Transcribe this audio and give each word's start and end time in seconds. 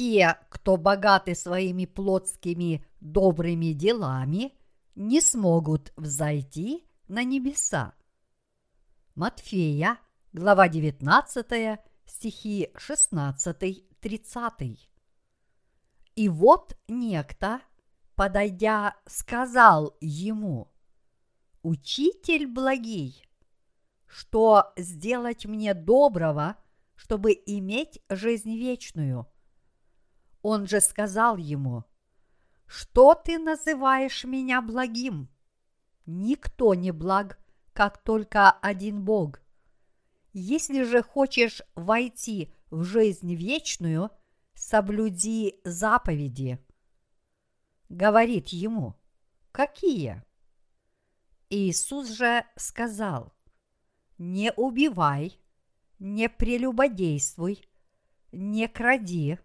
те, 0.00 0.38
кто 0.48 0.78
богаты 0.78 1.34
своими 1.34 1.84
плотскими 1.84 2.82
добрыми 3.02 3.74
делами, 3.74 4.54
не 4.94 5.20
смогут 5.20 5.92
взойти 5.94 6.86
на 7.06 7.22
небеса. 7.22 7.92
Матфея, 9.14 9.98
глава 10.32 10.70
19, 10.70 11.78
стихи 12.06 12.70
16-30. 12.76 14.78
И 16.16 16.28
вот 16.30 16.78
некто, 16.88 17.60
подойдя, 18.14 18.96
сказал 19.04 19.98
ему, 20.00 20.72
«Учитель 21.62 22.46
благий, 22.46 23.28
что 24.06 24.72
сделать 24.78 25.44
мне 25.44 25.74
доброго, 25.74 26.56
чтобы 26.96 27.38
иметь 27.44 28.00
жизнь 28.08 28.56
вечную?» 28.56 29.29
Он 30.42 30.66
же 30.66 30.80
сказал 30.80 31.36
ему, 31.36 31.84
«Что 32.66 33.14
ты 33.14 33.38
называешь 33.38 34.24
меня 34.24 34.62
благим? 34.62 35.28
Никто 36.06 36.74
не 36.74 36.92
благ, 36.92 37.38
как 37.72 38.02
только 38.02 38.50
один 38.50 39.04
Бог. 39.04 39.40
Если 40.32 40.82
же 40.84 41.02
хочешь 41.02 41.62
войти 41.74 42.52
в 42.70 42.84
жизнь 42.84 43.34
вечную, 43.34 44.10
соблюди 44.54 45.60
заповеди. 45.64 46.58
Говорит 47.88 48.48
ему, 48.48 48.94
какие? 49.52 50.22
Иисус 51.48 52.10
же 52.10 52.44
сказал, 52.56 53.32
не 54.18 54.52
убивай, 54.52 55.40
не 55.98 56.28
прелюбодействуй, 56.28 57.66
не 58.30 58.68
кради, 58.68 59.38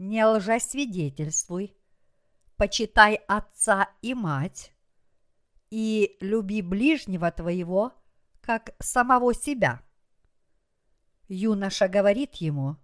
не 0.00 0.24
лжесвидетельствуй, 0.24 1.76
почитай 2.56 3.16
отца 3.28 3.90
и 4.00 4.14
мать, 4.14 4.72
и 5.68 6.16
люби 6.20 6.62
ближнего 6.62 7.30
твоего, 7.30 7.92
как 8.40 8.74
самого 8.78 9.34
себя. 9.34 9.82
Юноша 11.28 11.86
говорит 11.86 12.36
ему, 12.36 12.76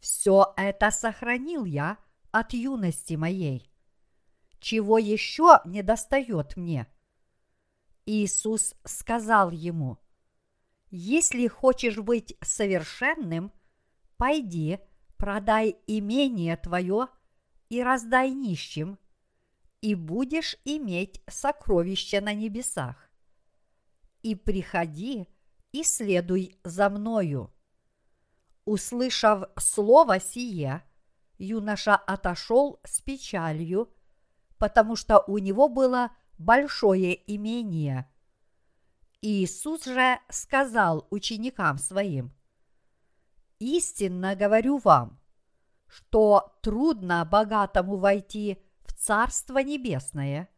все 0.00 0.54
это 0.56 0.90
сохранил 0.90 1.66
я 1.66 1.98
от 2.30 2.54
юности 2.54 3.14
моей. 3.14 3.70
Чего 4.58 4.96
еще 4.96 5.60
не 5.66 5.82
достает 5.82 6.56
мне? 6.56 6.86
Иисус 8.06 8.74
сказал 8.84 9.50
ему, 9.50 9.98
если 10.90 11.48
хочешь 11.48 11.98
быть 11.98 12.34
совершенным, 12.40 13.52
пойди, 14.16 14.80
продай 15.16 15.76
имение 15.86 16.56
твое 16.56 17.08
и 17.68 17.82
раздай 17.82 18.30
нищим, 18.30 18.98
и 19.80 19.94
будешь 19.94 20.56
иметь 20.64 21.22
сокровища 21.28 22.20
на 22.20 22.34
небесах. 22.34 23.10
И 24.22 24.34
приходи 24.34 25.28
и 25.72 25.84
следуй 25.84 26.58
за 26.64 26.90
мною. 26.90 27.52
Услышав 28.64 29.44
слово 29.58 30.18
сие, 30.18 30.82
юноша 31.38 31.94
отошел 31.94 32.80
с 32.84 33.00
печалью, 33.00 33.92
потому 34.58 34.96
что 34.96 35.22
у 35.26 35.38
него 35.38 35.68
было 35.68 36.10
большое 36.38 37.14
имение. 37.32 38.10
Иисус 39.22 39.84
же 39.84 40.18
сказал 40.28 41.06
ученикам 41.10 41.78
своим, 41.78 42.32
«Истинно 43.58 44.36
говорю 44.36 44.78
вам, 44.78 45.18
что 45.86 46.56
трудно 46.62 47.24
богатому 47.24 47.96
войти 47.96 48.62
в 48.84 48.92
Царство 48.94 49.58
Небесное. 49.58 50.48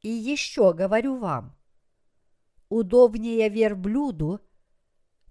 И 0.00 0.08
еще 0.08 0.74
говорю 0.74 1.16
вам, 1.16 1.56
удобнее 2.68 3.48
верблюду 3.48 4.40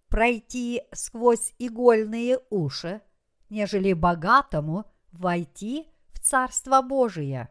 пройти 0.07 0.83
сквозь 0.93 1.53
игольные 1.59 2.39
уши, 2.49 3.01
нежели 3.49 3.93
богатому 3.93 4.85
войти 5.11 5.87
в 6.11 6.19
Царство 6.19 6.81
Божие. 6.81 7.49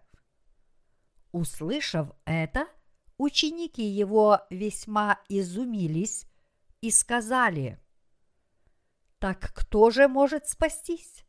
Услышав 1.33 2.13
это, 2.25 2.67
ученики 3.19 3.83
его 3.83 4.41
весьма 4.51 5.19
изумились 5.29 6.27
и 6.81 6.91
сказали, 6.91 7.82
«Так 9.23 9.53
кто 9.55 9.91
же 9.91 10.09
может 10.09 10.49
спастись?» 10.49 11.25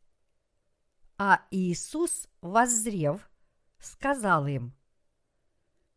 А 1.16 1.42
Иисус, 1.52 2.28
воззрев, 2.40 3.30
сказал 3.78 4.48
им, 4.48 4.74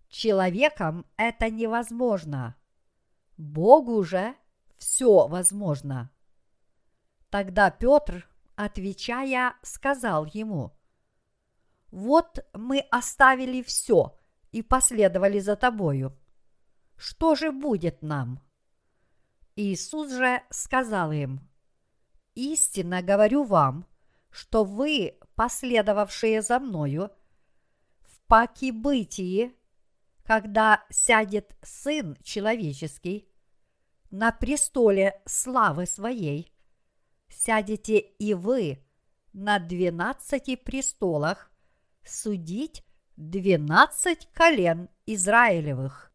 Человеком 0.08 1.08
это 1.18 1.50
невозможно, 1.50 2.56
Богу 3.36 4.04
же 4.04 4.36
все 4.78 5.28
возможно. 5.28 6.12
Тогда 7.32 7.72
Петр, 7.72 8.30
отвечая, 8.56 9.56
сказал 9.64 10.26
ему, 10.26 10.78
Вот 11.90 12.46
мы 12.54 12.82
оставили 12.92 13.64
все 13.64 14.16
и 14.52 14.62
последовали 14.62 15.40
за 15.40 15.56
тобою. 15.56 16.16
Что 16.96 17.34
же 17.34 17.52
будет 17.52 18.04
нам? 18.04 18.40
Иисус 19.56 20.12
же 20.12 20.44
сказал 20.52 21.12
им, 21.12 21.47
Истинно 22.38 23.02
говорю 23.02 23.46
вам, 23.46 23.88
что 24.30 24.64
вы, 24.64 25.18
последовавшие 25.34 26.44
за 26.44 26.60
мною, 26.60 27.10
в 28.04 28.22
паки 28.28 28.72
когда 30.24 30.84
сядет 30.92 31.58
Сын 31.64 32.16
Человеческий 32.22 33.28
на 34.12 34.32
престоле 34.32 35.20
славы 35.26 35.88
Своей, 35.88 36.54
сядете 37.28 37.98
и 37.98 38.36
вы 38.36 38.86
на 39.34 39.58
двенадцати 39.58 40.58
престолах 40.58 41.50
судить 42.06 42.84
двенадцать 43.16 44.30
колен 44.32 44.90
Израилевых. 45.08 46.12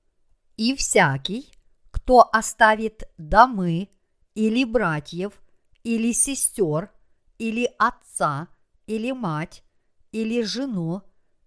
И 0.56 0.76
всякий, 0.76 1.52
кто 1.90 2.28
оставит 2.32 3.10
домы 3.18 3.88
или 4.36 4.62
братьев, 4.62 5.42
или 5.84 6.12
сестер, 6.12 6.90
или 7.38 7.70
отца, 7.78 8.48
или 8.86 9.12
мать, 9.12 9.64
или 10.12 10.42
жену, 10.42 11.02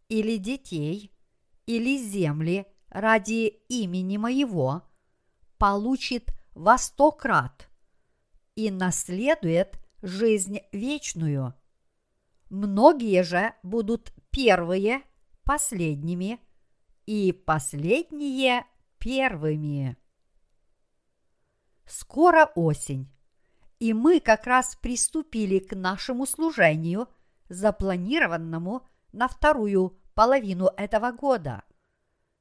или 0.10 0.38
детей, 0.38 1.12
или 1.66 1.98
земли 1.98 2.66
ради 2.90 3.48
имени 3.70 4.18
моего, 4.18 4.84
получит 5.58 6.32
во 6.54 6.78
сто 6.78 7.12
крат 7.12 7.70
и 8.56 8.72
наследует 8.72 9.80
жизнь 10.02 10.60
вечную. 10.72 11.54
Многие 12.50 13.24
же 13.24 13.54
будут 13.64 14.14
первые 14.30 15.02
последними, 15.44 16.40
и 17.06 17.32
последние 17.32 18.66
первыми. 18.98 19.98
Скоро 21.86 22.52
осень, 22.56 23.08
и 23.86 23.94
мы 23.94 24.20
как 24.20 24.48
раз 24.48 24.76
приступили 24.76 25.60
к 25.60 25.76
нашему 25.76 26.26
служению, 26.26 27.08
запланированному 27.50 28.84
на 29.12 29.28
вторую 29.28 29.96
половину 30.16 30.72
этого 30.76 31.12
года. 31.12 31.62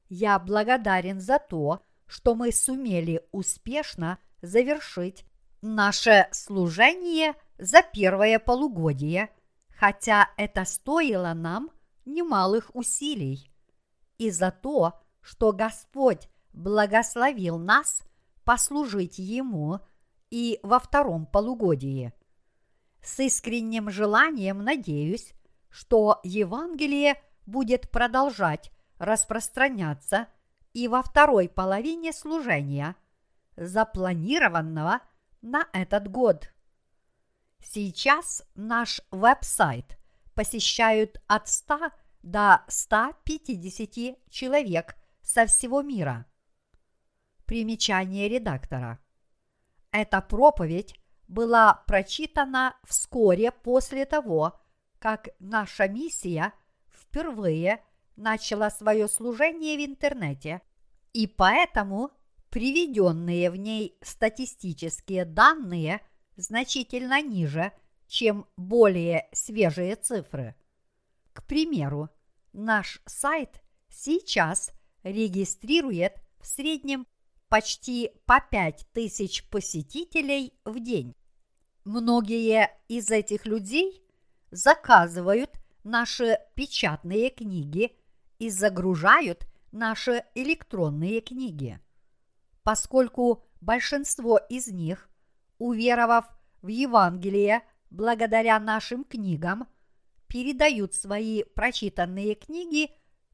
Я 0.09 0.39
благодарен 0.39 1.21
за 1.21 1.37
то, 1.37 1.83
что 2.07 2.33
мы 2.33 2.51
сумели 2.51 3.21
успешно 3.31 4.17
завершить 4.41 5.23
наше 5.61 6.27
служение 6.31 7.35
за 7.59 7.83
первое 7.83 8.39
полугодие, 8.39 9.29
хотя 9.69 10.29
это 10.37 10.65
стоило 10.65 11.35
нам 11.35 11.69
немалых 12.05 12.71
усилий, 12.73 13.51
и 14.17 14.31
за 14.31 14.49
то, 14.49 14.99
что 15.21 15.51
Господь 15.51 16.27
благословил 16.53 17.59
нас 17.59 18.01
послужить 18.43 19.19
Ему 19.19 19.79
и 20.29 20.59
во 20.63 20.79
втором 20.79 21.25
полугодии. 21.25 22.13
С 23.01 23.19
искренним 23.19 23.89
желанием 23.89 24.63
надеюсь, 24.63 25.33
что 25.69 26.19
Евангелие 26.23 27.21
будет 27.45 27.91
продолжать 27.91 28.71
распространяться 28.97 30.27
и 30.73 30.87
во 30.87 31.03
второй 31.03 31.49
половине 31.49 32.13
служения, 32.13 32.95
запланированного 33.55 35.01
на 35.41 35.67
этот 35.73 36.09
год. 36.09 36.49
Сейчас 37.61 38.43
наш 38.55 39.01
веб-сайт 39.11 39.97
посещают 40.33 41.21
от 41.27 41.47
100 41.47 41.91
до 42.23 42.63
150 42.67 44.17
человек 44.29 44.95
со 45.21 45.45
всего 45.45 45.81
мира. 45.81 46.25
Примечание 47.45 48.27
редактора. 48.27 48.99
Эта 49.97 50.19
проповедь 50.19 50.93
была 51.29 51.85
прочитана 51.87 52.75
вскоре 52.83 53.53
после 53.53 54.05
того, 54.05 54.59
как 54.99 55.29
наша 55.39 55.87
миссия 55.87 56.51
впервые 56.91 57.81
начала 58.17 58.69
свое 58.69 59.07
служение 59.07 59.77
в 59.77 59.89
интернете, 59.89 60.61
и 61.13 61.27
поэтому 61.27 62.11
приведенные 62.49 63.49
в 63.49 63.55
ней 63.55 63.97
статистические 64.01 65.23
данные 65.23 66.01
значительно 66.35 67.21
ниже, 67.21 67.71
чем 68.05 68.47
более 68.57 69.29
свежие 69.31 69.95
цифры. 69.95 70.55
К 71.31 71.41
примеру, 71.45 72.09
наш 72.51 73.01
сайт 73.05 73.61
сейчас 73.87 74.73
регистрирует 75.03 76.17
в 76.41 76.47
среднем 76.47 77.07
почти 77.49 78.11
по 78.25 78.39
5 78.39 78.87
тысяч 78.93 79.47
посетителей 79.49 80.53
в 80.65 80.79
день. 80.79 81.15
Многие 81.83 82.71
из 82.87 83.11
этих 83.11 83.45
людей 83.45 84.03
заказывают 84.51 85.51
наши 85.83 86.39
печатные 86.55 87.29
книги 87.29 87.95
и 88.39 88.49
загружают 88.49 89.47
наши 89.71 90.23
электронные 90.33 91.21
книги. 91.21 91.79
Поскольку 92.63 93.45
большинство 93.61 94.37
из 94.49 94.67
них, 94.67 95.09
уверовав 95.59 96.25
в 96.61 96.67
Евангелие 96.67 97.61
благодаря 97.91 98.59
нашим 98.59 99.03
книгам, 99.03 99.67
передают 100.27 100.93
свои 100.95 101.43
прочитанные 101.43 102.35
книги 102.35 102.89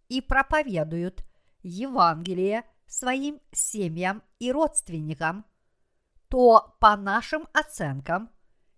и 0.10 0.20
проповедуют 0.20 1.24
Евангелие 1.64 2.64
своим 2.92 3.40
семьям 3.54 4.22
и 4.40 4.52
родственникам, 4.52 5.46
то 6.28 6.76
по 6.80 6.98
нашим 6.98 7.48
оценкам 7.54 8.30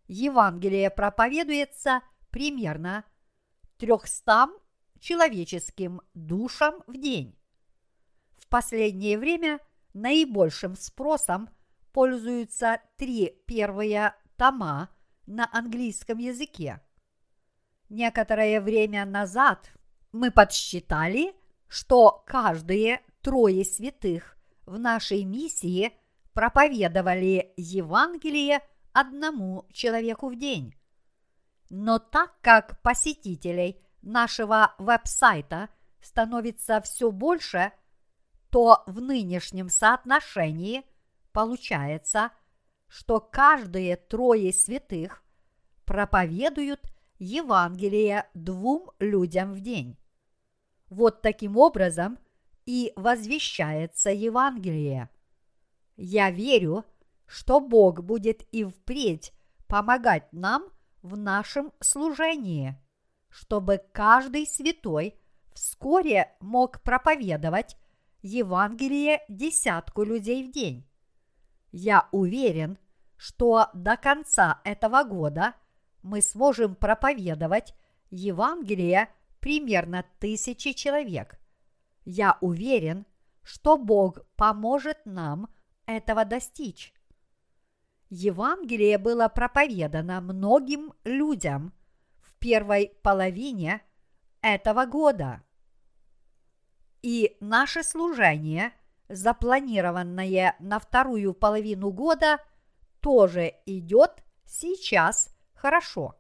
Евангелие 0.07 0.91
проповедуется 0.91 2.01
примерно 2.29 3.05
300 3.79 4.49
человеческим 4.99 6.01
душам 6.13 6.83
в 6.85 6.95
день. 6.95 7.35
В 8.37 8.47
последнее 8.49 9.17
время 9.17 9.59
наибольшим 9.93 10.75
спросом 10.75 11.49
пользуются 11.91 12.81
три 12.97 13.41
первые 13.47 14.13
тома 14.37 14.89
на 15.25 15.49
английском 15.51 16.19
языке. 16.19 16.81
Некоторое 17.89 18.61
время 18.61 19.05
назад 19.05 19.71
мы 20.11 20.29
подсчитали, 20.29 21.33
что 21.67 22.23
каждые 22.27 23.01
трое 23.23 23.65
святых 23.65 24.37
в 24.65 24.77
нашей 24.77 25.23
миссии 25.23 25.93
проповедовали 26.33 27.53
Евангелие 27.57 28.61
одному 28.91 29.65
человеку 29.71 30.29
в 30.29 30.37
день. 30.37 30.75
Но 31.69 31.97
так 31.97 32.39
как 32.41 32.81
посетителей 32.81 33.81
нашего 34.01 34.75
веб-сайта 34.77 35.69
становится 36.01 36.81
все 36.81 37.09
больше, 37.11 37.71
то 38.49 38.83
в 38.85 39.01
нынешнем 39.01 39.69
соотношении 39.69 40.83
получается, 41.31 42.31
что 42.87 43.19
каждые 43.19 43.95
трое 43.95 44.53
святых 44.53 45.23
проповедуют 45.85 46.81
Евангелие 47.17 48.29
двум 48.33 48.91
людям 48.99 49.53
в 49.53 49.61
день. 49.61 49.97
Вот 50.89 51.21
таким 51.21 51.57
образом 51.57 52.19
и 52.65 52.93
возвещается 52.95 54.09
Евангелие. 54.09 55.09
Я 55.95 56.31
верю, 56.31 56.85
что 57.25 57.59
Бог 57.59 58.03
будет 58.03 58.43
и 58.51 58.63
впредь 58.63 59.33
помогать 59.67 60.31
нам 60.31 60.65
в 61.01 61.17
нашем 61.17 61.71
служении, 61.79 62.75
чтобы 63.29 63.81
каждый 63.91 64.45
святой 64.45 65.15
вскоре 65.53 66.35
мог 66.39 66.81
проповедовать 66.81 67.77
Евангелие 68.21 69.21
десятку 69.27 70.03
людей 70.03 70.47
в 70.47 70.51
день. 70.51 70.87
Я 71.71 72.07
уверен, 72.11 72.77
что 73.17 73.67
до 73.73 73.97
конца 73.97 74.61
этого 74.63 75.03
года 75.03 75.55
мы 76.01 76.21
сможем 76.21 76.75
проповедовать 76.75 77.73
Евангелие 78.09 79.09
примерно 79.39 80.05
тысячи 80.19 80.73
человек. 80.73 81.39
Я 82.05 82.37
уверен, 82.41 83.05
что 83.41 83.77
Бог 83.77 84.25
поможет 84.35 85.05
нам 85.05 85.49
этого 85.85 86.25
достичь. 86.25 86.93
Евангелие 88.09 88.97
было 88.97 89.27
проповедано 89.27 90.21
многим 90.21 90.93
людям 91.03 91.73
в 92.21 92.35
первой 92.37 92.95
половине 93.01 93.81
этого 94.41 94.85
года. 94.85 95.41
И 97.01 97.37
наше 97.39 97.83
служение, 97.83 98.71
запланированное 99.09 100.55
на 100.59 100.79
вторую 100.79 101.33
половину 101.33 101.91
года, 101.91 102.37
тоже 102.99 103.53
идет 103.65 104.23
сейчас 104.45 105.35
хорошо. 105.53 106.15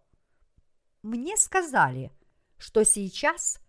Мне 1.03 1.37
сказали, 1.37 2.11
что 2.57 2.83
сейчас 2.83 3.62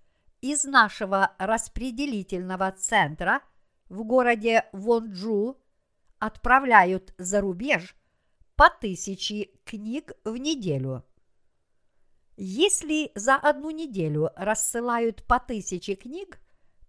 из 0.44 0.64
нашего 0.64 1.32
распределительного 1.38 2.70
центра 2.72 3.40
в 3.88 4.04
городе 4.04 4.66
Вонджу 4.72 5.56
отправляют 6.18 7.14
за 7.16 7.40
рубеж 7.40 7.96
по 8.54 8.68
тысяче 8.68 9.48
книг 9.64 10.12
в 10.22 10.36
неделю. 10.36 11.02
Если 12.36 13.10
за 13.14 13.36
одну 13.36 13.70
неделю 13.70 14.32
рассылают 14.36 15.24
по 15.24 15.40
тысяче 15.40 15.94
книг, 15.94 16.38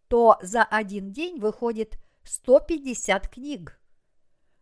то 0.10 0.38
за 0.42 0.66
один 0.66 1.14
день 1.14 1.40
выходит 1.40 1.98
150 2.24 3.30
книг. 3.30 3.80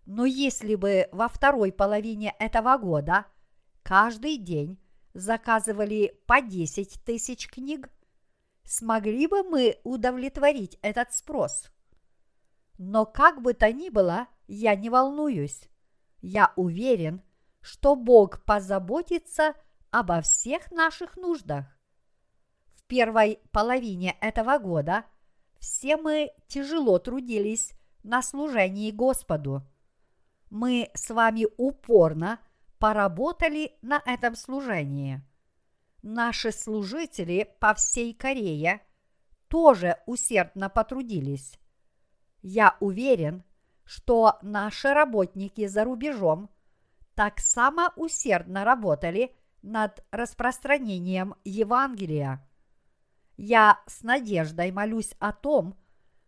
Но 0.05 0.25
если 0.25 0.75
бы 0.75 1.09
во 1.11 1.29
второй 1.29 1.71
половине 1.71 2.35
этого 2.37 2.77
года 2.77 3.25
каждый 3.81 4.37
день 4.37 4.77
заказывали 5.15 6.15
по 6.27 6.41
10 6.41 7.03
тысяч 7.03 7.47
книг, 7.47 7.89
смогли 8.63 9.27
бы 9.27 9.43
мы 9.43 9.79
удовлетворить 9.83 10.77
этот 10.81 11.13
спрос? 11.13 11.69
Но 12.77 13.05
как 13.05 13.41
бы 13.41 13.53
то 13.53 13.71
ни 13.71 13.89
было, 13.89 14.27
я 14.47 14.75
не 14.75 14.89
волнуюсь. 14.89 15.69
Я 16.21 16.53
уверен, 16.55 17.21
что 17.61 17.95
Бог 17.95 18.43
позаботится 18.43 19.53
обо 19.91 20.21
всех 20.21 20.71
наших 20.71 21.17
нуждах. 21.17 21.65
В 22.75 22.83
первой 22.85 23.39
половине 23.51 24.17
этого 24.21 24.57
года 24.57 25.05
все 25.59 25.97
мы 25.97 26.31
тяжело 26.47 26.99
трудились 26.99 27.73
на 28.03 28.21
служении 28.21 28.91
Господу. 28.91 29.63
Мы 30.49 30.89
с 30.93 31.09
вами 31.09 31.47
упорно 31.57 32.39
поработали 32.79 33.77
на 33.81 34.01
этом 34.05 34.35
служении. 34.35 35.21
Наши 36.03 36.51
служители 36.51 37.49
по 37.61 37.73
всей 37.73 38.13
Корее 38.13 38.81
тоже 39.47 39.97
усердно 40.05 40.69
потрудились. 40.69 41.57
Я 42.41 42.75
уверен, 42.81 43.45
что 43.85 44.37
наши 44.41 44.93
работники 44.93 45.65
за 45.65 45.85
рубежом 45.85 46.49
так 47.15 47.39
само 47.39 47.93
усердно 47.95 48.65
работали 48.65 49.33
над 49.61 50.05
распространением 50.11 51.35
Евангелия. 51.45 52.45
Я 53.37 53.79
с 53.87 54.03
надеждой 54.03 54.73
молюсь 54.73 55.15
о 55.19 55.31
том, 55.31 55.77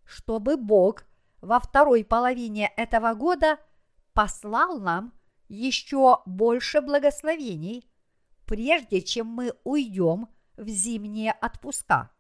чтобы 0.05 0.55
Бог 0.55 1.03
во 1.41 1.60
второй 1.60 2.05
половине 2.05 2.72
этого 2.77 3.13
года 3.13 3.60
послал 4.13 4.79
нам 4.79 5.13
еще 5.50 6.22
больше 6.25 6.79
благословений, 6.79 7.89
прежде 8.46 9.02
чем 9.02 9.28
мы 9.28 9.54
уйдем 9.64 10.28
в 10.58 10.68
зимние 10.68 11.32
отпуска. 11.34 12.12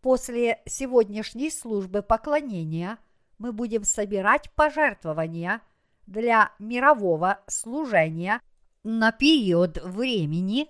После 0.00 0.62
сегодняшней 0.66 1.50
службы 1.50 2.02
поклонения 2.02 2.98
мы 3.38 3.52
будем 3.52 3.84
собирать 3.84 4.50
пожертвования 4.52 5.62
для 6.06 6.52
мирового 6.58 7.40
служения 7.46 8.40
на 8.82 9.12
период 9.12 9.78
времени 9.82 10.68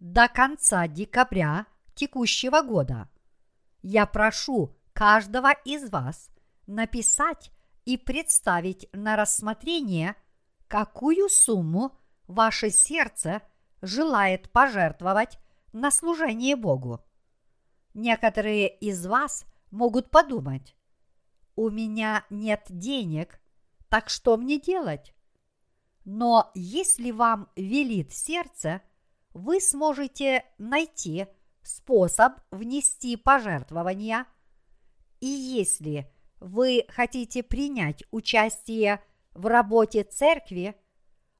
до 0.00 0.28
конца 0.28 0.86
декабря 0.86 1.66
текущего 1.94 2.60
года. 2.60 3.08
Я 3.82 4.06
прошу 4.06 4.76
каждого 4.92 5.52
из 5.64 5.90
вас 5.90 6.30
написать 6.66 7.50
и 7.84 7.96
представить 7.96 8.88
на 8.92 9.16
рассмотрение, 9.16 10.14
какую 10.68 11.28
сумму 11.28 11.98
ваше 12.26 12.70
сердце 12.70 13.42
желает 13.84 14.50
пожертвовать 14.50 15.38
на 15.72 15.90
служение 15.90 16.56
Богу. 16.56 17.04
Некоторые 17.92 18.68
из 18.68 19.06
вас 19.06 19.44
могут 19.70 20.10
подумать, 20.10 20.74
у 21.54 21.70
меня 21.70 22.24
нет 22.30 22.64
денег, 22.68 23.40
так 23.88 24.08
что 24.08 24.36
мне 24.36 24.58
делать? 24.58 25.14
Но 26.04 26.50
если 26.54 27.10
вам 27.10 27.48
велит 27.54 28.12
сердце, 28.12 28.82
вы 29.32 29.60
сможете 29.60 30.44
найти 30.58 31.26
способ 31.62 32.34
внести 32.50 33.16
пожертвования. 33.16 34.26
И 35.20 35.26
если 35.26 36.10
вы 36.40 36.84
хотите 36.88 37.42
принять 37.42 38.04
участие 38.10 39.02
в 39.32 39.46
работе 39.46 40.02
церкви, 40.04 40.74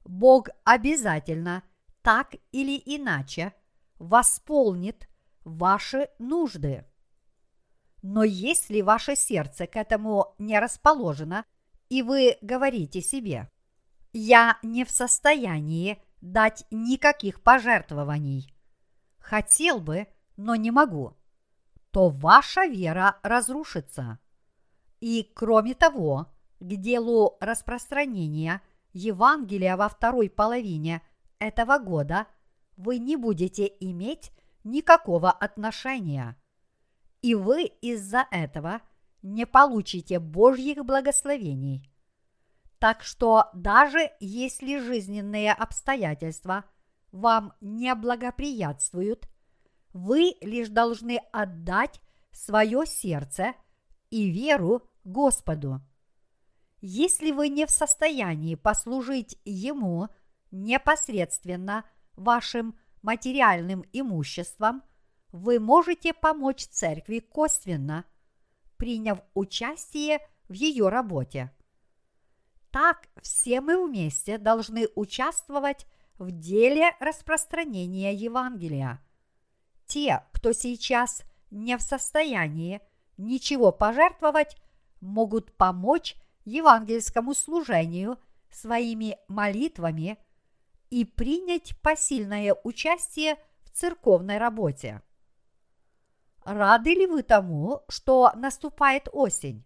Бог 0.05 0.49
обязательно 0.65 1.63
так 2.05 2.35
или 2.53 2.81
иначе 2.85 3.55
восполнит 3.99 5.09
ваши 5.43 6.11
нужды. 6.19 6.85
Но 8.03 8.23
если 8.23 8.83
ваше 8.83 9.17
сердце 9.17 9.67
к 9.67 9.75
этому 9.77 10.35
не 10.39 10.61
расположено, 10.61 11.47
и 11.89 12.03
вы 12.03 12.37
говорите 12.43 13.01
себе, 13.01 13.51
я 14.13 14.59
не 14.63 14.85
в 14.85 14.91
состоянии 14.91 15.99
дать 16.21 16.67
никаких 16.71 17.43
пожертвований, 17.43 18.55
хотел 19.19 19.81
бы, 19.81 20.07
но 20.37 20.57
не 20.57 20.71
могу, 20.71 21.17
то 21.91 22.11
ваша 22.11 22.67
вера 22.67 23.17
разрушится. 23.23 24.19
И 25.01 25.33
кроме 25.35 25.73
того, 25.73 26.27
к 26.61 26.77
делу 26.77 27.39
распространения 27.41 28.61
Евангелия 28.93 29.79
во 29.79 29.89
второй 29.89 30.29
половине 30.29 31.01
этого 31.39 31.79
года 31.79 32.27
вы 32.77 32.99
не 32.99 33.17
будете 33.17 33.71
иметь 33.81 34.33
никакого 34.65 35.31
отношения. 35.31 36.37
И 37.23 37.35
вы 37.35 37.65
из-за 37.81 38.27
этого 38.31 38.81
не 39.23 39.47
получите 39.47 40.19
Божьих 40.19 40.85
благословений. 40.85 41.91
Так 42.79 43.03
что 43.03 43.49
даже 43.55 44.11
если 44.21 44.79
жизненные 44.79 45.53
обстоятельства 45.53 46.65
вам 47.13 47.55
не 47.61 47.95
благоприятствуют, 47.95 49.29
вы 49.93 50.35
лишь 50.41 50.69
должны 50.69 51.21
отдать 51.33 52.01
свое 52.33 52.85
сердце 52.85 53.55
и 54.11 54.29
веру 54.31 54.83
Господу. 55.05 55.81
Если 56.81 57.31
вы 57.31 57.49
не 57.49 57.65
в 57.65 57.71
состоянии 57.71 58.57
послужить 58.57 59.39
Ему 59.45 60.09
непосредственно 60.55 61.85
вашим 62.17 62.79
материальным 63.03 63.85
имуществом, 63.93 64.83
вы 65.33 65.59
можете 65.59 66.15
помочь 66.15 66.67
церкви 66.67 67.19
косвенно, 67.19 68.05
приняв 68.77 69.19
участие 69.35 70.21
в 70.49 70.53
ее 70.53 70.89
работе. 70.89 71.53
Так 72.71 73.09
все 73.21 73.61
мы 73.61 73.85
вместе 73.85 74.39
должны 74.39 74.89
участвовать 74.95 75.87
в 76.19 76.31
деле 76.31 76.95
распространения 77.01 78.15
Евангелия. 78.15 79.01
Те, 79.87 80.25
кто 80.33 80.53
сейчас 80.53 81.23
не 81.51 81.77
в 81.77 81.83
состоянии 81.83 82.81
ничего 83.17 83.73
пожертвовать, 83.73 84.57
могут 85.01 85.53
помочь 85.57 86.17
евангельскому 86.45 87.35
служению 87.35 88.19
своими 88.51 89.19
молитвами 89.29 90.19
и 90.95 91.05
принять 91.05 91.77
посильное 91.83 92.55
участие 92.63 93.37
в 93.65 93.71
церковной 93.71 94.39
работе. 94.39 95.03
Рады 96.45 96.91
ли 96.91 97.09
вы 97.09 97.25
тому, 97.25 97.83
что 97.89 98.31
наступает 98.37 99.09
осень? 99.11 99.65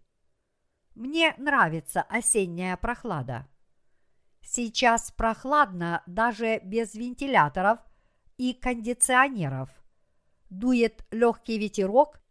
Мне 0.95 1.35
нравится 1.37 2.01
осенняя 2.01 2.75
прохлада. 2.77 3.47
Сейчас 4.41 5.11
прохладно 5.11 6.01
даже 6.07 6.61
без 6.63 6.95
вентиляторов 6.95 7.77
и 8.37 8.53
кондиционеров. 8.53 9.69
Дует 10.49 11.05
легкий 11.11 11.59
ветерок, 11.59 12.23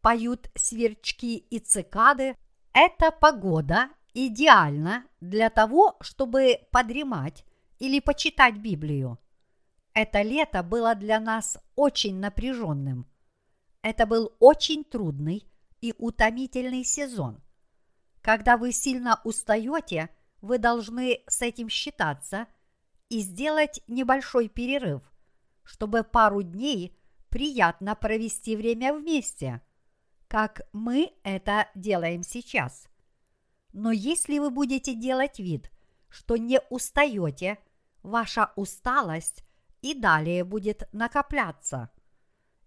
поют 0.00 0.50
сверчки 0.54 1.36
и 1.36 1.58
цикады. 1.58 2.38
Эта 2.72 3.10
погода 3.10 3.90
идеальна 4.14 5.04
для 5.20 5.50
того, 5.50 5.98
чтобы 6.00 6.60
подремать 6.72 7.44
или 7.78 8.00
почитать 8.00 8.56
Библию. 8.56 9.18
Это 9.92 10.22
лето 10.22 10.62
было 10.62 10.94
для 10.94 11.20
нас 11.20 11.58
очень 11.74 12.16
напряженным. 12.18 13.06
Это 13.82 14.06
был 14.06 14.34
очень 14.40 14.84
трудный 14.84 15.46
и 15.80 15.94
утомительный 15.96 16.84
сезон. 16.84 17.42
Когда 18.20 18.56
вы 18.56 18.72
сильно 18.72 19.20
устаете, 19.24 20.10
вы 20.40 20.58
должны 20.58 21.20
с 21.28 21.42
этим 21.42 21.68
считаться 21.68 22.46
и 23.08 23.20
сделать 23.20 23.80
небольшой 23.86 24.48
перерыв, 24.48 25.02
чтобы 25.62 26.02
пару 26.02 26.42
дней 26.42 26.96
приятно 27.28 27.94
провести 27.94 28.56
время 28.56 28.92
вместе, 28.92 29.60
как 30.28 30.62
мы 30.72 31.12
это 31.22 31.68
делаем 31.74 32.22
сейчас. 32.22 32.88
Но 33.72 33.92
если 33.92 34.38
вы 34.38 34.50
будете 34.50 34.94
делать 34.94 35.38
вид, 35.38 35.70
что 36.16 36.38
не 36.38 36.60
устаете 36.70 37.58
ваша 38.02 38.50
усталость 38.56 39.44
и 39.82 39.92
далее 39.92 40.44
будет 40.44 40.88
накопляться. 40.92 41.90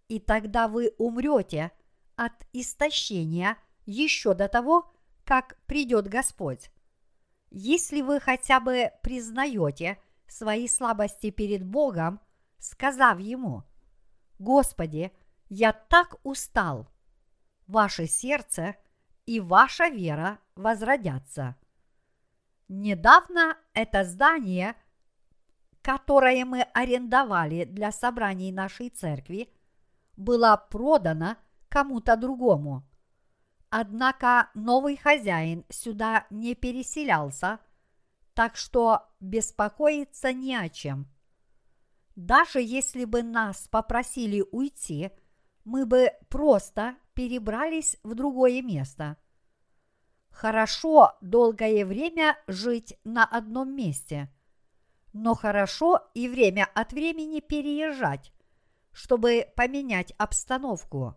И 0.08 0.20
тогда 0.20 0.68
вы 0.68 0.94
умрете 1.00 1.72
от 2.16 2.34
истощения 2.54 3.58
еще 3.88 4.36
до 4.36 4.48
того, 4.48 4.92
как 5.24 5.58
придет 5.66 6.08
Господь. 6.08 6.70
Если 7.50 8.02
вы 8.02 8.20
хотя 8.20 8.60
бы 8.60 8.92
признаете 9.02 10.00
свои 10.28 10.68
слабости 10.68 11.32
перед 11.32 11.66
Богом, 11.66 12.20
сказав 12.60 13.20
Ему, 13.20 13.64
«Господи, 14.38 15.12
я 15.50 15.74
так 15.74 16.18
устал», 16.24 16.88
ваше 17.66 18.06
сердце 18.06 18.76
и 19.26 19.40
ваша 19.40 19.88
вера 19.88 20.38
возродятся. 20.56 21.56
Недавно 22.70 23.58
это 23.74 24.06
здание– 24.06 24.76
которое 25.82 26.46
мы 26.46 26.62
арендовали 26.74 27.64
для 27.64 27.92
собраний 27.92 28.52
нашей 28.52 28.90
церкви, 28.90 29.50
была 30.18 30.58
продана 30.58 31.38
кому-то 31.70 32.16
другому. 32.16 32.84
Однако 33.70 34.50
новый 34.54 34.98
хозяин 34.98 35.66
сюда 35.70 36.26
не 36.30 36.56
переселялся, 36.56 37.60
так 38.34 38.56
что 38.56 39.10
беспокоиться 39.20 40.34
не 40.34 40.56
о 40.56 40.70
чем. 40.70 41.08
Даже 42.16 42.62
если 42.62 43.06
бы 43.06 43.24
нас 43.24 43.68
попросили 43.70 44.44
уйти, 44.52 45.12
мы 45.64 45.86
бы 45.86 46.12
просто 46.30 46.96
перебрались 47.14 47.98
в 48.04 48.16
другое 48.16 48.62
место. 48.62 49.18
Хорошо 50.32 51.18
долгое 51.22 51.86
время 51.86 52.38
жить 52.48 52.98
на 53.04 53.26
одном 53.26 53.76
месте– 53.76 54.30
но 55.14 55.36
хорошо 55.36 56.10
и 56.14 56.28
время 56.28 56.68
от 56.76 56.94
времени 56.94 57.40
переезжать, 57.40 58.32
чтобы 58.92 59.48
поменять 59.56 60.14
обстановку. 60.18 61.16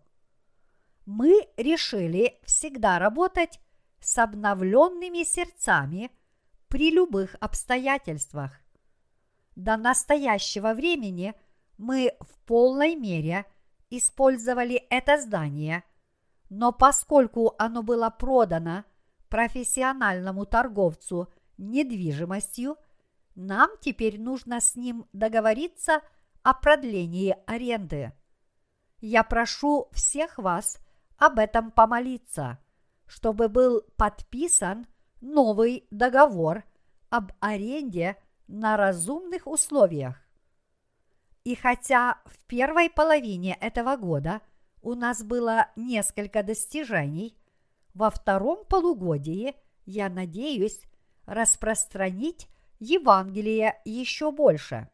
Мы 1.05 1.47
решили 1.57 2.39
всегда 2.43 2.97
работать 2.97 3.59
с 3.99 4.17
обновленными 4.17 5.23
сердцами 5.23 6.11
при 6.67 6.91
любых 6.91 7.35
обстоятельствах. 7.39 8.59
До 9.55 9.77
настоящего 9.77 10.73
времени 10.73 11.35
мы 11.77 12.15
в 12.19 12.39
полной 12.45 12.95
мере 12.95 13.45
использовали 13.89 14.75
это 14.89 15.21
здание, 15.21 15.83
но 16.49 16.71
поскольку 16.71 17.53
оно 17.59 17.83
было 17.83 18.09
продано 18.09 18.85
профессиональному 19.33 20.45
торговцу 20.45 21.27
недвижимостью– 21.57 22.77
нам 23.35 23.71
теперь 23.81 24.19
нужно 24.19 24.61
с 24.61 24.75
ним 24.75 25.07
договориться 25.11 26.01
о 26.43 26.53
продлении 26.53 27.35
аренды. 27.47 28.13
Я 28.99 29.23
прошу 29.23 29.89
всех 29.91 30.37
вас 30.37 30.77
об 31.17 31.39
этом 31.39 31.71
помолиться, 31.71 32.59
чтобы 33.07 33.49
был 33.49 33.81
подписан 33.97 34.85
новый 35.21 35.87
договор 35.89 36.63
об 37.09 37.31
аренде 37.39 38.17
на 38.47 38.77
разумных 38.77 39.47
условиях. 39.47 40.17
И 41.43 41.55
хотя 41.55 42.21
в 42.25 42.37
первой 42.45 42.89
половине 42.89 43.55
этого 43.59 43.97
года 43.97 44.41
у 44.81 44.93
нас 44.93 45.23
было 45.23 45.67
несколько 45.75 46.43
достижений, 46.43 47.37
во 47.93 48.09
втором 48.09 48.65
полугодии 48.65 49.55
я 49.85 50.09
надеюсь 50.09 50.81
распространить 51.25 52.47
Евангелие 52.79 53.79
еще 53.85 54.31
больше. 54.31 54.89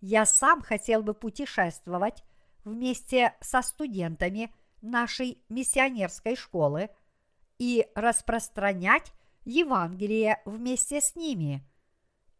Я 0.00 0.24
сам 0.24 0.62
хотел 0.62 1.02
бы 1.02 1.12
путешествовать 1.12 2.24
вместе 2.64 3.34
со 3.40 3.62
студентами 3.62 4.54
нашей 4.80 5.42
миссионерской 5.48 6.36
школы 6.36 6.88
и 7.58 7.86
распространять 7.94 9.12
Евангелие 9.44 10.40
вместе 10.44 11.00
с 11.00 11.16
ними. 11.16 11.62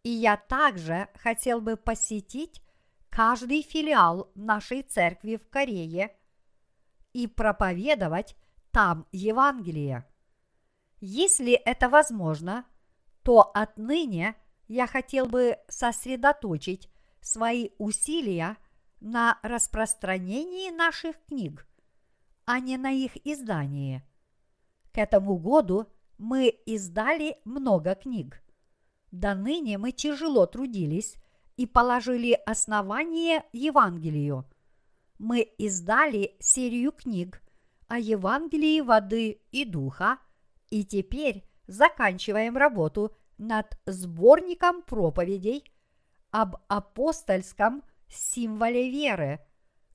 И 0.02 0.08
я 0.08 0.36
также 0.36 1.08
хотел 1.14 1.60
бы 1.60 1.76
посетить 1.76 2.62
каждый 3.10 3.62
филиал 3.62 4.30
нашей 4.34 4.82
церкви 4.82 5.36
в 5.36 5.48
Корее 5.48 6.16
и 7.12 7.26
проповедовать 7.26 8.36
там 8.72 9.06
Евангелие. 9.12 10.06
Если 11.00 11.52
это 11.52 11.88
возможно, 11.88 12.64
то 13.22 13.50
отныне 13.54 14.36
я 14.68 14.86
хотел 14.86 15.26
бы 15.26 15.58
сосредоточить 15.68 16.88
свои 17.20 17.70
усилия 17.78 18.56
на 19.00 19.38
распространении 19.42 20.70
наших 20.70 21.16
книг, 21.26 21.66
а 22.44 22.60
не 22.60 22.76
на 22.76 22.90
их 22.90 23.16
издании. 23.26 24.02
К 24.92 24.98
этому 24.98 25.36
году 25.36 25.86
мы 26.18 26.48
издали 26.66 27.38
много 27.44 27.94
книг. 27.94 28.42
До 29.10 29.34
ныне 29.34 29.78
мы 29.78 29.92
тяжело 29.92 30.46
трудились 30.46 31.16
и 31.56 31.66
положили 31.66 32.32
основание 32.46 33.44
Евангелию. 33.52 34.44
Мы 35.18 35.40
издали 35.58 36.36
серию 36.40 36.92
книг 36.92 37.42
о 37.90 37.98
Евангелии 37.98 38.80
воды 38.80 39.42
и 39.50 39.64
духа, 39.64 40.20
и 40.70 40.84
теперь 40.84 41.44
заканчиваем 41.66 42.56
работу 42.56 43.16
над 43.36 43.76
сборником 43.84 44.82
проповедей 44.82 45.64
об 46.30 46.54
апостольском 46.68 47.82
символе 48.08 48.88
веры, 48.88 49.40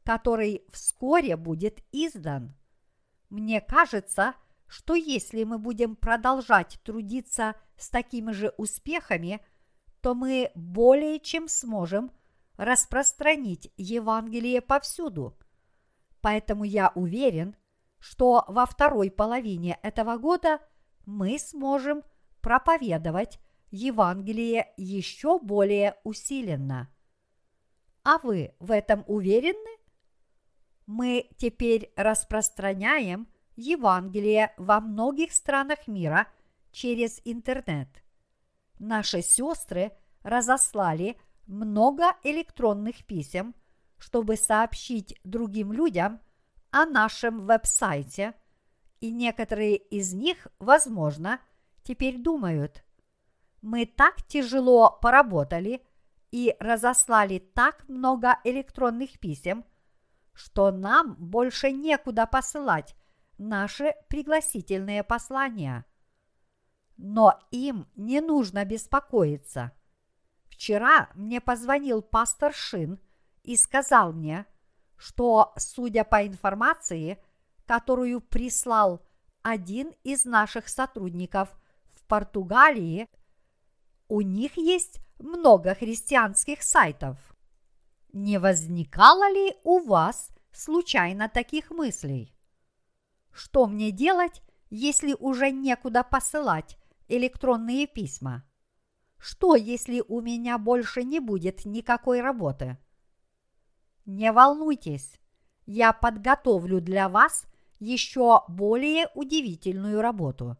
который 0.03 0.65
вскоре 0.73 1.37
будет 1.37 1.79
издан. 1.93 2.53
Мне 3.29 3.61
кажется, 3.61 4.33
что 4.67 4.95
если 4.95 5.45
мы 5.45 5.57
будем 5.57 5.95
продолжать 5.95 6.81
трудиться 6.83 7.55
с 7.77 7.89
такими 7.89 8.33
же 8.33 8.53
успехами, 8.57 9.39
то 10.01 10.13
мы 10.15 10.51
более 10.53 11.21
чем 11.21 11.47
сможем 11.47 12.11
распространить 12.57 13.71
Евангелие 13.77 14.59
повсюду. 14.59 15.37
Поэтому 16.19 16.65
я 16.65 16.91
уверен, 16.93 17.55
что 17.99 18.45
во 18.47 18.65
второй 18.65 19.11
половине 19.11 19.79
этого 19.81 20.17
года 20.17 20.59
мы 21.05 21.37
сможем 21.39 22.03
проповедовать 22.41 23.39
Евангелие 23.71 24.73
еще 24.77 25.39
более 25.39 25.95
усиленно. 26.03 26.89
А 28.03 28.19
вы 28.19 28.53
в 28.59 28.71
этом 28.71 29.03
уверены? 29.07 29.79
Мы 30.85 31.29
теперь 31.37 31.91
распространяем 31.95 33.27
Евангелие 33.55 34.53
во 34.57 34.79
многих 34.79 35.33
странах 35.33 35.87
мира 35.87 36.27
через 36.71 37.19
интернет. 37.25 37.89
Наши 38.77 39.21
сестры 39.21 39.97
разослали 40.21 41.17
много 41.47 42.15
электронных 42.23 43.05
писем, 43.05 43.55
чтобы 43.97 44.35
сообщить 44.35 45.19
другим 45.23 45.71
людям 45.71 46.19
о 46.75 46.86
нашем 46.86 47.46
веб-сайте, 47.46 48.34
и 49.00 49.12
некоторые 49.12 49.77
из 49.77 50.13
них, 50.13 50.48
возможно, 50.60 51.39
теперь 51.84 52.22
думают, 52.22 52.84
мы 53.62 53.86
так 53.86 54.24
тяжело 54.27 54.98
поработали– 55.01 55.82
и 56.36 56.53
разослали 56.60 57.39
так 57.39 57.88
много 57.88 58.39
электронных 58.44 59.20
писем, 59.20 59.63
что 60.34 60.70
нам 60.70 61.15
больше 61.15 61.72
некуда 61.72 62.25
посылать 62.25 62.94
наши 63.38 63.94
пригласительные 64.10 65.06
послания. 65.06 65.86
Но 66.97 67.39
им 67.52 67.88
не 67.95 68.19
нужно 68.19 68.65
беспокоиться. 68.65 69.71
Вчера 70.49 71.10
мне 71.15 71.39
позвонил 71.39 72.02
пастор 72.02 72.54
Шин 72.54 72.99
и 73.43 73.56
сказал 73.56 74.12
мне, 74.12 74.45
что, 74.97 75.53
судя 75.58 76.03
по 76.03 76.25
информации, 76.25 77.19
которую 77.65 78.21
прислал 78.21 79.01
один 79.41 79.93
из 80.03 80.25
наших 80.25 80.67
сотрудников 80.69 81.49
в 81.86 82.05
Португалии, 82.05 83.08
у 84.08 84.21
них 84.21 84.58
есть 84.58 84.99
много 85.19 85.75
христианских 85.75 86.63
сайтов. 86.63 87.17
Не 88.13 88.39
возникало 88.39 89.29
ли 89.31 89.55
у 89.63 89.79
вас 89.79 90.29
случайно 90.51 91.29
таких 91.29 91.71
мыслей? 91.71 92.34
Что 93.31 93.67
мне 93.67 93.91
делать, 93.91 94.41
если 94.69 95.13
уже 95.19 95.51
некуда 95.51 96.03
посылать 96.03 96.77
электронные 97.08 97.88
письма? 97.88 98.43
Что, 99.17 99.55
если 99.55 100.03
у 100.08 100.21
меня 100.21 100.58
больше 100.58 101.03
не 101.03 101.19
будет 101.19 101.65
никакой 101.65 102.21
работы? 102.21 102.77
Не 104.06 104.32
волнуйтесь, 104.32 105.20
я 105.65 105.94
подготовлю 105.94 106.82
для 106.82 107.10
вас 107.10 107.46
еще 107.80 108.44
более 108.48 109.10
удивительную 109.15 110.02
работу. 110.02 110.58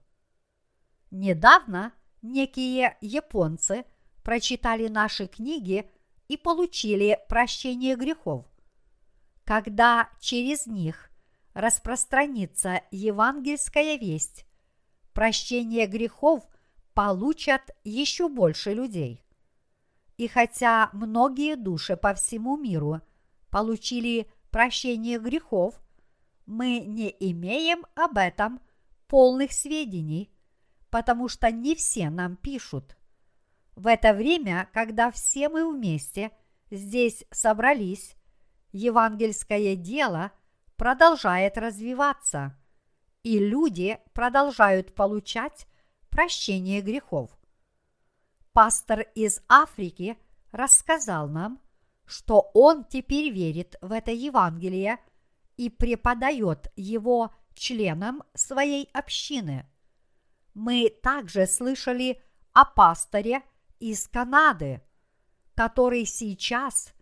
Недавно 1.12 1.94
некие 2.22 2.98
японцы– 3.02 3.86
прочитали 4.26 4.88
наши 4.88 5.28
книги 5.28 5.90
и 6.28 6.36
получили 6.36 7.20
прощение 7.30 7.96
грехов. 7.96 8.44
Когда 9.46 10.10
через 10.20 10.66
них 10.66 11.12
распространится 11.54 12.82
евангельская 12.90 13.98
весть, 13.98 14.48
прощение 15.14 15.86
грехов 15.86 16.44
получат 16.96 17.62
еще 17.84 18.28
больше 18.28 18.74
людей. 18.74 19.24
И 20.18 20.28
хотя 20.28 20.90
многие 20.92 21.56
души 21.56 21.96
по 21.96 22.16
всему 22.16 22.58
миру 22.58 23.02
получили 23.56 24.30
прощение 24.52 25.18
грехов, 25.18 25.82
мы 26.46 26.80
не 26.80 27.16
имеем 27.22 27.86
об 27.96 28.18
этом 28.18 28.60
полных 29.08 29.54
сведений, 29.54 30.30
потому 30.90 31.30
что 31.30 31.50
не 31.52 31.74
все 31.74 32.10
нам 32.10 32.36
пишут. 32.36 32.98
В 33.78 33.88
это 33.88 34.14
время, 34.14 34.68
когда 34.74 35.10
все 35.10 35.48
мы 35.48 35.72
вместе 35.72 36.32
здесь 36.70 37.24
собрались, 37.32 38.18
евангельское 38.74 39.78
дело 39.78 40.34
продолжает 40.76 41.58
развиваться, 41.58 42.58
и 43.24 43.40
люди 43.40 44.00
продолжают 44.12 44.94
получать 44.94 45.66
прощение 46.10 46.82
грехов. 46.82 47.32
Пастор 48.52 49.06
из 49.16 49.42
Африки 49.48 50.18
рассказал 50.52 51.30
нам, 51.30 51.62
что 52.06 52.52
он 52.54 52.86
теперь 52.86 53.32
верит 53.32 53.76
в 53.82 53.92
это 53.92 54.12
Евангелие 54.12 55.00
и 55.58 55.70
преподает 55.70 56.72
его 56.76 57.34
членам 57.54 58.24
своей 58.34 58.90
общины. 58.94 59.66
Мы 60.54 60.90
также 61.02 61.48
слышали 61.48 62.22
о 62.54 62.66
пасторе– 62.66 63.42
из 63.80 64.08
Канады, 64.08 64.82
который 65.54 66.06
сейчас 66.06 66.94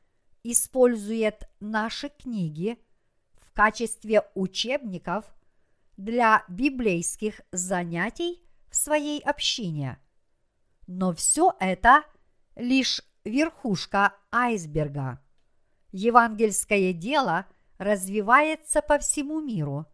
использует 0.43 1.47
наши 1.59 2.09
книги 2.09 2.77
в 3.35 3.51
качестве 3.53 4.23
учебников 4.35 5.25
для 5.97 6.43
библейских 6.47 7.41
занятий 7.51 8.43
в 8.69 8.75
своей 8.75 9.21
общине. 9.21 9.99
Но 10.87 11.13
все 11.13 11.55
это 11.59 12.03
лишь 12.55 13.01
верхушка 13.23 14.13
айсберга. 14.31 15.19
Евангельское 15.91 16.93
дело 16.93 17.45
развивается 17.77 18.81
по 18.81 18.97
всему 18.99 19.41
миру 19.41 19.85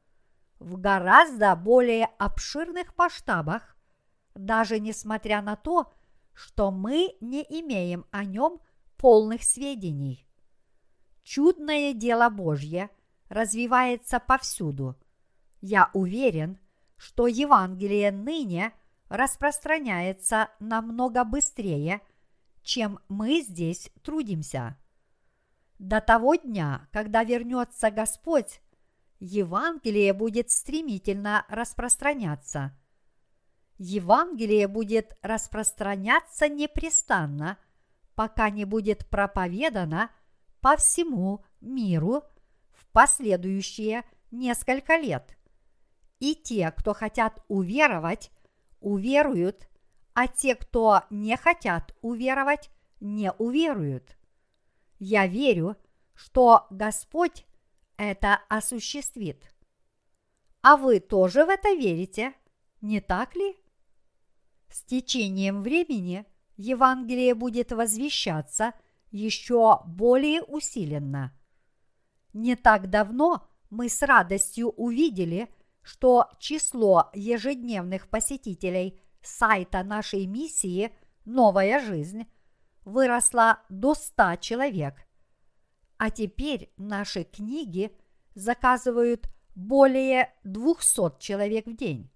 в 0.59 0.79
гораздо 0.79 1.55
более 1.55 2.05
обширных 2.17 2.97
масштабах, 2.97 3.75
даже 4.35 4.79
несмотря 4.79 5.41
на 5.41 5.55
то, 5.55 5.91
что 6.33 6.71
мы 6.71 7.15
не 7.21 7.41
имеем 7.41 8.05
о 8.11 8.23
нем 8.23 8.59
полных 8.97 9.43
сведений. 9.43 10.25
Чудное 11.23 11.93
дело 11.93 12.29
Божье 12.29 12.89
развивается 13.29 14.19
повсюду. 14.19 14.95
Я 15.61 15.89
уверен, 15.93 16.59
что 16.97 17.27
Евангелие 17.27 18.11
ныне 18.11 18.73
распространяется 19.09 20.49
намного 20.59 21.23
быстрее, 21.23 22.01
чем 22.69 22.99
мы 23.09 23.41
здесь 23.41 23.89
трудимся. 24.03 24.77
До 25.79 26.01
того 26.01 26.35
дня, 26.35 26.87
когда 26.91 27.23
вернется 27.23 27.89
Господь, 27.91 28.61
Евангелие 29.19 30.13
будет 30.13 30.51
стремительно 30.51 31.45
распространяться– 31.49 32.75
Евангелие 33.79 34.67
будет 34.67 35.17
распространяться 35.21 36.49
непрестанно, 36.49 37.57
пока 38.13 38.49
не 38.49 38.65
будет 38.65 39.07
проповедано 39.07 40.11
по 40.59 40.75
всему 40.75 41.45
миру 41.61 42.23
в 42.73 42.85
последующие 42.91 44.03
несколько 44.31 44.97
лет. 44.97 45.37
И 46.19 46.35
те, 46.35 46.71
кто 46.71 46.93
хотят 46.93 47.41
уверовать, 47.47 48.31
уверуют, 48.81 49.69
а 50.13 50.27
те, 50.27 50.55
кто 50.55 51.03
не 51.09 51.35
хотят 51.37 51.95
уверовать, 52.01 52.69
не 52.99 53.31
уверуют. 53.33 54.17
Я 54.99 55.27
верю, 55.27 55.77
что 56.13 56.67
Господь 56.69 57.45
это 57.97 58.39
осуществит. 58.49 59.53
А 60.61 60.75
вы 60.75 60.99
тоже 60.99 61.45
в 61.45 61.49
это 61.49 61.73
верите, 61.73 62.33
не 62.81 62.99
так 62.99 63.35
ли? 63.35 63.55
С 64.69 64.83
течением 64.83 65.63
времени 65.63 66.25
Евангелие 66.57 67.33
будет 67.33 67.71
возвещаться 67.71 68.73
еще 69.11 69.81
более 69.85 70.43
усиленно. 70.43 71.33
Не 72.33 72.55
так 72.55 72.89
давно 72.89 73.47
мы 73.69 73.89
с 73.89 74.01
радостью 74.01 74.69
увидели, 74.69 75.49
что 75.81 76.29
число 76.39 77.09
ежедневных 77.13 78.09
посетителей 78.09 79.01
сайта 79.21 79.83
нашей 79.83 80.25
миссии 80.25 80.93
«Новая 81.25 81.79
жизнь» 81.79 82.27
выросло 82.85 83.61
до 83.69 83.93
100 83.93 84.37
человек. 84.37 84.95
А 85.97 86.09
теперь 86.09 86.71
наши 86.77 87.23
книги 87.23 87.95
заказывают 88.35 89.29
более 89.55 90.33
200 90.43 91.19
человек 91.19 91.67
в 91.67 91.75
день. 91.75 92.09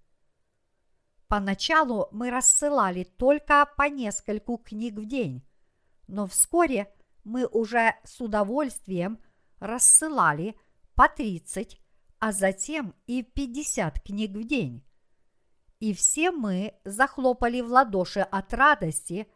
Поначалу 1.28 2.08
мы 2.12 2.30
рассылали 2.30 3.04
только 3.04 3.68
по 3.76 3.88
нескольку 3.88 4.56
книг 4.56 4.94
в 4.94 5.06
день, 5.06 5.42
но 6.06 6.26
вскоре 6.26 6.92
мы 7.24 7.46
уже 7.46 7.94
с 8.04 8.20
удовольствием 8.20 9.18
рассылали 9.58 10.56
по 10.94 11.08
30, 11.08 11.80
а 12.20 12.32
затем 12.32 12.94
и 13.06 13.22
50 13.22 14.00
книг 14.02 14.30
в 14.32 14.46
день. 14.46 14.84
И 15.84 15.92
все 15.92 16.30
мы 16.30 16.72
захлопали 16.86 17.60
в 17.60 17.66
ладоши 17.66 18.20
от 18.20 18.54
радости, 18.54 19.28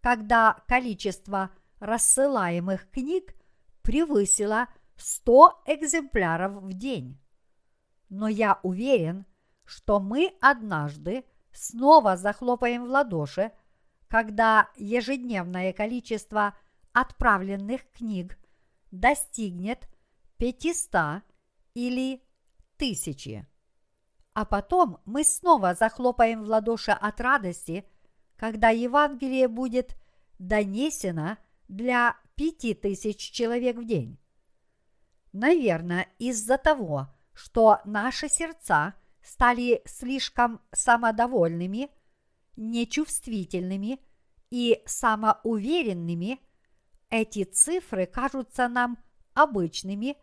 когда 0.00 0.62
количество 0.68 1.50
рассылаемых 1.80 2.88
книг 2.88 3.34
превысило 3.82 4.68
100 4.94 5.62
экземпляров 5.66 6.62
в 6.62 6.72
день. 6.72 7.20
Но 8.10 8.28
я 8.28 8.60
уверен, 8.62 9.26
что 9.64 9.98
мы 9.98 10.36
однажды 10.40 11.24
снова 11.50 12.16
захлопаем 12.16 12.84
в 12.84 12.90
ладоши, 12.90 13.50
когда 14.06 14.70
ежедневное 14.76 15.72
количество 15.72 16.56
отправленных 16.92 17.90
книг 17.90 18.38
достигнет 18.92 19.88
500 20.36 21.24
или 21.74 22.22
тысячи. 22.76 23.47
А 24.38 24.44
потом 24.44 25.00
мы 25.04 25.24
снова 25.24 25.74
захлопаем 25.74 26.44
в 26.44 26.46
ладоши 26.46 26.92
от 26.92 27.20
радости, 27.20 27.84
когда 28.36 28.68
Евангелие 28.68 29.48
будет 29.48 29.96
донесено 30.38 31.38
для 31.66 32.16
пяти 32.36 32.72
тысяч 32.74 33.32
человек 33.32 33.78
в 33.78 33.84
день. 33.84 34.16
Наверное, 35.32 36.06
из-за 36.20 36.56
того, 36.56 37.08
что 37.34 37.80
наши 37.84 38.28
сердца 38.28 38.94
стали 39.22 39.82
слишком 39.86 40.60
самодовольными, 40.70 41.90
нечувствительными 42.54 43.98
и 44.50 44.80
самоуверенными, 44.86 46.38
эти 47.10 47.42
цифры 47.42 48.06
кажутся 48.06 48.68
нам 48.68 48.98
обычными 49.34 50.16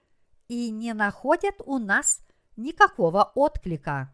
и 0.47 0.69
не 0.69 0.93
находят 0.93 1.55
у 1.65 1.79
нас 1.79 2.24
никакого 2.55 3.31
отклика. 3.35 4.13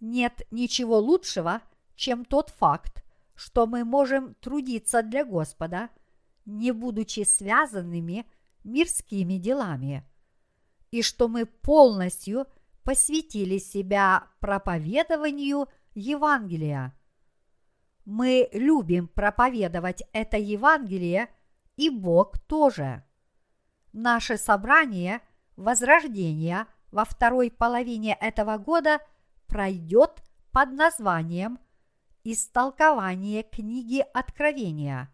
Нет 0.00 0.42
ничего 0.50 0.98
лучшего, 0.98 1.62
чем 1.94 2.24
тот 2.24 2.50
факт, 2.50 3.04
что 3.34 3.66
мы 3.66 3.84
можем 3.84 4.34
трудиться 4.34 5.02
для 5.02 5.24
Господа, 5.24 5.90
не 6.44 6.72
будучи 6.72 7.24
связанными 7.24 8.26
мирскими 8.64 9.34
делами– 9.38 10.06
и 10.90 11.02
что 11.02 11.28
мы 11.28 11.46
полностью 11.46 12.46
посвятили 12.82 13.58
себя 13.58 14.28
проповедованию 14.40 15.68
Евангелия. 15.94 16.94
Мы 18.04 18.48
любим 18.52 19.08
проповедовать 19.08 20.02
это 20.12 20.36
Евангелие, 20.36 21.28
и 21.76 21.90
Бог 21.90 22.38
тоже. 22.38 23.04
Наше 23.92 24.36
собрание 24.36 25.20
Возрождения 25.56 26.66
во 26.90 27.04
второй 27.04 27.50
половине 27.50 28.16
этого 28.20 28.58
года 28.58 29.00
пройдет 29.46 30.22
под 30.52 30.72
названием 30.72 31.58
«Истолкование 32.24 33.42
книги 33.42 34.04
Откровения». 34.12 35.12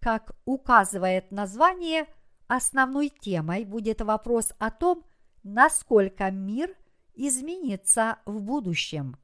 Как 0.00 0.36
указывает 0.44 1.30
название– 1.32 2.06
основной 2.48 3.08
темой 3.08 3.64
будет 3.64 4.00
вопрос 4.00 4.52
о 4.58 4.70
том, 4.70 5.04
насколько 5.42 6.30
мир 6.30 6.74
изменится 7.14 8.18
в 8.24 8.40
будущем. 8.40 9.16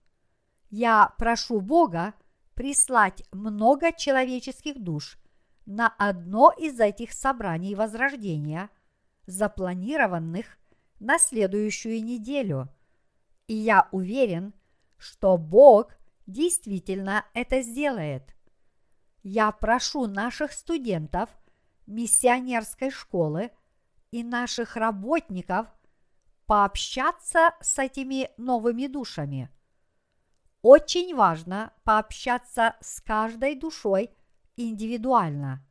Я 0.70 1.14
прошу 1.18 1.60
Бога 1.60 2.14
прислать 2.54 3.22
много 3.32 3.92
человеческих 3.92 4.82
душ 4.82 5.18
на 5.66 5.88
одно 5.98 6.52
из 6.56 6.80
этих 6.80 7.12
собраний 7.12 7.74
Возрождения, 7.74 8.70
запланированных 9.26 10.58
на 11.02 11.18
следующую 11.18 12.02
неделю. 12.02 12.68
И 13.48 13.54
я 13.54 13.88
уверен, 13.90 14.54
что 14.96 15.36
Бог 15.36 15.94
действительно 16.26 17.26
это 17.34 17.60
сделает. 17.62 18.34
Я 19.22 19.50
прошу 19.52 20.06
наших 20.06 20.52
студентов– 20.52 21.28
миссионерской 21.86 22.90
школы 22.90 23.50
и 24.12 24.22
наших 24.22 24.76
работников 24.76 25.66
пообщаться 26.46 27.54
с 27.60 27.78
этими 27.78 28.30
новыми 28.36 28.86
душами. 28.86 29.50
Очень 30.62 31.16
важно 31.16 31.72
пообщаться 31.82 32.76
с 32.80 33.00
каждой 33.00 33.56
душой 33.56 34.10
индивидуально. 34.56 35.66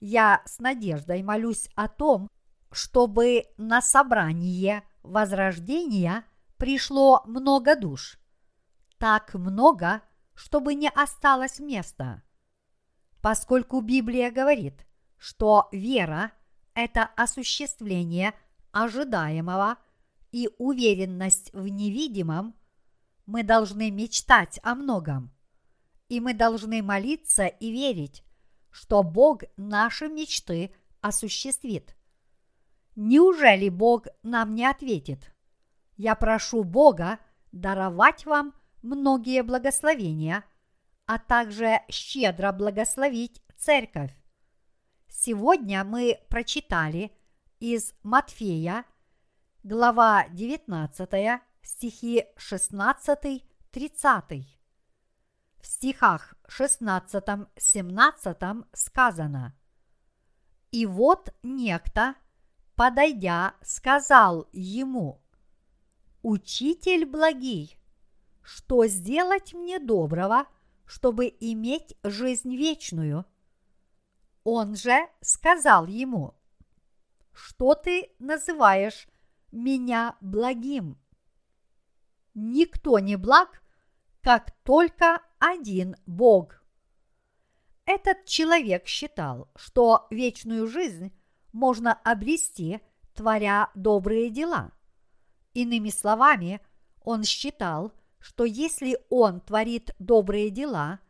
Я 0.00 0.42
с 0.46 0.58
надеждой 0.58 1.22
молюсь 1.22 1.68
о 1.74 1.88
том, 1.88 2.30
чтобы 2.70 3.46
на 3.56 3.82
собрание 3.82 4.84
возрождения 5.02 6.24
пришло 6.56 7.22
много 7.26 7.76
душ. 7.76 8.18
Так 8.98 9.34
много, 9.34 10.02
чтобы 10.34 10.74
не 10.74 10.88
осталось 10.88 11.58
места. 11.58 12.22
Поскольку 13.20 13.80
Библия 13.80 14.30
говорит, 14.30 14.86
что 15.16 15.68
вера– 15.72 16.32
это 16.74 17.04
осуществление 17.16 18.34
ожидаемого 18.72 19.76
и 20.32 20.48
уверенность 20.58 21.52
в 21.52 21.66
невидимом, 21.66 22.54
мы 23.26 23.42
должны 23.42 23.90
мечтать 23.90 24.58
о 24.62 24.74
многом. 24.74 25.32
И 26.08 26.20
мы 26.20 26.34
должны 26.34 26.82
молиться 26.82 27.46
и 27.46 27.70
верить, 27.70 28.24
что 28.70 29.02
Бог 29.02 29.42
наши 29.56 30.08
мечты 30.08 30.74
осуществит. 31.00 31.96
Неужели 33.02 33.70
Бог 33.70 34.08
нам 34.22 34.54
не 34.54 34.66
ответит? 34.66 35.32
Я 35.96 36.14
прошу 36.14 36.64
Бога 36.64 37.18
даровать 37.50 38.26
вам 38.26 38.54
многие 38.82 39.42
благословения, 39.42 40.44
а 41.06 41.18
также 41.18 41.80
щедро 41.88 42.52
благословить 42.52 43.42
церковь. 43.56 44.14
Сегодня 45.08 45.82
мы 45.82 46.20
прочитали 46.28 47.10
из 47.58 47.94
Матфея, 48.02 48.84
глава 49.62 50.28
19, 50.28 51.40
стихи 51.62 52.26
16-30. 52.36 54.44
В 55.58 55.66
стихах 55.66 56.34
16-17 56.48 58.66
сказано 58.74 59.56
«И 60.70 60.84
вот 60.84 61.34
некто, 61.42 62.14
подойдя, 62.80 63.56
сказал 63.60 64.48
ему, 64.52 65.20
«Учитель 66.22 67.04
благий, 67.04 67.78
что 68.40 68.86
сделать 68.86 69.52
мне 69.52 69.78
доброго, 69.78 70.46
чтобы 70.86 71.26
иметь 71.26 71.94
жизнь 72.02 72.56
вечную?» 72.56 73.26
Он 74.44 74.76
же 74.76 74.96
сказал 75.20 75.88
ему, 75.88 76.34
что 77.34 77.74
ты 77.74 78.12
называешь 78.18 79.08
меня 79.52 80.16
благим? 80.22 80.98
Никто 82.32 82.98
не 82.98 83.16
благ, 83.16 83.62
как 84.22 84.52
только 84.62 85.20
один 85.38 85.96
Бог. 86.06 86.64
Этот 87.84 88.24
человек 88.24 88.86
считал, 88.86 89.50
что 89.54 90.06
вечную 90.08 90.66
жизнь 90.66 91.12
можно 91.52 91.92
обрести, 91.92 92.80
творя 93.14 93.70
добрые 93.74 94.30
дела. 94.30 94.72
Иными 95.52 95.90
словами, 95.90 96.60
он 97.02 97.24
считал, 97.24 97.92
что 98.18 98.44
если 98.44 98.98
он 99.08 99.40
творит 99.40 99.94
добрые 99.98 100.50
дела, 100.50 101.00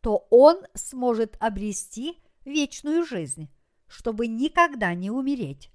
то 0.00 0.26
он 0.30 0.62
сможет 0.74 1.36
обрести 1.40 2.22
вечную 2.44 3.04
жизнь, 3.04 3.48
чтобы 3.86 4.26
никогда 4.26 4.94
не 4.94 5.10
умереть, 5.10 5.70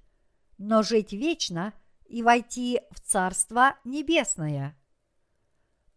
но 0.57 0.83
жить 0.83 1.13
вечно 1.13 1.73
и 2.07 2.23
войти 2.23 2.81
в 2.91 3.01
Царство 3.01 3.77
Небесное. 3.83 4.77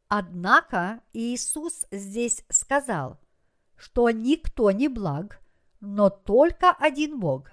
Однако 0.08 1.02
Иисус 1.12 1.86
здесь 1.90 2.44
сказал, 2.48 3.20
что 3.76 4.10
никто 4.10 4.70
не 4.70 4.88
благ, 4.88 5.40
но 5.80 6.08
только 6.10 6.70
один 6.70 7.20
Бог. 7.20 7.50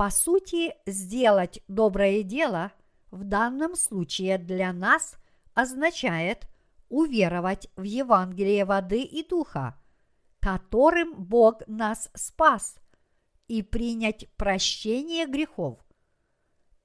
По 0.00 0.08
сути, 0.08 0.74
сделать 0.86 1.60
доброе 1.68 2.22
дело 2.22 2.72
в 3.10 3.22
данном 3.22 3.76
случае 3.76 4.38
для 4.38 4.72
нас 4.72 5.18
означает 5.52 6.48
уверовать 6.88 7.68
в 7.76 7.82
Евангелие 7.82 8.64
воды 8.64 9.02
и 9.02 9.22
духа, 9.22 9.78
которым 10.40 11.12
Бог 11.22 11.60
нас 11.66 12.10
спас, 12.14 12.78
и 13.46 13.62
принять 13.62 14.26
прощение 14.38 15.26
грехов. 15.26 15.78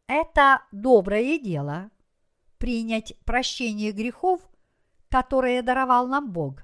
Это 0.08 0.63
доброе 0.73 1.39
дело– 1.39 1.91
принять 2.58 3.17
прощение 3.23 3.93
грехов, 3.93 4.41
которое 5.08 5.62
даровал 5.62 6.06
нам 6.08 6.34
Бог, 6.34 6.63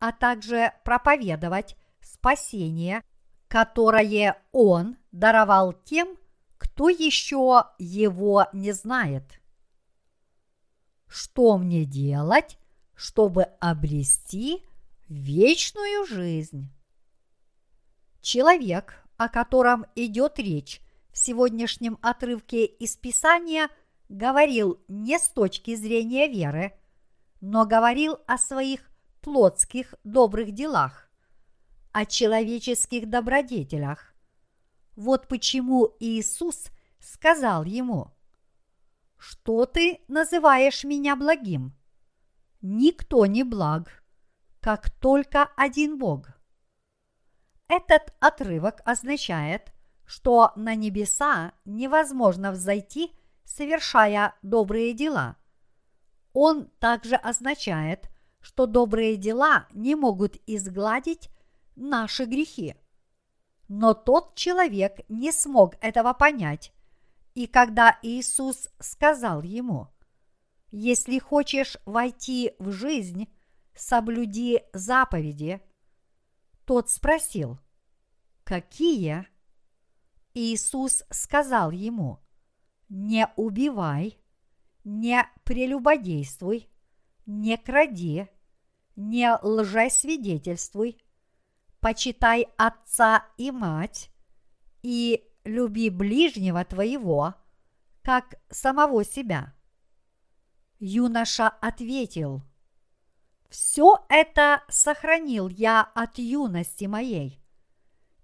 а 0.00 0.12
также 0.12 0.70
проповедовать 0.84 1.76
спасение, 2.02 3.02
которое 3.48 4.40
Он 4.52 4.96
даровал 5.10 5.72
тем, 5.72 6.16
кто 6.58 6.88
еще 6.88 7.64
его 7.78 8.46
не 8.52 8.72
знает. 8.72 9.40
Что 11.06 11.56
мне 11.56 11.84
делать, 11.84 12.58
чтобы 12.94 13.44
обрести 13.60 14.62
вечную 15.08 16.06
жизнь? 16.06 16.70
Человек, 18.20 19.02
о 19.16 19.28
котором 19.28 19.86
идет 19.94 20.38
речь 20.38 20.80
в 21.10 21.18
сегодняшнем 21.18 21.98
отрывке 22.02 22.66
из 22.66 22.96
Писания, 22.96 23.70
говорил 24.08 24.80
не 24.88 25.18
с 25.18 25.28
точки 25.28 25.74
зрения 25.74 26.28
веры, 26.28 26.78
но 27.40 27.64
говорил 27.64 28.18
о 28.26 28.36
своих 28.36 28.90
плотских 29.22 29.94
добрых 30.04 30.52
делах, 30.52 31.07
о 31.98 32.06
человеческих 32.06 33.10
добродетелях. 33.10 34.14
Вот 34.94 35.26
почему 35.26 35.96
Иисус 35.98 36.68
сказал 37.00 37.64
ему, 37.64 38.12
«Что 39.16 39.66
ты 39.66 40.02
называешь 40.06 40.84
меня 40.84 41.16
благим? 41.16 41.76
Никто 42.62 43.26
не 43.26 43.42
благ, 43.42 44.04
как 44.60 44.90
только 44.90 45.50
один 45.56 45.98
Бог». 45.98 46.28
Этот 47.66 48.14
отрывок 48.20 48.80
означает, 48.84 49.72
что 50.06 50.52
на 50.54 50.76
небеса 50.76 51.52
невозможно 51.64 52.52
взойти, 52.52 53.10
совершая 53.42 54.36
добрые 54.42 54.92
дела. 54.92 55.36
Он 56.32 56.66
также 56.78 57.16
означает, 57.16 58.08
что 58.40 58.66
добрые 58.66 59.16
дела 59.16 59.66
не 59.72 59.96
могут 59.96 60.36
изгладить 60.46 61.28
наши 61.78 62.24
грехи. 62.24 62.74
Но 63.68 63.94
тот 63.94 64.34
человек 64.34 65.00
не 65.08 65.32
смог 65.32 65.74
этого 65.80 66.12
понять, 66.12 66.72
и 67.34 67.46
когда 67.46 67.98
Иисус 68.02 68.68
сказал 68.80 69.42
ему, 69.42 69.88
«Если 70.70 71.18
хочешь 71.18 71.76
войти 71.84 72.54
в 72.58 72.72
жизнь, 72.72 73.28
соблюди 73.74 74.62
заповеди», 74.72 75.62
тот 76.64 76.90
спросил, 76.90 77.58
«Какие?» 78.44 79.26
Иисус 80.34 81.04
сказал 81.10 81.70
ему, 81.70 82.18
«Не 82.88 83.28
убивай, 83.36 84.18
не 84.84 85.28
прелюбодействуй, 85.44 86.68
не 87.26 87.56
кради, 87.56 88.28
не 88.96 89.36
лжесвидетельствуй, 89.42 90.98
почитай 91.80 92.48
отца 92.56 93.26
и 93.36 93.50
мать 93.50 94.10
и 94.82 95.24
люби 95.44 95.90
ближнего 95.90 96.64
твоего, 96.64 97.34
как 98.02 98.36
самого 98.50 99.04
себя. 99.04 99.54
Юноша 100.78 101.48
ответил, 101.48 102.42
все 103.48 104.04
это 104.08 104.62
сохранил 104.68 105.48
я 105.48 105.82
от 105.82 106.18
юности 106.18 106.84
моей. 106.84 107.40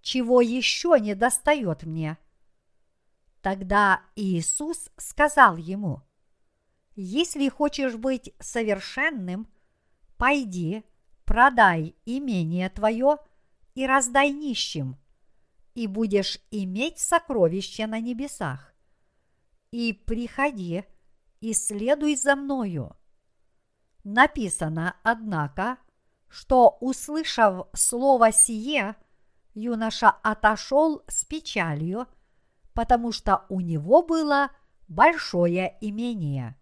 Чего 0.02 0.40
еще 0.40 0.96
не 1.00 1.14
достает 1.14 1.84
мне? 1.84 2.18
Тогда 3.40 4.02
Иисус 4.16 4.90
сказал 4.96 5.56
ему, 5.56 6.02
если 6.94 7.48
хочешь 7.48 7.96
быть 7.96 8.32
совершенным, 8.38 9.48
пойди, 10.16 10.84
продай 11.24 11.96
имение 12.04 12.68
твое 12.68 13.18
и 13.74 13.86
раздай 13.86 14.30
нищим, 14.30 14.96
и 15.74 15.86
будешь 15.86 16.38
иметь 16.50 16.98
сокровища 16.98 17.86
на 17.86 18.00
небесах. 18.00 18.74
И 19.70 19.92
приходи, 19.92 20.84
и 21.40 21.52
следуй 21.52 22.16
за 22.16 22.36
мною. 22.36 22.96
Написано, 24.04 24.96
однако, 25.02 25.78
что, 26.28 26.76
услышав 26.80 27.68
слово 27.74 28.32
сие, 28.32 28.96
юноша 29.54 30.10
отошел 30.10 31.02
с 31.08 31.24
печалью, 31.24 32.06
потому 32.72 33.12
что 33.12 33.46
у 33.48 33.60
него 33.60 34.02
было 34.02 34.50
большое 34.88 35.76
имение. 35.80 36.56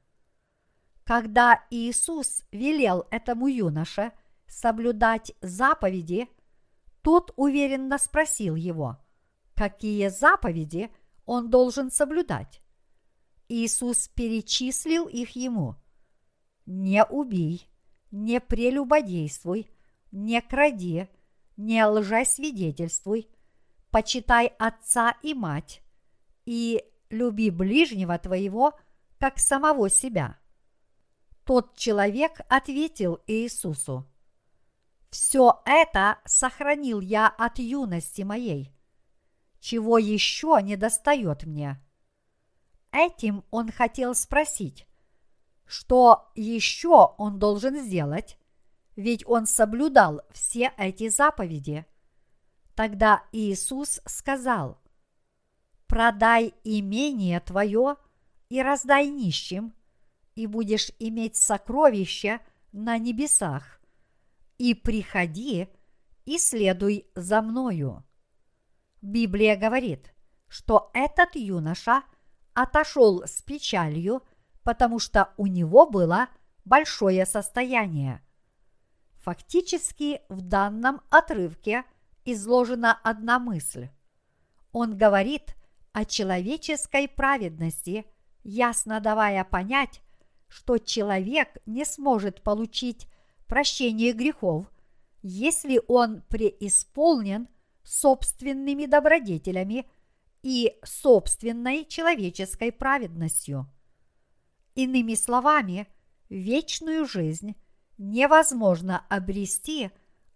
Когда 1.05 1.64
Иисус 1.70 2.44
велел 2.53 3.07
этому 3.11 3.48
юноше 3.48 4.12
соблюдать 4.46 5.33
заповеди, 5.40 6.29
тот 7.02 7.32
уверенно 7.36 7.98
спросил 7.98 8.54
его, 8.54 8.98
какие 9.54 10.08
заповеди 10.08 10.90
он 11.24 11.50
должен 11.50 11.90
соблюдать. 11.90 12.60
Иисус 13.48 14.08
перечислил 14.08 15.06
их 15.06 15.36
ему– 15.36 15.76
не 16.66 17.04
убей, 17.04 17.68
не 18.10 18.40
прелюбодействуй, 18.40 19.70
не 20.12 20.40
кради, 20.40 21.08
не 21.56 21.84
лжесвидетельствуй, 21.84 23.28
почитай 23.90 24.46
отца 24.58 25.16
и 25.22 25.34
мать, 25.34 25.82
и 26.44 26.84
люби 27.10 27.50
ближнего 27.50 28.18
твоего, 28.18 28.78
как 29.18 29.38
самого 29.38 29.90
себя. 29.90 30.38
Тот 31.44 31.76
человек 31.76 32.40
ответил 32.48 33.20
Иисусу, 33.26 34.08
«Все 35.12 35.61
это 35.66 36.20
сохранил 36.25 37.01
я 37.01 37.29
от 37.29 37.59
юности 37.59 38.22
моей. 38.22 38.72
Чего 39.61 39.98
еще 39.98 40.59
не 40.62 40.77
достает 40.77 41.44
мне?» 41.44 41.79
Этим 42.92 43.44
он 43.51 43.70
хотел 43.70 44.14
спросить, 44.14 44.87
что 45.66 46.31
еще 46.35 47.14
он 47.18 47.38
должен 47.38 47.79
сделать, 47.79 48.38
ведь 48.96 49.22
он 49.27 49.44
соблюдал 49.44 50.22
все 50.31 50.72
эти 50.79 51.11
заповеди. 51.11 51.85
Тогда 52.75 53.22
Иисус 53.33 54.01
сказал, 54.07 54.81
«Продай 55.87 56.55
имение 56.64 57.38
твое 57.40 57.96
и 58.48 58.62
раздай 58.62 59.09
нищим, 59.09 59.75
и 60.37 60.46
будешь 60.46 60.90
иметь 60.98 61.37
сокровища 61.37 62.40
на 62.72 62.96
небесах, 62.96 63.81
и 64.70 64.75
приходи 64.75 65.68
и 66.25 66.38
следуй 66.38 67.07
за 67.14 67.42
мною». 67.42 68.05
Библия 69.01 69.57
говорит, 69.57 70.14
что 70.48 70.90
этот 70.94 71.35
юноша 71.35 72.03
отошел 72.55 73.25
с 73.27 73.42
печалью– 73.42 74.22
потому 74.62 74.98
что 74.98 75.33
у 75.37 75.46
него 75.46 75.87
было 75.87 76.29
большое 76.64 77.27
состояние. 77.27 78.22
Фактически 79.20 80.20
в 80.29 80.40
данном 80.40 81.01
отрывке 81.11 81.85
изложена 82.25 82.98
одна 83.03 83.38
мысль. 83.38 83.88
Он 84.72 84.96
говорит 84.96 85.57
о 85.92 86.05
человеческой 86.05 87.09
праведности, 87.09 88.07
ясно 88.42 89.01
давая 89.01 89.44
понять, 89.44 90.01
что 90.48 90.79
человек 90.79 91.59
не 91.66 91.85
сможет 91.85 92.42
получить 92.42 93.07
прощение 93.52 94.12
грехов, 94.12 94.66
если 95.22 95.80
он 95.86 96.22
преисполнен 96.22 97.48
собственными 97.84 98.86
добродетелями 98.86 99.86
и 100.42 100.74
собственной 100.82 101.84
человеческой 101.84 102.72
праведностью– 102.72 103.68
Иными 104.74 105.14
словами, 105.14 105.86
вечную 106.30 107.06
жизнь 107.06 107.56
невозможно 107.98 109.04
обрести, 109.10 109.90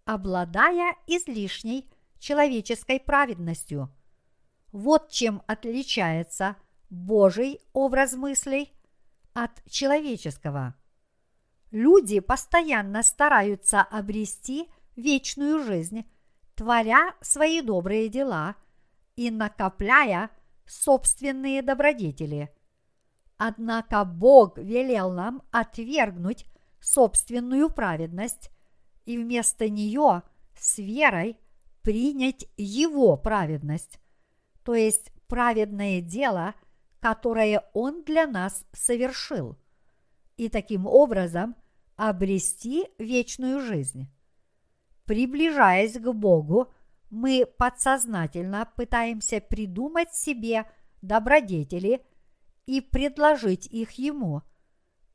обладая 0.04 0.94
излишней 1.06 1.88
человеческой 2.18 3.00
праведностью, 3.00 3.90
Вот 4.72 5.10
чем 5.10 5.42
отличается 5.46 6.56
Божий 6.90 7.60
образ 7.72 8.12
мыслей 8.12 8.72
от 9.32 9.64
человеческого. 9.70 10.74
Люди 11.76 12.20
постоянно 12.20 13.02
стараются 13.02 13.82
обрести 13.82 14.66
вечную 14.96 15.62
жизнь, 15.62 16.06
творя 16.54 17.14
свои 17.20 17.60
добрые 17.60 18.08
дела 18.08 18.56
и 19.14 19.30
накопляя 19.30 20.30
собственные 20.64 21.60
добродетели. 21.60 22.50
Однако 23.36 24.06
Бог 24.06 24.56
велел 24.56 25.12
нам 25.12 25.42
отвергнуть 25.50 26.46
собственную 26.80 27.68
праведность 27.68 28.50
и 29.04 29.18
вместо 29.18 29.68
нее 29.68 30.22
с 30.58 30.78
верой 30.78 31.36
принять 31.82 32.46
Его 32.56 33.18
праведность, 33.18 34.00
то 34.64 34.74
есть 34.74 35.12
праведное 35.26 36.00
дело, 36.00 36.54
которое 37.00 37.68
Он 37.74 38.02
для 38.02 38.26
нас 38.26 38.64
совершил, 38.72 39.58
и 40.38 40.48
таким 40.48 40.86
образом 40.86 41.54
обрести 41.96 42.88
вечную 42.98 43.60
жизнь. 43.60 44.08
Приближаясь 45.04 45.98
к 45.98 46.12
Богу, 46.12 46.72
мы 47.10 47.46
подсознательно 47.58 48.70
пытаемся 48.76 49.40
придумать 49.40 50.14
себе 50.14 50.70
добродетели 51.02 52.04
и 52.66 52.80
предложить 52.80 53.66
их 53.66 53.92
Ему, 53.92 54.42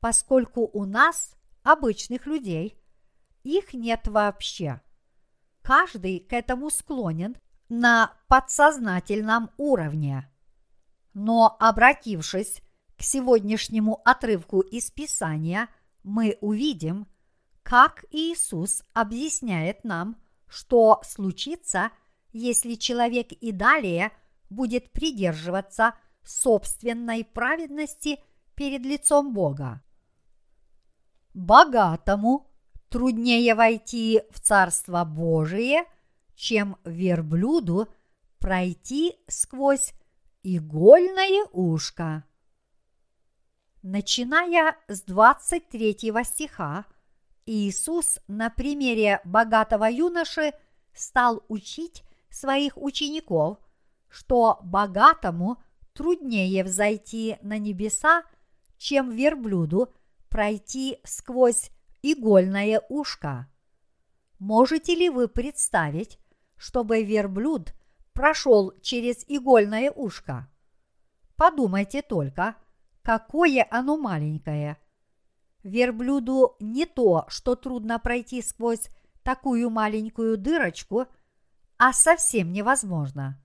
поскольку 0.00 0.62
у 0.72 0.84
нас, 0.84 1.36
обычных 1.62 2.26
людей, 2.26 2.78
их 3.42 3.74
нет 3.74 4.08
вообще. 4.08 4.80
Каждый 5.60 6.20
к 6.20 6.32
этому 6.32 6.70
склонен 6.70 7.36
на 7.68 8.12
подсознательном 8.28 9.50
уровне. 9.56 10.28
Но 11.14 11.56
обратившись 11.60 12.62
к 12.96 13.02
сегодняшнему 13.02 14.00
отрывку 14.04 14.60
из 14.60 14.90
Писания, 14.90 15.68
мы 16.02 16.38
увидим, 16.40 17.06
как 17.62 18.04
Иисус 18.10 18.82
объясняет 18.92 19.84
нам, 19.84 20.16
что 20.48 21.00
случится, 21.04 21.90
если 22.32 22.74
человек 22.74 23.32
и 23.32 23.52
далее 23.52 24.12
будет 24.50 24.92
придерживаться 24.92 25.94
собственной 26.24 27.24
праведности 27.24 28.18
перед 28.54 28.84
лицом 28.84 29.32
Бога. 29.32 29.82
Богатому 31.34 32.46
труднее 32.88 33.54
войти 33.54 34.22
в 34.30 34.40
Царство 34.40 35.04
Божие, 35.04 35.84
чем 36.34 36.76
верблюду 36.84 37.88
пройти 38.38 39.16
сквозь 39.28 39.94
игольное 40.42 41.46
ушко. 41.52 42.24
Начиная 43.82 44.76
с 44.86 45.02
23 45.02 46.12
стиха, 46.24 46.84
Иисус 47.46 48.20
на 48.28 48.48
примере 48.48 49.20
богатого 49.24 49.90
юноши 49.90 50.52
стал 50.94 51.42
учить 51.48 52.04
своих 52.30 52.76
учеников, 52.76 53.58
что 54.08 54.60
богатому 54.62 55.60
труднее 55.94 56.62
взойти 56.62 57.38
на 57.42 57.58
небеса, 57.58 58.22
чем 58.78 59.10
верблюду 59.10 59.92
пройти 60.28 61.00
сквозь 61.02 61.72
игольное 62.02 62.80
ушко. 62.88 63.48
Можете 64.38 64.94
ли 64.94 65.10
вы 65.10 65.26
представить, 65.26 66.20
чтобы 66.56 67.02
верблюд 67.02 67.74
прошел 68.12 68.74
через 68.80 69.24
игольное 69.26 69.90
ушко? 69.90 70.48
Подумайте 71.34 72.00
только, 72.00 72.54
какое 73.02 73.66
оно 73.70 73.96
маленькое. 73.96 74.78
Верблюду 75.62 76.56
не 76.60 76.86
то, 76.86 77.26
что 77.28 77.54
трудно 77.54 77.98
пройти 77.98 78.42
сквозь 78.42 78.88
такую 79.22 79.70
маленькую 79.70 80.36
дырочку, 80.36 81.06
а 81.78 81.92
совсем 81.92 82.52
невозможно. 82.52 83.40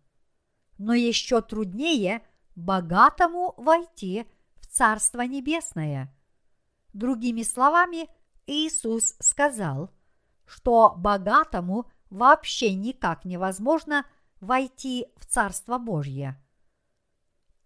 Но 0.77 0.93
еще 0.93 1.41
труднее 1.41 2.23
богатому 2.55 3.53
войти 3.57 4.25
в 4.55 4.67
Царство 4.67 5.21
Небесное. 5.21 6.13
Другими 6.93 7.43
словами, 7.43 8.09
Иисус 8.47 9.15
сказал, 9.19 9.91
что 10.45 10.95
богатому 10.97 11.89
вообще 12.09 12.73
никак 12.73 13.25
невозможно 13.25 14.05
войти 14.39 15.07
в 15.17 15.25
Царство 15.25 15.77
Божье. 15.77 16.41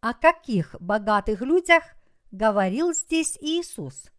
О 0.02 0.14
каких 0.14 0.76
богатых 0.80 1.42
людях 1.42 1.84
говорил 2.32 2.94
здесь 2.94 3.38
Иисус? 3.40 4.12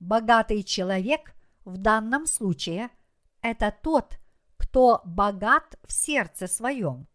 Богатый 0.00 0.62
человек 0.62 1.34
в 1.64 1.76
данном 1.76 2.26
случае– 2.26 2.90
это 3.42 3.74
тот, 3.82 4.18
кто 4.56 5.02
богат 5.04 5.78
в 5.86 5.92
сердце 5.92 6.48
своем. 6.48 7.06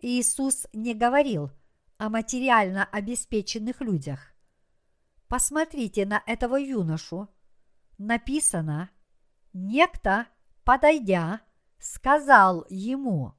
Иисус 0.00 0.66
не 0.72 0.94
говорил 0.94 1.50
о 1.96 2.08
материально 2.10 2.84
обеспеченных 2.84 3.80
людях. 3.80 4.32
Посмотрите 5.28 6.04
на 6.04 6.22
этого 6.26 6.56
юношу– 6.56 7.28
написано, 7.98 8.90
некто, 9.52 10.26
подойдя, 10.64 11.42
сказал 11.78 12.64
ему, 12.70 13.34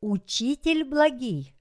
«Учитель 0.00 0.84
благий, 0.84 1.54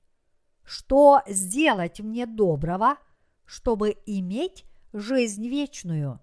что 0.64 1.22
сделать 1.28 2.00
мне 2.00 2.26
доброго, 2.26 2.98
чтобы 3.46 3.98
иметь 4.06 4.66
жизнь 4.94 5.48
вечную?» 5.48 6.20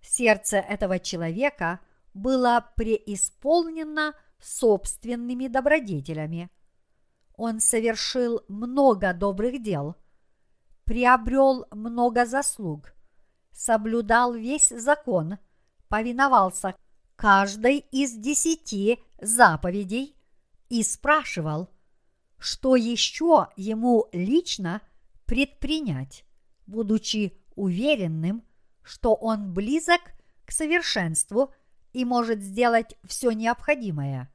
Сердце 0.00 0.58
этого 0.58 0.98
человека 0.98 1.80
было 2.14 2.64
преисполнено 2.76 4.14
собственными 4.40 5.48
добродетелями. 5.48 6.50
Он 7.36 7.60
совершил 7.60 8.42
много 8.48 9.12
добрых 9.12 9.62
дел, 9.62 9.96
приобрел 10.84 11.66
много 11.70 12.24
заслуг, 12.24 12.94
соблюдал 13.52 14.32
весь 14.34 14.68
закон, 14.68 15.38
повиновался 15.88 16.74
каждой 17.16 17.78
из 17.78 18.12
десяти 18.12 19.02
заповедей 19.20 20.16
и 20.68 20.82
спрашивал, 20.82 21.68
что 22.46 22.76
еще 22.76 23.48
ему 23.56 24.08
лично 24.12 24.80
предпринять, 25.24 26.24
будучи 26.68 27.36
уверенным, 27.56 28.44
что 28.84 29.16
он 29.16 29.52
близок 29.52 30.00
к 30.44 30.52
совершенству 30.52 31.52
и 31.92 32.04
может 32.04 32.40
сделать 32.40 32.96
все 33.02 33.32
необходимое. 33.32 34.32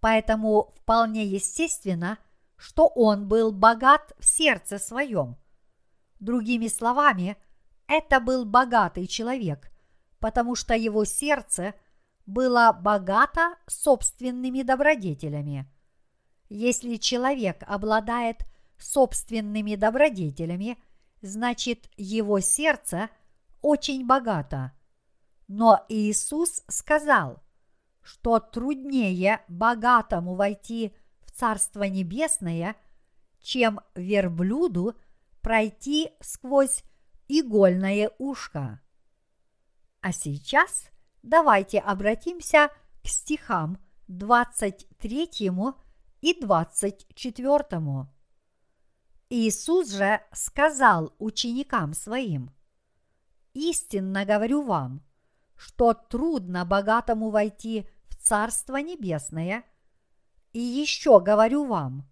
Поэтому 0.00 0.74
вполне 0.76 1.24
естественно, 1.24 2.18
что 2.58 2.86
он 2.86 3.28
был 3.28 3.50
богат 3.50 4.12
в 4.18 4.26
сердце 4.26 4.78
своем. 4.78 5.38
Другими 6.20 6.68
словами, 6.68 7.38
это 7.86 8.20
был 8.20 8.44
богатый 8.44 9.06
человек, 9.06 9.72
потому 10.18 10.54
что 10.54 10.74
его 10.74 11.06
сердце 11.06 11.72
было 12.26 12.78
богато 12.78 13.56
собственными 13.66 14.60
добродетелями. 14.60 15.66
Если 16.48 16.96
человек 16.96 17.62
обладает 17.66 18.46
собственными 18.78 19.74
добродетелями, 19.74 20.78
значит 21.22 21.88
его 21.96 22.40
сердце 22.40 23.10
очень 23.62 24.06
богато. 24.06 24.72
Но 25.48 25.84
Иисус 25.88 26.62
сказал, 26.68 27.42
что 28.02 28.38
труднее 28.38 29.40
богатому 29.48 30.34
войти 30.34 30.94
в 31.24 31.32
Царство 31.32 31.84
Небесное, 31.84 32.76
чем 33.40 33.80
верблюду 33.94 34.94
пройти 35.40 36.10
сквозь 36.20 36.82
игольное 37.28 38.10
ушко. 38.18 38.80
А 40.00 40.12
сейчас 40.12 40.88
давайте 41.22 41.78
обратимся 41.80 42.70
к 43.02 43.08
стихам 43.08 43.78
23 44.08 45.50
и 46.26 46.34
24. 46.40 48.08
Иисус 49.30 49.92
же 49.92 50.20
сказал 50.32 51.14
ученикам 51.20 51.94
своим, 51.94 52.50
«Истинно 53.54 54.24
говорю 54.24 54.62
вам, 54.62 55.04
что 55.54 55.94
трудно 55.94 56.64
богатому 56.64 57.30
войти 57.30 57.88
в 58.08 58.16
Царство 58.16 58.78
Небесное, 58.78 59.62
и 60.52 60.58
еще 60.58 61.20
говорю 61.20 61.64
вам, 61.64 62.10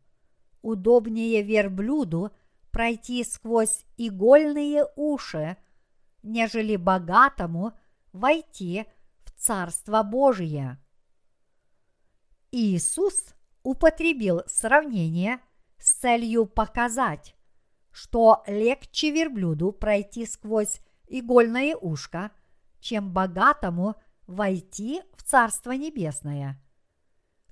удобнее 0.62 1.42
верблюду– 1.42 2.30
пройти 2.70 3.24
сквозь 3.24 3.84
игольные 3.96 4.86
уши, 4.94 5.56
нежели 6.22 6.76
богатому 6.76 7.72
войти 8.12 8.84
в 9.24 9.32
Царство 9.32 10.04
Божие. 10.04 10.78
Иисус 12.52 13.34
употребил 13.64 14.42
сравнение 14.46 15.40
с 15.78 15.94
целью 15.94 16.46
показать, 16.46 17.34
что 17.90 18.44
легче 18.46 19.10
верблюду 19.10 19.72
пройти 19.72 20.26
сквозь 20.26 20.80
игольное 21.08 21.74
ушко, 21.74 22.30
чем 22.78 23.12
богатому 23.12 23.96
войти 24.26 25.02
в 25.16 25.22
Царство 25.24 25.72
Небесное. 25.72 26.60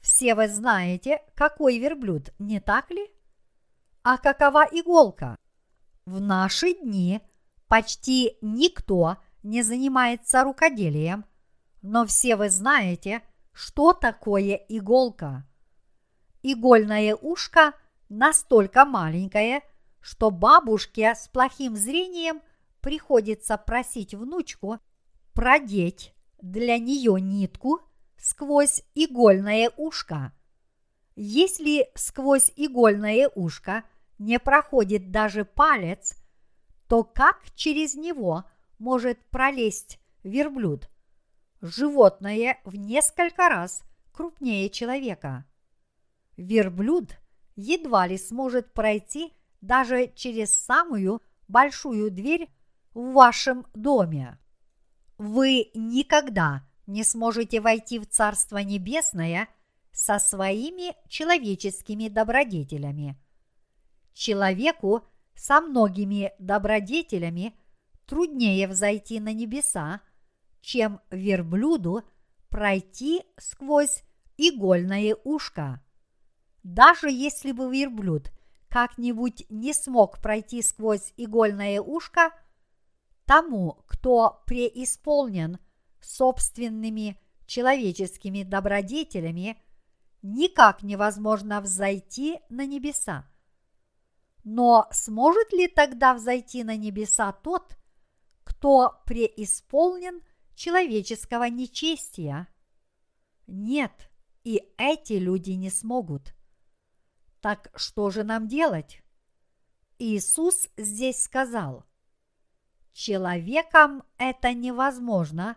Все 0.01 0.35
вы 0.35 0.49
знаете, 0.49 1.23
какой 1.35 1.79
верблюд, 1.79 2.33
не 2.39 2.61
так 2.61 2.91
ли? 2.91 3.11
А 4.03 4.19
какова 4.19 4.67
иголка? 4.71 5.39
В 6.05 6.21
наши 6.21 6.75
дни 6.75 7.21
почти 7.69 8.37
никто 8.43 9.17
не 9.43 9.63
занимается 9.63 10.43
рукоделием, 10.43 11.25
но 11.83 12.05
все 12.05 12.37
вы 12.37 12.51
знаете, 12.51 13.23
что 13.53 13.93
такое 13.93 14.55
иголка. 14.69 15.47
Игольное 16.43 17.15
ушко 17.15 17.75
настолько 18.09 18.85
маленькое, 18.85 19.63
что 20.01 20.31
бабушке 20.31 21.15
с 21.15 21.29
плохим 21.29 21.77
зрением 21.77 22.43
приходится 22.81 23.57
просить 23.57 24.15
внучку 24.15 24.79
продеть 25.33 26.15
для 26.41 26.79
нее 26.79 27.21
нитку 27.21 27.81
сквозь 28.19 28.83
игольное 28.95 29.71
ушко. 29.77 30.33
Если 31.15 31.89
сквозь 31.95 32.53
игольное 32.57 33.31
ушко 33.35 33.85
не 34.19 34.39
проходит 34.39 35.11
даже 35.11 35.45
палец, 35.45 36.17
то 36.89 37.05
как 37.05 37.51
через 37.55 37.95
него 37.95 38.45
может 38.79 39.19
пролезть 39.31 40.01
верблюд? 40.25 40.89
Животное 41.61 42.61
в 42.65 42.75
несколько 42.75 43.49
раз 43.49 43.83
крупнее 44.13 44.69
человека. 44.69 45.45
Верблюд 46.43 47.17
едва 47.57 48.07
ли 48.07 48.19
сможет 48.19 48.73
пройти 48.73 49.33
даже 49.61 50.13
через 50.15 50.55
самую 50.55 51.23
большую 51.49 52.11
дверь 52.11 52.49
в 52.95 53.13
вашем 53.13 53.67
доме. 53.75 54.39
Вы 55.19 55.71
никогда 55.75 56.67
не 56.87 57.05
сможете 57.05 57.61
войти 57.61 57.99
в 57.99 58.07
Царство 58.09 58.59
Небесное 58.59 59.49
со 59.93 60.19
своими 60.19 60.97
человеческими 61.09 62.09
добродетелями. 62.09 63.17
Человеку 64.13 65.07
со 65.35 65.61
многими 65.61 66.33
добродетелями 66.39 67.55
труднее 68.07 68.67
взойти 68.67 69.21
на 69.21 69.33
небеса, 69.33 70.01
чем 70.61 71.01
верблюду 71.11 72.03
пройти 72.49 73.23
сквозь 73.39 74.03
игольное 74.37 75.17
ушко. 75.25 75.81
Даже 76.63 77.11
если 77.11 77.53
бы 77.53 77.71
верблюд 77.71 78.31
как-нибудь 78.69 79.45
не 79.51 79.75
смог 79.75 80.21
пройти 80.21 80.63
сквозь 80.63 81.13
игольное 81.17 81.81
ушко, 81.81 82.33
тому, 83.27 83.83
кто 83.87 84.43
преисполнен 84.47 85.59
собственными 86.01 87.21
человеческими 87.47 88.43
добродетелями, 88.43 89.61
никак 90.23 90.83
невозможно 90.83 91.61
взойти 91.61 92.41
на 92.49 92.67
небеса. 92.67 93.29
Но 94.45 94.89
сможет 94.91 95.53
ли 95.53 95.69
тогда 95.69 96.15
взойти 96.15 96.65
на 96.65 96.77
небеса 96.77 97.33
тот, 97.33 97.77
кто 98.45 99.01
преисполнен 99.07 100.23
человеческого 100.55 101.45
нечестия? 101.45 102.49
Нет, 103.47 104.11
и 104.45 104.63
эти 104.79 105.15
люди 105.15 105.51
не 105.53 105.71
смогут. 105.71 106.35
Так 107.43 107.73
что 107.75 108.11
же 108.11 108.23
нам 108.23 108.47
делать? 108.47 109.03
Иисус 109.99 110.69
здесь 110.77 111.25
сказал, 111.25 111.85
человекам 112.93 114.05
это 114.17 114.55
невозможно, 114.55 115.57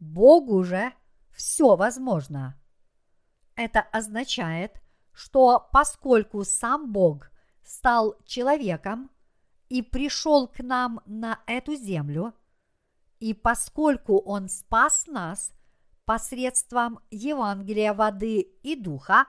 Богу 0.00 0.64
же 0.64 0.92
все 1.30 1.76
возможно. 1.76 2.60
Это 3.54 3.80
означает, 3.80 4.82
что 5.12 5.68
поскольку 5.72 6.44
сам 6.44 6.92
Бог 6.92 7.30
стал 7.62 8.16
человеком 8.24 9.08
и 9.68 9.82
пришел 9.82 10.48
к 10.48 10.58
нам 10.58 11.02
на 11.06 11.38
эту 11.46 11.76
землю, 11.76 12.34
и 13.20 13.32
поскольку 13.32 14.18
Он 14.18 14.48
спас 14.48 15.06
нас 15.06 15.52
посредством 16.04 16.98
Евангелия 17.12 17.94
воды 17.94 18.40
и 18.40 18.74
духа, 18.74 19.26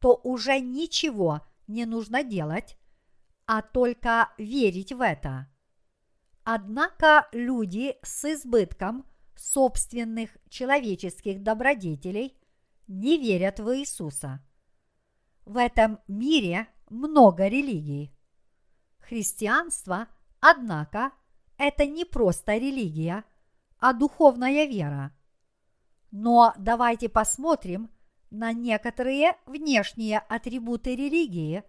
то 0.00 0.20
уже 0.22 0.60
ничего 0.60 1.42
не 1.66 1.84
нужно 1.84 2.22
делать, 2.22 2.76
а 3.46 3.62
только 3.62 4.30
верить 4.38 4.92
в 4.92 5.00
это. 5.00 5.48
Однако 6.44 7.28
люди 7.32 7.96
с 8.02 8.24
избытком 8.24 9.04
собственных 9.36 10.36
человеческих 10.48 11.42
добродетелей 11.42 12.36
не 12.86 13.18
верят 13.18 13.60
в 13.60 13.74
Иисуса. 13.76 14.42
В 15.44 15.56
этом 15.56 16.00
мире 16.08 16.68
много 16.90 17.48
религий. 17.48 18.14
Христианство, 18.98 20.08
однако, 20.40 21.12
это 21.56 21.86
не 21.86 22.04
просто 22.04 22.56
религия, 22.56 23.24
а 23.78 23.92
духовная 23.92 24.66
вера. 24.66 25.14
Но 26.10 26.54
давайте 26.58 27.08
посмотрим 27.08 27.90
на 28.30 28.52
некоторые 28.52 29.36
внешние 29.46 30.18
атрибуты 30.18 30.94
религии, 30.96 31.62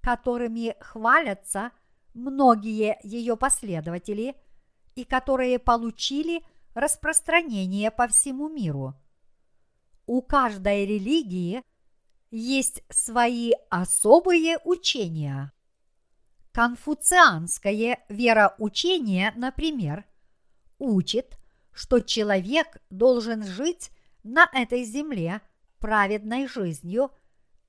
которыми 0.00 0.74
хвалятся 0.80 1.72
многие 2.14 2.98
ее 3.02 3.36
последователи 3.36 4.36
и 4.94 5.04
которые 5.04 5.58
получили 5.58 6.42
распространение 6.74 7.90
по 7.90 8.08
всему 8.08 8.48
миру. 8.48 8.94
У 10.06 10.22
каждой 10.22 10.86
религии 10.86 11.62
есть 12.30 12.82
свои 12.88 13.52
особые 13.70 14.58
учения. 14.64 15.52
Конфуцианское 16.52 18.04
вероучение, 18.08 19.32
например, 19.36 20.04
учит, 20.78 21.38
что 21.72 22.00
человек 22.00 22.78
должен 22.90 23.42
жить 23.44 23.90
на 24.22 24.48
этой 24.52 24.84
земле 24.84 25.40
праведной 25.82 26.46
жизнью 26.46 27.10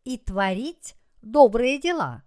и 0.04 0.20
творить 0.20 0.96
добрые 1.24 1.80
дела, 1.82 2.24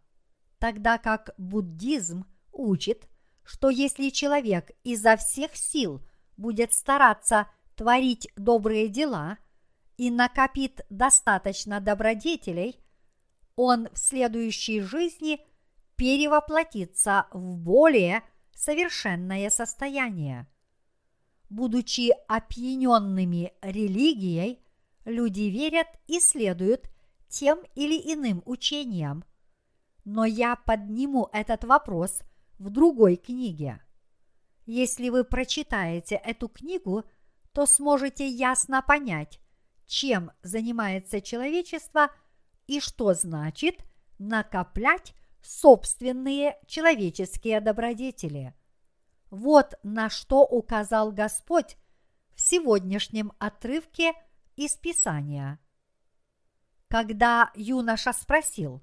тогда 0.59 0.99
как 0.99 1.30
буддизм 1.39 2.26
учит, 2.53 3.09
что 3.45 3.70
если 3.70 4.11
человек 4.11 4.72
изо 4.82 5.16
всех 5.16 5.55
сил 5.55 6.05
будет 6.37 6.72
стараться 6.72 7.47
творить 7.76 8.28
добрые 8.37 8.89
дела 8.89 9.39
и 9.97 10.11
накопит 10.11 10.84
достаточно 10.91 11.80
добродетелей, 11.80 12.84
он 13.55 13.89
в 13.93 13.99
следующей 13.99 14.80
жизни 14.80 15.41
перевоплотится 15.95 17.28
в 17.32 17.57
более 17.59 18.22
совершенное 18.53 19.51
состояние. 19.51 20.49
Будучи 21.49 22.12
опьяненными 22.26 23.53
религией, 23.62 24.65
люди 25.07 25.42
верят 25.42 25.86
и 26.07 26.20
следуют 26.20 26.90
тем 27.28 27.61
или 27.74 27.96
иным 28.12 28.42
учениям. 28.44 29.24
Но 30.04 30.24
я 30.26 30.57
подниму 30.57 31.28
этот 31.32 31.64
вопрос 31.64 32.20
в 32.59 32.68
другой 32.68 33.16
книге. 33.16 33.80
Если 34.66 35.09
вы 35.09 35.24
прочитаете 35.24 36.16
эту 36.16 36.48
книгу, 36.48 37.04
то 37.52 37.66
сможете 37.66 38.28
ясно 38.28 38.82
понять, 38.82 39.40
чем 39.86 40.32
занимается 40.42 41.20
человечество 41.20 42.11
и 42.66 42.80
что 42.80 43.14
значит 43.14 43.84
накоплять 44.18 45.14
собственные 45.40 46.59
человеческие 46.66 47.61
добродетели. 47.61 48.54
Вот 49.30 49.74
на 49.82 50.11
что 50.11 50.42
указал 50.42 51.12
Господь 51.12 51.76
в 52.34 52.40
сегодняшнем 52.40 53.32
отрывке 53.38 54.12
из 54.57 54.76
Писания. 54.76 55.61
Когда 56.88 57.52
юноша 57.54 58.12
спросил, 58.12 58.82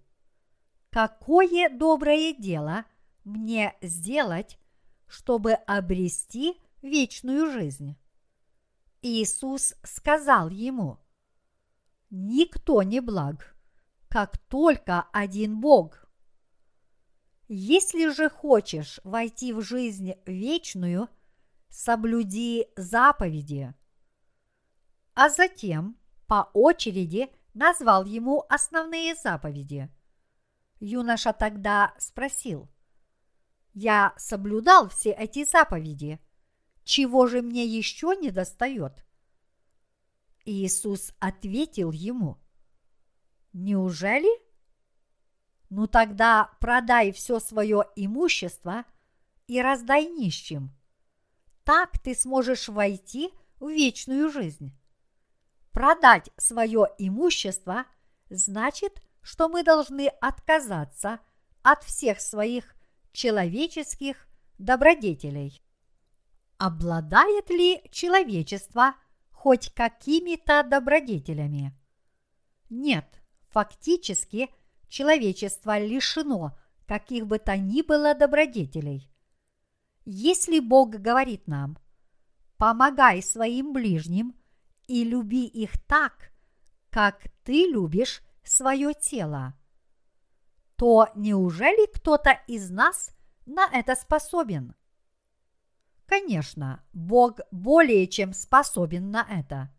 какое 0.90 1.70
доброе 1.70 2.34
дело 2.34 2.86
мне 3.24 3.76
сделать, 3.82 4.58
чтобы 5.08 5.54
обрести 5.54 6.62
вечную 6.82 7.52
жизнь? 7.52 7.98
Иисус 9.02 9.76
сказал 9.84 10.50
ему, 10.50 11.00
никто 12.10 12.84
не 12.84 13.02
благ, 13.02 13.56
как 14.08 14.38
только 14.38 15.02
один 15.12 15.60
Бог– 15.60 16.00
если 17.56 18.10
же 18.10 18.30
хочешь 18.30 19.00
войти 19.04 19.54
в 19.54 19.62
жизнь 19.62 20.14
вечную, 20.26 21.10
соблюди 21.70 22.68
заповеди. 22.76 23.74
А 25.16 25.30
затем 25.30 25.98
по 26.28 26.50
очереди 26.54 27.30
назвал 27.54 28.06
ему 28.06 28.46
основные 28.50 29.16
заповеди. 29.16 29.90
Юноша 30.80 31.34
тогда 31.34 31.94
спросил, 32.00 32.70
«Я 33.74 34.14
соблюдал 34.18 34.90
все 34.90 35.12
эти 35.12 35.46
заповеди, 35.46 36.20
чего 36.84 37.28
же 37.28 37.42
мне 37.42 37.66
еще 37.66 38.16
не 38.16 38.32
достает?» 38.32 39.06
Иисус 40.46 41.14
ответил 41.20 41.92
ему, 41.92 42.38
«Неужели? 43.54 44.30
Ну 45.70 45.88
тогда 45.88 46.52
продай 46.60 47.12
все 47.12 47.40
свое 47.40 47.86
имущество 47.96 48.84
и 49.48 49.62
раздай 49.62 50.06
нищим. 50.08 50.76
Так 51.64 52.00
ты 52.00 52.14
сможешь 52.14 52.68
войти 52.68 53.32
в 53.60 53.70
вечную 53.70 54.30
жизнь. 54.30 54.76
Продать 55.74 56.30
свое 56.38 56.88
имущество 57.00 57.86
значит, 58.30 59.02
что 59.22 59.50
мы 59.50 59.64
должны 59.64 60.08
отказаться 60.22 61.20
от 61.64 61.84
всех 61.84 62.22
своих 62.22 62.76
человеческих 63.12 64.28
добродетелей. 64.60 65.64
Обладает 66.60 67.50
ли 67.50 67.82
человечество 67.92 68.94
хоть 69.32 69.74
какими-то 69.74 70.64
добродетелями? 70.64 71.76
Нет, 72.70 73.08
фактически 73.50 74.50
человечество 74.88 75.80
лишено 75.80 76.56
каких 76.86 77.26
бы 77.26 77.40
то 77.40 77.58
ни 77.58 77.82
было 77.82 78.14
добродетелей. 78.14 79.10
Если 80.06 80.60
Бог 80.60 80.92
говорит 80.92 81.48
нам, 81.48 81.80
помогай 82.58 83.24
своим 83.24 83.74
ближним 83.74 84.36
и 84.88 85.04
люби 85.04 85.46
их 85.46 85.82
так, 85.86 86.32
как 86.90 87.24
ты 87.44 87.68
любишь 87.68 88.22
свое 88.44 88.94
тело, 88.94 89.54
то 90.76 91.10
неужели 91.16 91.92
кто-то 91.94 92.32
из 92.48 92.70
нас 92.70 93.12
на 93.46 93.66
это 93.72 93.96
способен? 93.96 94.76
Конечно, 96.06 96.84
Бог 96.94 97.40
более 97.52 98.08
чем 98.08 98.34
способен 98.34 99.10
на 99.10 99.26
это. 99.30 99.74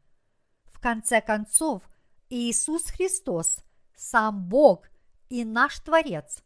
В 0.65 0.81
конце 0.81 1.21
концов, 1.21 1.83
Иисус 2.31 2.85
Христос, 2.87 3.59
сам 3.95 4.49
Бог 4.49 4.89
и 5.29 5.45
наш 5.45 5.79
Творец, 5.81 6.43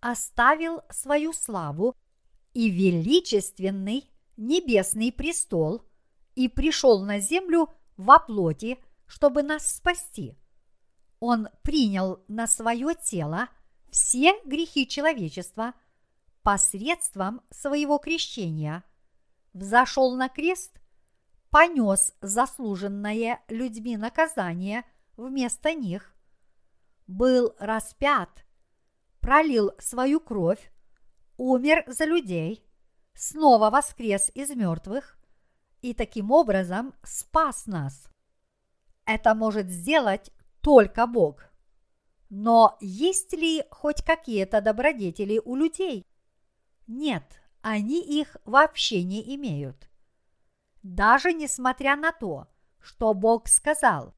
оставил 0.00 0.82
свою 0.90 1.32
славу 1.32 1.96
и 2.52 2.68
величественный 2.70 4.10
небесный 4.36 5.12
престол 5.12 5.82
и 6.34 6.48
пришел 6.48 7.02
на 7.04 7.20
землю 7.20 7.68
во 7.96 8.18
плоти, 8.18 8.78
чтобы 9.06 9.42
нас 9.42 9.76
спасти. 9.76 10.36
Он 11.20 11.48
принял 11.62 12.22
на 12.28 12.46
свое 12.46 12.94
тело 12.94 13.48
все 13.90 14.34
грехи 14.44 14.88
человечества 14.88 15.74
посредством 16.42 17.40
своего 17.50 17.98
крещения, 17.98 18.84
взошел 19.52 20.14
на 20.16 20.28
крест, 20.28 20.80
понес 21.50 22.12
заслуженное 22.20 23.40
людьми 23.48 23.96
наказание 23.96 24.84
вместо 25.16 25.72
них, 25.72 26.14
был 27.06 27.54
распят, 27.58 28.44
пролил 29.20 29.72
свою 29.78 30.20
кровь, 30.20 30.72
умер 31.36 31.84
за 31.86 32.04
людей, 32.04 32.68
снова 33.14 33.70
воскрес 33.70 34.30
из 34.34 34.50
мертвых 34.50 35.16
и 35.84 35.92
таким 35.92 36.30
образом 36.30 36.94
спас 37.02 37.66
нас. 37.66 38.08
Это 39.04 39.34
может 39.34 39.68
сделать 39.68 40.30
только 40.62 41.06
Бог. 41.06 41.44
Но 42.30 42.78
есть 42.80 43.34
ли 43.34 43.62
хоть 43.70 44.02
какие-то 44.02 44.62
добродетели 44.62 45.38
у 45.44 45.56
людей? 45.56 46.06
Нет, 46.86 47.38
они 47.60 48.00
их 48.00 48.38
вообще 48.46 49.04
не 49.04 49.36
имеют. 49.36 49.90
Даже 50.82 51.34
несмотря 51.34 51.96
на 51.96 52.12
то, 52.12 52.48
что 52.80 53.12
Бог 53.12 53.46
сказал, 53.46 54.14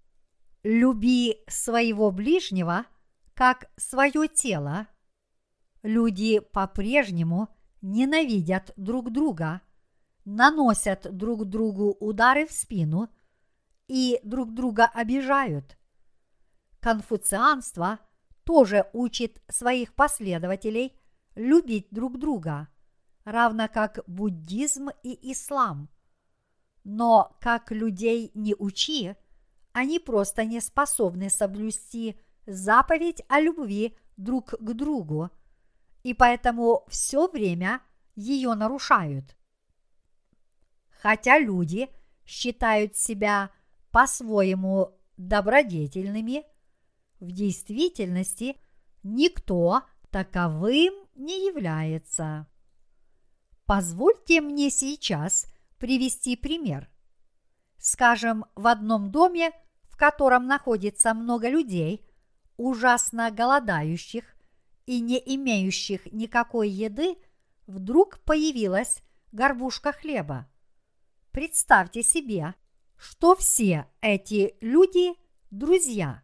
люби 0.62 1.42
своего 1.48 2.12
ближнего, 2.12 2.86
как 3.34 3.68
свое 3.76 4.28
тело, 4.28 4.86
люди 5.82 6.38
по-прежнему 6.38 7.48
ненавидят 7.82 8.72
друг 8.76 9.10
друга, 9.10 9.62
наносят 10.26 11.16
друг 11.16 11.46
другу 11.46 11.96
удары 11.98 12.46
в 12.46 12.52
спину 12.52 13.08
и 13.88 14.20
друг 14.22 14.52
друга 14.52 14.84
обижают. 14.84 15.78
Конфуцианство 16.80 17.98
тоже 18.44 18.90
учит 18.92 19.42
своих 19.48 19.94
последователей 19.94 20.92
любить 21.34 21.88
друг 21.90 22.18
друга, 22.18 22.68
равно 23.24 23.66
как 23.72 24.00
буддизм 24.06 24.90
и 25.02 25.32
ислам. 25.32 25.88
Но 26.84 27.34
как 27.40 27.72
людей 27.72 28.30
не 28.34 28.54
учи, 28.54 29.16
они 29.72 29.98
просто 29.98 30.44
не 30.44 30.60
способны 30.60 31.30
соблюсти 31.30 32.20
заповедь 32.44 33.22
о 33.28 33.40
любви 33.40 33.96
друг 34.18 34.50
к 34.50 34.72
другу– 34.74 35.30
и 36.06 36.14
поэтому 36.14 36.84
все 36.86 37.26
время 37.26 37.80
ее 38.14 38.54
нарушают. 38.54 39.36
Хотя 41.06 41.38
люди 41.38 41.88
считают 42.24 42.96
себя 42.96 43.52
по-своему 43.92 44.98
добродетельными, 45.16 46.42
в 47.20 47.30
действительности 47.30 48.56
никто 49.04 49.82
таковым 50.10 50.92
не 51.14 51.46
является. 51.46 52.48
Позвольте 53.66 54.40
мне 54.40 54.68
сейчас 54.68 55.46
привести 55.78 56.34
пример. 56.34 56.90
Скажем, 57.78 58.44
в 58.56 58.66
одном 58.66 59.12
доме, 59.12 59.52
в 59.84 59.96
котором 59.96 60.48
находится 60.48 61.14
много 61.14 61.48
людей, 61.48 62.04
ужасно 62.56 63.30
голодающих, 63.30 64.24
и 64.86 64.98
не 64.98 65.22
имеющих 65.24 66.12
никакой 66.12 66.68
еды, 66.68 67.16
вдруг 67.68 68.18
появилась 68.24 69.04
горбушка 69.30 69.92
хлеба. 69.92 70.48
Представьте 71.36 72.02
себе, 72.02 72.54
что 72.96 73.36
все 73.36 73.86
эти 74.00 74.54
люди– 74.62 75.12
друзья, 75.50 76.22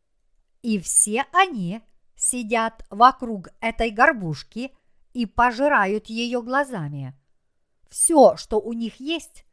и 0.62 0.80
все 0.80 1.26
они 1.34 1.82
сидят 2.16 2.86
вокруг 2.88 3.48
этой 3.60 3.90
горбушки 3.90 4.74
и 5.12 5.26
пожирают 5.26 6.06
ее 6.06 6.40
глазами. 6.40 7.14
Все, 7.90 8.38
что 8.38 8.58
у 8.58 8.72
них 8.72 9.00
есть, 9.00 9.44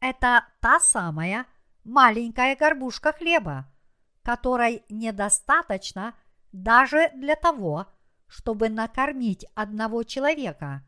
это 0.00 0.44
та 0.60 0.80
самая 0.80 1.46
маленькая 1.82 2.54
горбушка 2.54 3.14
хлеба, 3.14 3.72
которой 4.20 4.84
недостаточно 4.90 6.14
даже 6.52 7.10
для 7.14 7.36
того, 7.36 7.86
чтобы 8.26 8.68
накормить 8.68 9.46
одного 9.54 10.02
человека. 10.02 10.86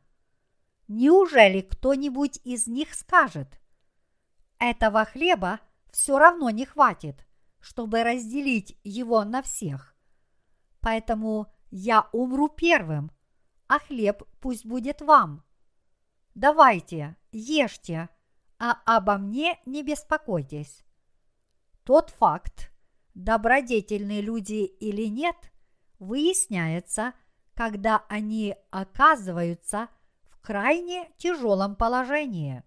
Неужели 0.87 1.63
кто-нибудь 1.63 2.41
из 2.45 2.67
них 2.67 2.93
скажет, 2.93 3.59
этого 4.59 5.05
хлеба 5.05 5.61
все 5.91 6.19
равно 6.19 6.51
не 6.51 6.65
хватит, 6.65 7.27
чтобы 7.61 8.03
разделить 8.03 8.79
его 8.85 9.25
на 9.25 9.43
всех. 9.43 9.95
Поэтому 10.81 11.53
я 11.71 12.09
умру 12.13 12.49
первым, 12.49 13.11
а 13.67 13.79
хлеб 13.79 14.23
пусть 14.41 14.65
будет 14.65 15.01
вам. 15.01 15.45
Давайте, 16.35 17.17
ешьте, 17.33 18.09
а 18.59 18.79
обо 18.85 19.19
мне 19.19 19.59
не 19.67 19.83
беспокойтесь. 19.83 20.85
Тот 21.85 22.11
факт, 22.11 22.71
добродетельные 23.15 24.21
люди 24.21 24.65
или 24.65 25.07
нет, 25.07 25.37
выясняется– 25.99 27.13
когда 27.59 28.05
они 28.09 28.55
оказываются 28.71 29.89
в 30.31 30.39
крайне 30.41 31.11
тяжелом 31.19 31.75
положении. 31.75 32.63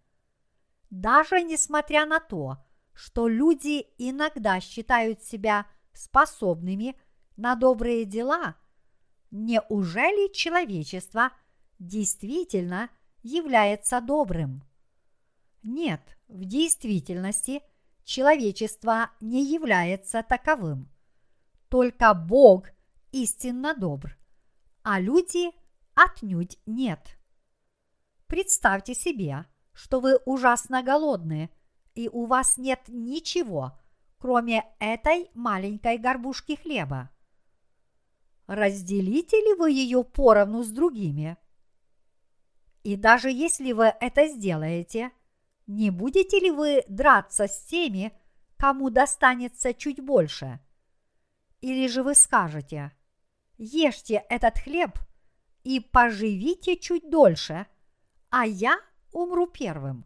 Даже 0.91 1.41
несмотря 1.41 2.05
на 2.05 2.19
то, 2.19 2.63
что 2.93 3.27
люди 3.27 3.87
иногда 3.97 4.59
считают 4.59 5.23
себя 5.23 5.65
способными 5.91 6.95
на 7.35 7.55
добрые 7.55 8.05
дела, 8.05 8.55
неужели 9.31 10.31
человечество 10.31 11.31
действительно 11.79 12.91
является 13.23 13.99
добрым? 13.99 14.63
Нет, 15.63 16.19
в 16.27 16.45
действительности 16.45 17.63
человечество 18.03 19.09
не 19.19 19.43
является 19.43 20.21
таковым. 20.21 20.91
Только 21.69 22.13
Бог 22.13 22.67
истинно 23.11 23.73
добр 23.73 24.15
а 24.83 24.99
люди 24.99 25.51
отнюдь 25.93 26.57
нет. 26.65 27.17
Представьте 28.27 28.93
себе, 28.93 29.45
что 29.81 29.99
вы 29.99 30.17
ужасно 30.25 30.83
голодны, 30.83 31.49
и 31.95 32.07
у 32.07 32.25
вас 32.25 32.57
нет 32.57 32.81
ничего, 32.87 33.79
кроме 34.19 34.63
этой 34.77 35.31
маленькой 35.33 35.97
горбушки 35.97 36.55
хлеба? 36.55 37.09
Разделите 38.45 39.37
ли 39.37 39.55
вы 39.55 39.71
ее 39.71 40.03
поровну 40.03 40.61
с 40.61 40.69
другими? 40.69 41.35
И 42.83 42.95
даже 42.95 43.31
если 43.31 43.71
вы 43.71 43.85
это 43.85 44.27
сделаете, 44.27 45.11
не 45.65 45.89
будете 45.89 46.39
ли 46.39 46.51
вы 46.51 46.83
драться 46.87 47.47
с 47.47 47.65
теми, 47.65 48.13
кому 48.57 48.91
достанется 48.91 49.73
чуть 49.73 49.99
больше? 49.99 50.59
Или 51.59 51.87
же 51.87 52.03
вы 52.03 52.13
скажете, 52.13 52.91
ешьте 53.57 54.23
этот 54.29 54.59
хлеб 54.59 54.99
и 55.63 55.79
поживите 55.79 56.77
чуть 56.77 57.09
дольше, 57.09 57.65
а 58.29 58.45
я 58.45 58.77
умру 59.11 59.47
первым. 59.47 60.05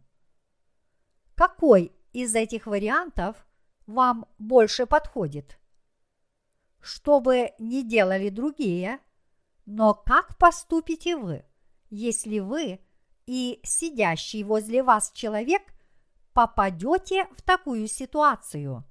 Какой 1.34 1.92
из 2.12 2.34
этих 2.34 2.66
вариантов 2.66 3.46
вам 3.86 4.26
больше 4.38 4.86
подходит? 4.86 5.58
Что 6.80 7.20
бы 7.20 7.52
ни 7.58 7.82
делали 7.82 8.28
другие, 8.28 9.00
но 9.66 9.94
как 9.94 10.38
поступите 10.38 11.16
вы, 11.16 11.44
если 11.90 12.38
вы 12.38 12.80
и 13.26 13.60
сидящий 13.64 14.44
возле 14.44 14.82
вас 14.82 15.10
человек 15.12 15.62
попадете 16.32 17.26
в 17.32 17.42
такую 17.42 17.88
ситуацию? 17.88 18.84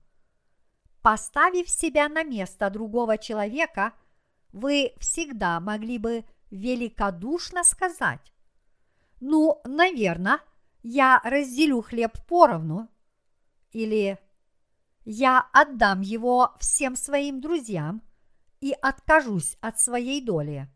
Поставив 1.01 1.70
себя 1.70 2.09
на 2.09 2.24
место 2.24 2.70
другого 2.70 3.18
человека, 3.18 3.93
вы 4.51 4.93
всегда 4.99 5.59
могли 5.59 5.97
бы 5.97 6.26
великодушно 6.49 7.63
сказать, 7.63 8.34
ну, 9.20 9.61
наверное, 9.66 10.39
я 10.84 11.22
разделю 11.24 11.82
хлеб 11.82 12.18
поровну, 12.28 12.89
или 13.72 14.20
я 15.03 15.47
отдам 15.51 16.01
его 16.01 16.55
всем 16.59 16.95
своим 16.95 17.41
друзьям 17.41 18.01
и 18.61 18.72
откажусь 18.72 19.57
от 19.61 19.80
своей 19.80 20.24
доли. 20.24 20.70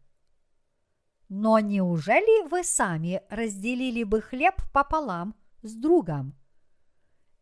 Но 1.29 1.59
неужели 1.59 2.47
вы 2.47 2.63
сами 2.63 3.21
разделили 3.29 4.03
бы 4.03 4.21
хлеб 4.21 4.55
пополам 4.73 5.35
с 5.61 5.75
другом? 5.75 6.35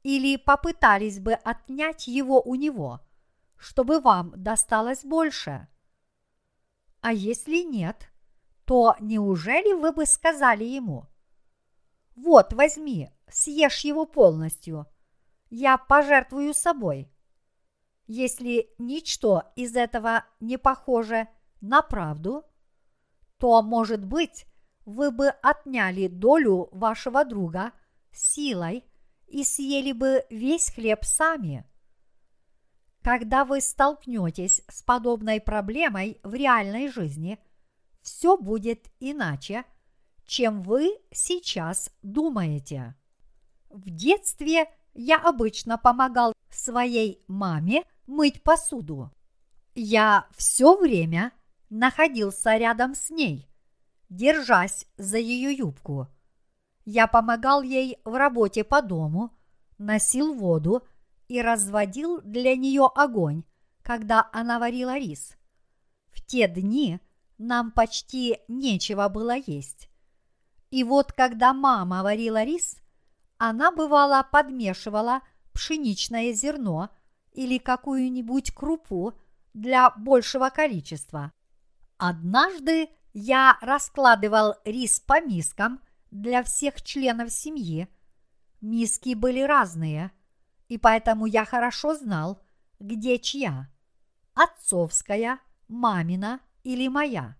Или 0.03 0.37
попытались 0.37 1.19
бы 1.19 1.33
отнять 1.33 2.07
его 2.07 2.41
у 2.41 2.55
него, 2.55 3.01
чтобы 3.57 3.99
вам 3.99 4.33
досталось 4.35 5.03
больше? 5.03 5.67
А 7.01 7.13
если 7.13 7.63
нет, 7.63 8.09
то 8.67 8.97
неужели 8.99 9.71
вы 9.71 9.93
бы 9.93 10.05
сказали 10.05 10.65
ему, 10.65 11.07
«Вот, 12.17 12.51
возьми, 12.51 13.09
съешь 13.29 13.85
его 13.85 14.05
полностью, 14.05 14.85
я 15.49 15.77
пожертвую 15.77 16.53
собой». 16.53 17.09
Если 18.07 18.69
ничто 18.77 19.43
из 19.55 19.75
этого 19.75 20.25
не 20.41 20.57
похоже 20.57 21.29
на 21.61 21.81
правду, 21.81 22.43
то, 23.37 23.61
может 23.61 24.03
быть, 24.03 24.45
вы 24.85 25.11
бы 25.11 25.29
отняли 25.29 26.07
долю 26.07 26.67
вашего 26.71 27.23
друга 27.23 27.71
силой 28.11 28.83
и 29.27 29.45
съели 29.45 29.93
бы 29.93 30.25
весь 30.29 30.71
хлеб 30.71 31.05
сами. 31.05 31.65
Когда 33.01 33.45
вы 33.45 33.61
столкнетесь 33.61 34.61
с 34.67 34.83
подобной 34.83 35.39
проблемой 35.39 36.19
в 36.23 36.33
реальной 36.33 36.89
жизни, 36.89 37.39
все 38.07 38.37
будет 38.37 38.89
иначе, 39.01 39.65
чем 40.25 40.63
вы 40.63 40.97
сейчас 41.11 41.91
думаете. 42.03 42.95
В 43.69 43.89
детстве 43.89 44.71
я 44.93 45.17
обычно 45.17 45.77
помогал 45.77 46.31
своей 46.49 47.21
маме 47.27 47.83
мыть 48.05 48.41
посуду. 48.43 49.11
Я 49.75 50.25
все 50.37 50.77
время 50.77 51.33
находился 51.69 52.55
рядом 52.55 52.95
с 52.95 53.09
ней, 53.09 53.49
держась 54.07 54.87
за 54.95 55.17
ее 55.17 55.51
юбку. 55.51 56.07
Я 56.85 57.07
помогал 57.07 57.61
ей 57.61 57.99
в 58.05 58.15
работе 58.15 58.63
по 58.63 58.81
дому, 58.81 59.37
носил 59.77 60.33
воду 60.33 60.81
и 61.27 61.41
разводил 61.41 62.21
для 62.21 62.55
нее 62.55 62.89
огонь, 62.95 63.43
когда 63.81 64.29
она 64.31 64.59
варила 64.59 64.97
рис. 64.97 65.35
В 66.09 66.25
те 66.25 66.47
дни 66.47 67.01
нам 67.37 67.71
почти 67.71 68.39
нечего 68.47 69.09
было 69.09 69.35
есть. 69.35 69.89
И 70.69 70.83
вот 70.83 71.13
когда 71.13 71.53
мама 71.53 72.03
варила 72.03 72.43
рис, 72.43 72.77
она 73.37 73.71
бывало 73.71 74.27
подмешивала 74.31 75.21
пшеничное 75.53 76.33
зерно 76.33 76.89
или 77.31 77.57
какую-нибудь 77.57 78.51
крупу 78.51 79.13
для 79.53 79.91
большего 79.91 80.49
количества. 80.49 81.31
Однажды 81.97 82.89
я 83.13 83.57
раскладывал 83.61 84.55
рис 84.65 84.99
по 84.99 85.21
мискам 85.21 85.81
для 86.11 86.43
всех 86.43 86.81
членов 86.81 87.31
семьи. 87.31 87.87
Миски 88.61 89.13
были 89.13 89.41
разные, 89.41 90.11
и 90.67 90.77
поэтому 90.77 91.25
я 91.25 91.45
хорошо 91.45 91.95
знал, 91.95 92.41
где 92.79 93.19
чья– 93.19 93.69
отцовская, 94.33 95.39
мамина 95.67 96.39
или 96.67 96.89
моя. 96.89 97.37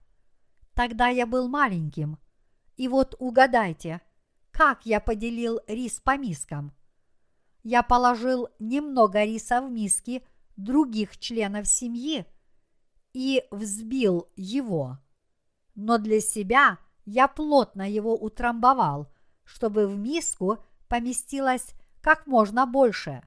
Тогда 0.73 1.09
я 1.09 1.27
был 1.27 1.49
маленьким, 1.49 2.17
и 2.77 2.87
вот 2.87 3.13
угадайте, 3.19 3.99
как 4.51 4.85
я 4.85 5.01
поделил 5.01 5.59
рис 5.67 5.99
по 5.99 6.17
мискам. 6.17 6.73
Я 7.61 7.83
положил 7.83 8.47
немного 8.57 9.25
риса 9.25 9.61
в 9.61 9.69
миски 9.69 10.25
других 10.55 11.17
членов 11.17 11.67
семьи 11.67 12.25
и 13.11 13.43
взбил 13.51 14.29
его. 14.37 14.97
Но 15.75 15.97
для 15.97 16.21
себя 16.21 16.77
я 17.03 17.27
плотно 17.27 17.81
его 17.81 18.15
утрамбовал, 18.15 19.11
чтобы 19.43 19.87
в 19.87 19.97
миску 19.97 20.63
поместилось 20.87 21.73
как 22.01 22.27
можно 22.27 22.65
больше. 22.65 23.23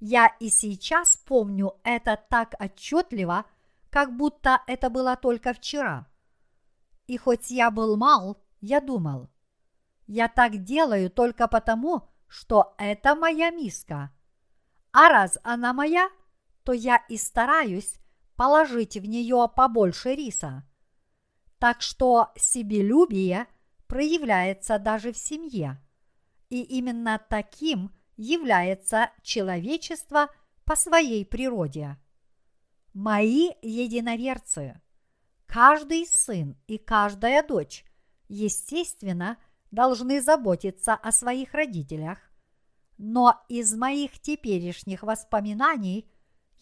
Я 0.00 0.26
и 0.40 0.48
сейчас 0.48 1.16
помню 1.16 1.74
это 1.84 2.20
так 2.28 2.56
отчетливо, 2.58 3.44
как 3.94 4.16
будто 4.16 4.60
это 4.66 4.90
было 4.90 5.14
только 5.14 5.52
вчера. 5.52 6.08
И 7.06 7.16
хоть 7.16 7.52
я 7.52 7.70
был 7.70 7.96
мал, 7.96 8.42
я 8.60 8.80
думал, 8.80 9.30
я 10.08 10.26
так 10.26 10.64
делаю 10.64 11.08
только 11.08 11.46
потому, 11.46 12.02
что 12.26 12.74
это 12.76 13.14
моя 13.14 13.50
миска. 13.50 14.12
А 14.92 15.08
раз 15.08 15.38
она 15.44 15.72
моя, 15.72 16.10
то 16.64 16.72
я 16.72 17.04
и 17.08 17.16
стараюсь 17.16 18.00
положить 18.34 18.96
в 18.96 19.04
нее 19.06 19.48
побольше 19.54 20.16
риса. 20.16 20.64
Так 21.60 21.80
что 21.80 22.32
себелюбие 22.34 23.46
проявляется 23.86 24.80
даже 24.80 25.12
в 25.12 25.16
семье. 25.16 25.80
И 26.48 26.62
именно 26.62 27.24
таким 27.30 27.94
является 28.16 29.12
человечество 29.22 30.30
по 30.64 30.74
своей 30.74 31.24
природе 31.24 31.96
мои 32.94 33.50
единоверцы. 33.60 34.80
Каждый 35.46 36.06
сын 36.06 36.56
и 36.66 36.78
каждая 36.78 37.46
дочь, 37.46 37.84
естественно, 38.28 39.36
должны 39.70 40.22
заботиться 40.22 40.94
о 40.94 41.12
своих 41.12 41.52
родителях, 41.52 42.18
но 42.96 43.44
из 43.48 43.74
моих 43.74 44.20
теперешних 44.20 45.02
воспоминаний 45.02 46.08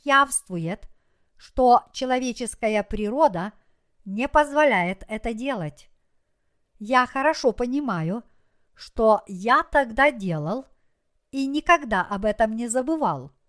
явствует, 0.03 0.89
что 1.37 1.85
человеческая 1.93 2.83
природа 2.83 3.53
не 4.07 4.27
позволяет 4.27 5.05
это 5.09 5.35
делать. 5.35 5.91
Я 6.79 7.07
хорошо 7.07 7.53
понимаю, 7.53 8.25
что 8.75 9.23
я 9.27 9.63
тогда 9.63 10.11
делал 10.11 10.65
и 11.31 11.47
никогда 11.47 12.03
об 12.03 12.25
этом 12.25 12.57
не 12.57 12.69
забывал– 12.69 13.33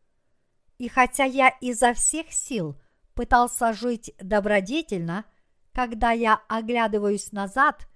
и 0.78 0.88
хотя 0.88 1.24
я 1.24 1.50
изо 1.62 1.94
всех 1.94 2.32
сил 2.32 2.80
пытался 3.14 3.74
жить 3.74 4.14
добродетельно, 4.20 5.26
когда 5.72 6.12
я 6.12 6.42
оглядываюсь 6.48 7.32
назад 7.32 7.88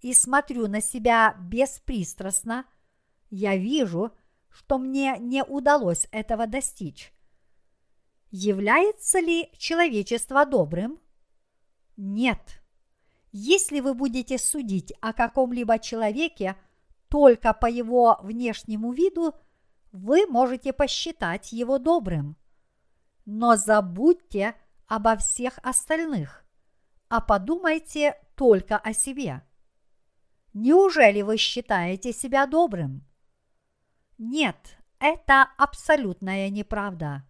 и 0.00 0.14
смотрю 0.14 0.68
на 0.68 0.80
себя 0.80 1.36
беспристрастно, 1.40 2.64
я 3.30 3.56
вижу, 3.56 4.12
что 4.48 4.78
мне 4.78 5.16
не 5.18 5.44
удалось 5.44 6.08
этого 6.10 6.46
достичь. 6.46 7.12
Является 8.30 9.18
ли 9.18 9.50
человечество 9.56 10.46
добрым? 10.46 11.00
Нет. 11.96 12.62
Если 13.32 13.80
вы 13.80 13.94
будете 13.94 14.38
судить 14.38 14.92
о 15.00 15.12
каком-либо 15.12 15.78
человеке 15.78 16.56
только 17.08 17.52
по 17.52 17.66
его 17.66 18.18
внешнему 18.22 18.92
виду– 18.92 19.34
вы 19.92 20.26
можете 20.26 20.72
посчитать 20.72 21.52
его 21.52 21.78
добрым. 21.78 22.36
Но 23.24 23.56
забудьте 23.56 24.54
обо 24.86 25.16
всех 25.16 25.58
остальных, 25.62 26.44
а 27.08 27.20
подумайте 27.20 28.14
только 28.34 28.76
о 28.76 28.92
себе. 28.92 29.42
Неужели 30.52 31.22
вы 31.22 31.36
считаете 31.36 32.12
себя 32.12 32.46
добрым? 32.46 33.06
Нет, 34.18 34.76
это 34.98 35.48
абсолютная 35.56 36.50
неправда. 36.50 37.24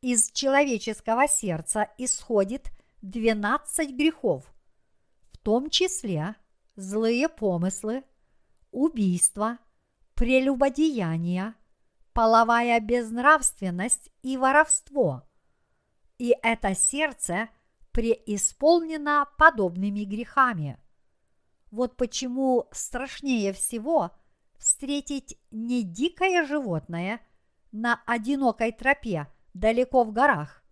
Из 0.00 0.30
человеческого 0.30 1.26
сердца 1.26 1.88
исходит 1.98 2.70
12 3.02 3.96
грехов, 3.96 4.44
в 5.32 5.38
том 5.38 5.70
числе 5.70 6.36
злые 6.76 7.28
помыслы, 7.28 8.04
убийства, 8.70 9.58
прелюбодеяния, 10.14 11.54
половая 12.18 12.80
безнравственность 12.80 14.10
и 14.22 14.36
воровство. 14.36 15.22
И 16.18 16.34
это 16.42 16.74
сердце 16.74 17.48
преисполнено 17.92 19.28
подобными 19.38 20.00
грехами. 20.00 20.80
Вот 21.70 21.96
почему 21.96 22.66
страшнее 22.72 23.52
всего 23.52 24.10
встретить 24.56 25.38
не 25.52 25.84
дикое 25.84 26.44
животное 26.44 27.20
на 27.70 28.02
одинокой 28.04 28.72
тропе 28.72 29.28
далеко 29.54 30.02
в 30.02 30.10
горах, 30.10 30.64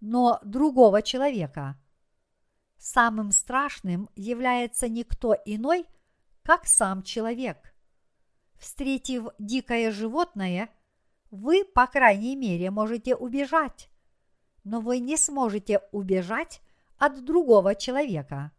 но 0.00 0.38
другого 0.44 1.00
человека. 1.00 1.80
Самым 2.76 3.32
страшным 3.32 4.10
является 4.16 4.90
никто 4.90 5.34
иной, 5.46 5.86
как 6.42 6.66
сам 6.66 7.02
человек. 7.02 7.73
Встретив 8.64 9.26
дикое 9.38 9.90
животное, 9.90 10.70
вы, 11.30 11.66
по 11.66 11.86
крайней 11.86 12.34
мере, 12.34 12.70
можете 12.70 13.14
убежать, 13.14 13.90
но 14.64 14.80
вы 14.80 15.00
не 15.00 15.18
сможете 15.18 15.82
убежать 15.92 16.62
от 16.96 17.22
другого 17.26 17.74
человека. 17.74 18.52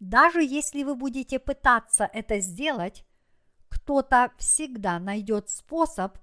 Даже 0.00 0.42
если 0.42 0.82
вы 0.82 0.94
будете 0.96 1.38
пытаться 1.38 2.04
это 2.12 2.40
сделать, 2.40 3.06
кто-то 3.70 4.32
всегда 4.36 4.98
найдет 4.98 5.48
способ 5.48 6.18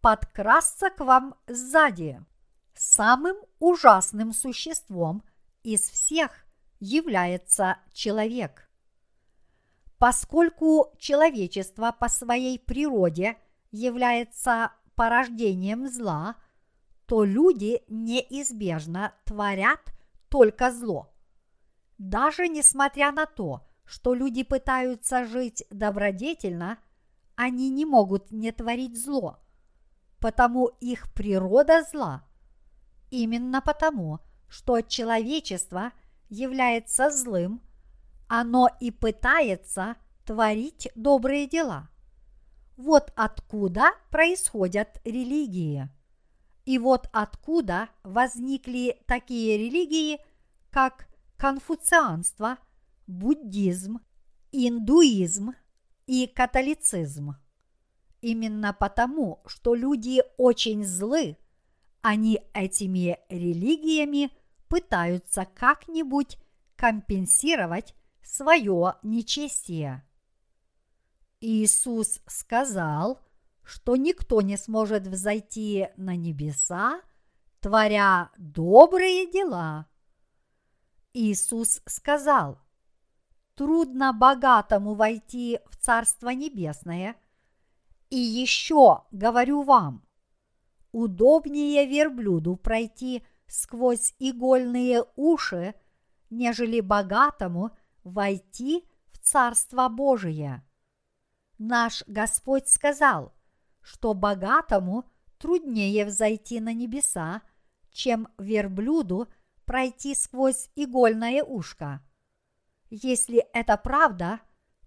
подкрасться 0.00 0.88
к 0.88 1.00
вам 1.00 1.34
сзади. 1.46 2.24
Самым 2.72 3.36
ужасным 3.58 4.32
существом 4.32 5.22
из 5.62 5.82
всех 5.82 6.46
является 6.80 7.76
человек. 7.92 8.71
Поскольку 10.02 10.92
человечество 10.98 11.94
по 11.96 12.08
своей 12.08 12.58
природе 12.58 13.36
является 13.70 14.72
порождением 14.96 15.88
зла, 15.88 16.34
то 17.06 17.22
люди 17.22 17.84
неизбежно 17.86 19.14
творят 19.24 19.78
только 20.28 20.72
зло. 20.72 21.14
Даже 21.98 22.48
несмотря 22.48 23.12
на 23.12 23.26
то, 23.26 23.64
что 23.84 24.12
люди 24.12 24.42
пытаются 24.42 25.24
жить 25.24 25.64
добродетельно, 25.70 26.78
они 27.36 27.70
не 27.70 27.86
могут 27.86 28.32
не 28.32 28.50
творить 28.50 29.00
зло, 29.00 29.38
потому 30.18 30.66
их 30.80 31.14
природа 31.14 31.84
зла. 31.88 32.24
Именно 33.12 33.60
потому, 33.60 34.18
что 34.48 34.80
человечество 34.80 35.92
является 36.28 37.08
злым, 37.08 37.62
оно 38.34 38.66
и 38.80 38.90
пытается 38.90 39.96
творить 40.24 40.88
добрые 40.94 41.46
дела. 41.46 41.90
Вот 42.78 43.12
откуда 43.14 43.90
происходят 44.10 45.02
религии. 45.04 45.90
И 46.64 46.78
вот 46.78 47.10
откуда 47.12 47.90
возникли 48.02 49.02
такие 49.06 49.58
религии, 49.58 50.18
как 50.70 51.08
конфуцианство, 51.36 52.56
буддизм, 53.06 54.00
индуизм 54.50 55.52
и 56.06 56.26
католицизм. 56.26 57.36
Именно 58.22 58.72
потому, 58.72 59.42
что 59.44 59.74
люди 59.74 60.22
очень 60.38 60.86
злы, 60.86 61.36
они 62.00 62.40
этими 62.54 63.18
религиями 63.28 64.30
пытаются 64.68 65.46
как-нибудь 65.54 66.38
компенсировать 66.76 67.94
свое 68.22 68.94
нечестие. 69.02 70.04
Иисус 71.40 72.20
сказал, 72.26 73.20
что 73.62 73.96
никто 73.96 74.40
не 74.40 74.56
сможет 74.56 75.06
взойти 75.06 75.88
на 75.96 76.16
небеса, 76.16 77.00
творя 77.60 78.30
добрые 78.36 79.30
дела. 79.30 79.86
Иисус 81.12 81.80
сказал, 81.86 82.58
трудно 83.54 84.12
богатому 84.12 84.94
войти 84.94 85.60
в 85.66 85.76
Царство 85.76 86.30
Небесное, 86.30 87.16
и 88.10 88.18
еще 88.18 89.04
говорю 89.10 89.62
вам, 89.62 90.06
удобнее 90.92 91.86
верблюду 91.86 92.56
пройти 92.56 93.24
сквозь 93.46 94.14
игольные 94.18 95.04
уши, 95.16 95.74
нежели 96.30 96.80
богатому 96.80 97.70
войти 98.04 98.86
в 99.10 99.18
Царство 99.18 99.88
Божие. 99.88 100.62
Наш 101.58 102.02
Господь 102.06 102.68
сказал, 102.68 103.34
что 103.80 104.14
богатому 104.14 105.04
труднее 105.38 106.04
взойти 106.04 106.60
на 106.60 106.72
небеса, 106.72 107.42
чем 107.90 108.28
верблюду 108.38 109.28
пройти 109.64 110.14
сквозь 110.14 110.70
игольное 110.74 111.42
ушко. 111.42 112.00
Если 112.90 113.38
это 113.52 113.76
правда, 113.76 114.40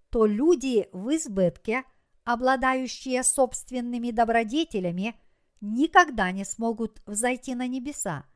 то 0.10 0.26
люди 0.26 0.90
в 0.92 1.16
избытке, 1.16 1.84
обладающие 2.24 3.24
собственными 3.24 4.12
добродетелями, 4.12 5.20
никогда 5.62 6.32
не 6.32 6.46
смогут 6.46 7.02
взойти 7.06 7.56
на 7.56 7.68
небеса– 7.68 8.26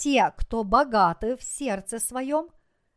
те, 0.00 0.32
кто 0.38 0.64
богаты 0.64 1.36
в 1.36 1.42
сердце 1.42 1.98
своем, 1.98 2.48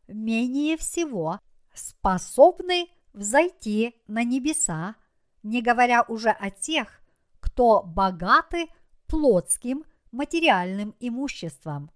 менее 0.08 0.76
всего 0.76 1.40
способны 1.74 2.88
взойти 3.12 3.94
на 4.06 4.24
небеса, 4.24 4.96
не 5.42 5.62
говоря 5.62 6.02
уже 6.08 6.30
о 6.30 6.50
тех, 6.50 7.00
кто 7.40 7.82
богаты 7.82 8.68
плотским 9.06 9.84
материальным 10.10 10.94
имуществом. 11.00 11.90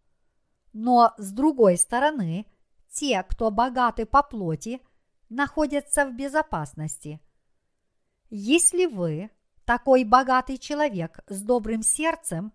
Но 0.72 1.14
с 1.18 1.32
другой 1.32 1.78
стороны, 1.78 2.46
те, 2.90 3.22
кто 3.22 3.50
богаты 3.50 4.06
по 4.06 4.22
плоти, 4.22 4.80
находятся 5.28 6.06
в 6.06 6.14
безопасности. 6.14 7.20
Если 8.30 8.86
вы 8.86 9.30
такой 9.64 10.04
богатый 10.04 10.58
человек 10.58 11.20
с 11.28 11.42
добрым 11.42 11.82
сердцем, 11.82 12.52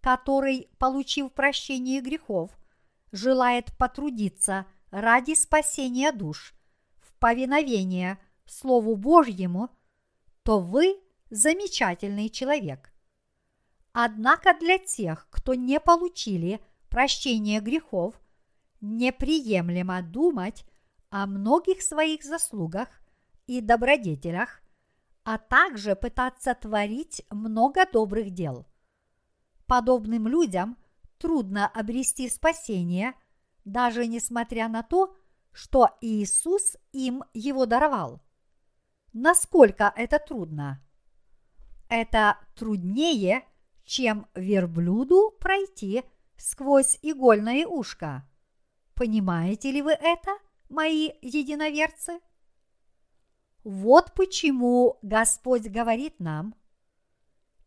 который, 0.00 0.68
получив 0.78 1.32
прощение 1.32 2.00
грехов, 2.00 2.50
желает 3.12 3.76
потрудиться 3.76 4.66
ради 4.90 5.34
спасения 5.34 6.12
душ 6.12 6.54
в 6.98 7.12
повиновение 7.18 8.18
Слову 8.46 8.96
Божьему, 8.96 9.70
то 10.42 10.60
вы 10.60 11.00
замечательный 11.30 12.28
человек. 12.28 12.92
Однако 13.92 14.54
для 14.58 14.78
тех, 14.78 15.28
кто 15.30 15.54
не 15.54 15.80
получили 15.80 16.60
прощение 16.88 17.60
грехов, 17.60 18.14
неприемлемо 18.80 20.02
думать 20.02 20.64
о 21.10 21.26
многих 21.26 21.82
своих 21.82 22.24
заслугах 22.24 22.88
и 23.46 23.60
добродетелях, 23.60 24.60
а 25.24 25.38
также 25.38 25.94
пытаться 25.96 26.54
творить 26.54 27.22
много 27.30 27.84
добрых 27.90 28.30
дел 28.30 28.66
подобным 29.70 30.26
людям 30.26 30.76
трудно 31.18 31.68
обрести 31.68 32.28
спасение, 32.28 33.14
даже 33.64 34.06
несмотря 34.06 34.68
на 34.68 34.82
то, 34.82 35.16
что 35.52 35.96
Иисус 36.00 36.76
им 36.92 37.24
его 37.34 37.66
даровал. 37.66 38.20
Насколько 39.12 39.92
это 39.96 40.18
трудно? 40.18 40.82
Это 41.88 42.38
труднее, 42.54 43.44
чем 43.84 44.26
верблюду 44.34 45.36
пройти 45.40 46.04
сквозь 46.36 46.98
игольное 47.02 47.66
ушко. 47.66 48.28
Понимаете 48.94 49.72
ли 49.72 49.82
вы 49.82 49.92
это, 49.92 50.30
мои 50.68 51.10
единоверцы? 51.20 52.20
Вот 53.64 54.14
почему 54.14 54.98
Господь 55.02 55.66
говорит 55.66 56.20
нам, 56.20 56.54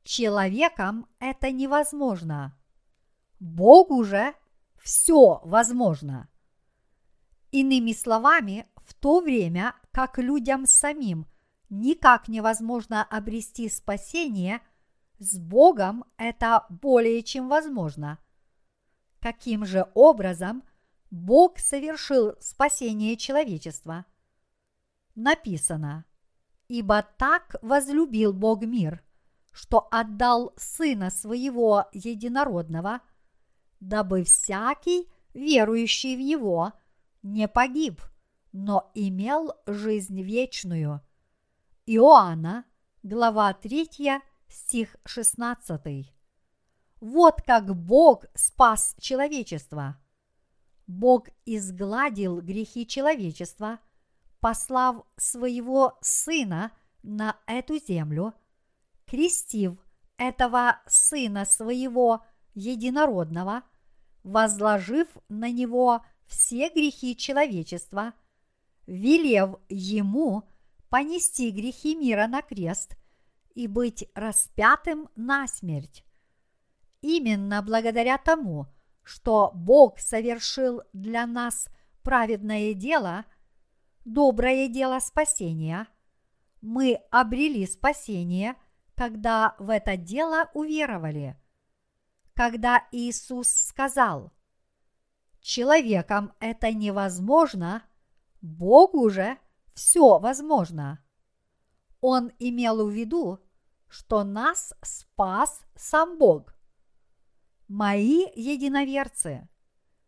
Человеком 0.03 1.07
это 1.19 1.49
невозможно. 1.51 2.57
Богу 3.39 4.03
же 4.03 4.33
все 4.83 5.39
возможно. 5.43 6.29
Иными 7.51 7.93
словами, 7.93 8.67
в 8.85 8.93
то 8.93 9.21
время, 9.21 9.75
как 9.91 10.19
людям 10.19 10.65
самим 10.65 11.25
никак 11.69 12.27
невозможно 12.27 13.03
обрести 13.03 13.69
спасение, 13.69 14.61
с 15.17 15.39
Богом 15.39 16.03
это 16.17 16.65
более 16.69 17.23
чем 17.23 17.47
возможно. 17.47 18.19
Каким 19.19 19.65
же 19.65 19.89
образом 19.93 20.63
Бог 21.09 21.59
совершил 21.59 22.35
спасение 22.41 23.15
человечества? 23.15 24.05
Написано, 25.15 26.05
Ибо 26.67 27.05
так 27.17 27.55
возлюбил 27.61 28.33
Бог 28.33 28.63
мир, 28.63 29.03
что 29.51 29.87
отдал 29.91 30.53
Сына 30.57 31.09
Своего 31.09 31.85
Единородного, 31.91 33.01
дабы 33.83 34.23
всякий, 34.23 35.09
верующий 35.33 36.15
в 36.15 36.19
Него, 36.19 36.73
не 37.21 37.47
погиб, 37.47 38.01
но 38.51 38.91
имел 38.93 39.53
жизнь 39.65 40.21
вечную. 40.21 41.01
Иоанна, 41.85 42.65
глава 43.03 43.53
3, 43.53 44.21
стих 44.47 44.95
16. 45.05 46.13
Вот 47.01 47.41
как 47.41 47.75
Бог 47.75 48.25
спас 48.33 48.95
человечество. 48.99 49.97
Бог 50.87 51.27
изгладил 51.45 52.39
грехи 52.41 52.87
человечества, 52.87 53.79
послав 54.39 55.05
своего 55.17 55.97
Сына 56.01 56.71
на 57.01 57.37
эту 57.47 57.77
землю, 57.79 58.33
крестив 59.05 59.75
этого 60.17 60.79
Сына 60.87 61.43
своего 61.43 62.23
единородного, 62.53 63.63
возложив 64.23 65.07
на 65.29 65.51
него 65.51 66.03
все 66.25 66.69
грехи 66.69 67.15
человечества, 67.15 68.13
велев 68.87 69.55
ему 69.69 70.43
понести 70.89 71.51
грехи 71.51 71.95
мира 71.95 72.27
на 72.27 72.41
крест 72.41 72.97
и 73.55 73.67
быть 73.67 74.09
распятым 74.15 75.09
на 75.15 75.47
смерть. 75.47 76.03
Именно 77.01 77.61
благодаря 77.61 78.17
тому, 78.17 78.67
что 79.03 79.51
Бог 79.53 79.99
совершил 79.99 80.81
для 80.93 81.25
нас 81.25 81.67
праведное 82.01 82.73
дело, 82.73 83.25
доброе 84.05 84.67
дело 84.67 84.99
спасения, 84.99 85.87
мы 86.61 87.01
обрели 87.11 87.65
спасение, 87.67 88.55
когда 88.95 89.55
в 89.59 89.69
это 89.69 89.97
дело 89.97 90.49
уверовали. 90.53 91.37
Когда 92.35 92.87
Иисус 92.91 93.47
сказал, 93.49 94.33
человекам 95.39 96.33
это 96.39 96.71
невозможно, 96.71 97.83
Богу 98.41 99.09
же 99.09 99.37
все 99.75 100.17
возможно. 100.17 101.03
Он 102.01 102.31
имел 102.39 102.87
в 102.87 102.91
виду, 102.91 103.39
что 103.87 104.23
нас 104.23 104.73
спас 104.81 105.63
сам 105.75 106.17
Бог. 106.17 106.55
Мои 107.67 108.25
единоверцы, 108.35 109.47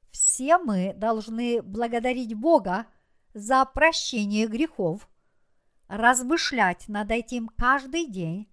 все 0.10 0.58
мы 0.58 0.94
должны 0.94 1.62
благодарить 1.62 2.34
Бога 2.34 2.88
за 3.34 3.66
прощение 3.66 4.48
грехов, 4.48 5.08
размышлять 5.88 6.88
над 6.88 7.12
этим 7.12 7.50
каждый 7.50 8.08
день 8.08 8.52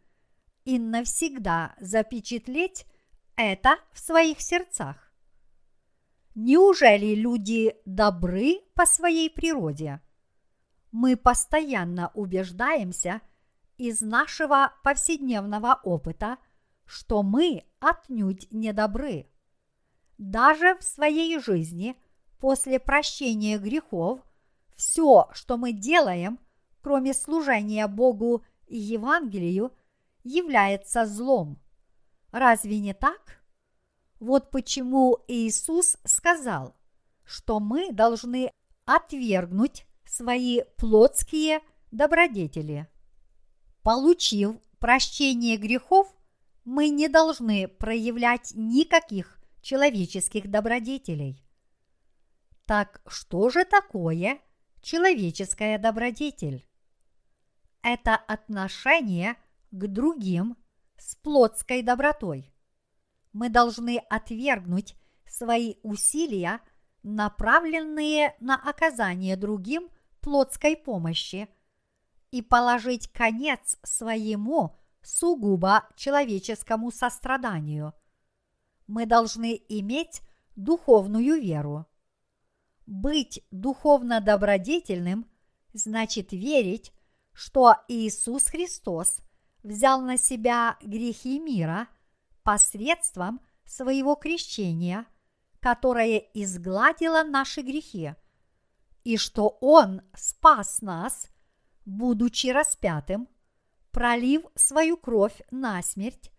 и 0.65 0.79
навсегда 0.79 1.75
запечатлеть 1.81 2.87
это 3.37 3.79
в 3.93 3.99
своих 3.99 4.41
сердцах. 4.41 5.13
Неужели 6.35 7.15
люди 7.15 7.77
добры 7.85 8.61
по 8.75 8.87
своей 8.87 9.29
природе? 9.29 10.01
Мы 10.91 11.17
постоянно 11.17 12.11
убеждаемся 12.15 13.21
из 13.77 14.01
нашего 14.01 14.73
повседневного 14.83 15.81
опыта, 15.83 16.39
что 16.85 17.23
мы 17.23 17.65
отнюдь 17.81 18.51
не 18.51 18.73
добры. 18.73 19.27
Даже 20.19 20.77
в 20.77 20.83
своей 20.83 21.39
жизни 21.39 21.97
после 22.39 22.79
прощения 22.79 23.59
грехов 23.59 24.21
все, 24.77 25.29
что 25.33 25.57
мы 25.57 25.73
делаем, 25.73 26.39
кроме 26.81 27.15
служения 27.15 27.87
Богу 27.87 28.45
и 28.67 28.77
Евангелию, 28.77 29.73
является 30.25 31.07
злом. 31.07 31.62
Разве 32.33 32.81
не 32.81 32.95
так? 32.95 33.41
Вот 34.19 34.51
почему 34.51 35.19
Иисус 35.29 35.97
сказал, 36.05 36.75
что 37.25 37.61
мы 37.61 37.93
должны 37.93 38.51
отвергнуть 38.85 39.87
свои 40.07 40.63
плотские 40.77 41.61
добродетели. 41.91 42.89
Получив 43.83 44.57
прощение 44.79 45.57
грехов, 45.57 46.09
мы 46.65 46.89
не 46.89 47.09
должны 47.09 47.69
проявлять 47.69 48.53
никаких 48.55 49.39
человеческих 49.61 50.51
добродетелей. 50.51 51.43
Так 52.67 53.03
что 53.07 53.51
же 53.51 53.65
такое 53.65 54.41
человеческая 54.81 55.79
добродетель? 55.79 56.67
Это 57.83 58.17
отношение 58.17 59.37
к 59.71 59.87
другим 59.87 60.57
с 61.03 61.17
плотской 61.17 61.83
добротой. 61.83 62.55
Мы 63.33 63.49
должны 63.49 63.99
отвергнуть 64.09 64.97
свои 65.27 65.77
усилия, 65.83 66.61
направленные 67.03 68.37
на 68.41 68.55
оказание 68.55 69.37
другим 69.37 69.91
плотской 70.21 70.77
помощи, 70.77 71.49
и 72.31 72.41
положить 72.41 73.13
конец 73.13 73.77
своему 73.83 74.77
сугубо 75.03 75.89
человеческому 75.97 76.91
состраданию. 76.93 77.93
Мы 78.87 79.05
должны 79.05 79.61
иметь 79.69 80.23
духовную 80.55 81.41
веру. 81.41 81.87
Быть 82.87 83.45
духовно 83.51 84.21
добродетельным 84.21 85.27
значит 85.73 86.33
верить, 86.33 86.93
что 87.33 87.77
Иисус 87.89 88.47
Христос 88.47 89.19
взял 89.63 90.01
на 90.01 90.17
себя 90.17 90.77
грехи 90.83 91.39
мира 91.39 91.89
посредством 92.43 93.41
своего 93.65 94.15
крещения, 94.15 95.07
которое 95.61 96.19
изгладило 96.35 97.23
наши 97.23 97.63
грехи, 97.63 98.15
и 99.05 99.17
что 99.17 99.59
Он 99.61 100.03
спас 100.15 100.83
нас, 100.83 101.29
будучи 101.85 102.49
распятым– 102.49 103.29
пролив 103.93 104.43
свою 104.57 104.97
кровь 104.97 105.41
на 105.51 105.81
смерть 105.83 106.33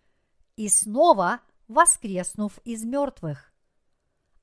и 0.58 0.68
снова 0.68 1.40
воскреснув 1.68 2.58
из 2.66 2.84
мертвых, 2.84 3.54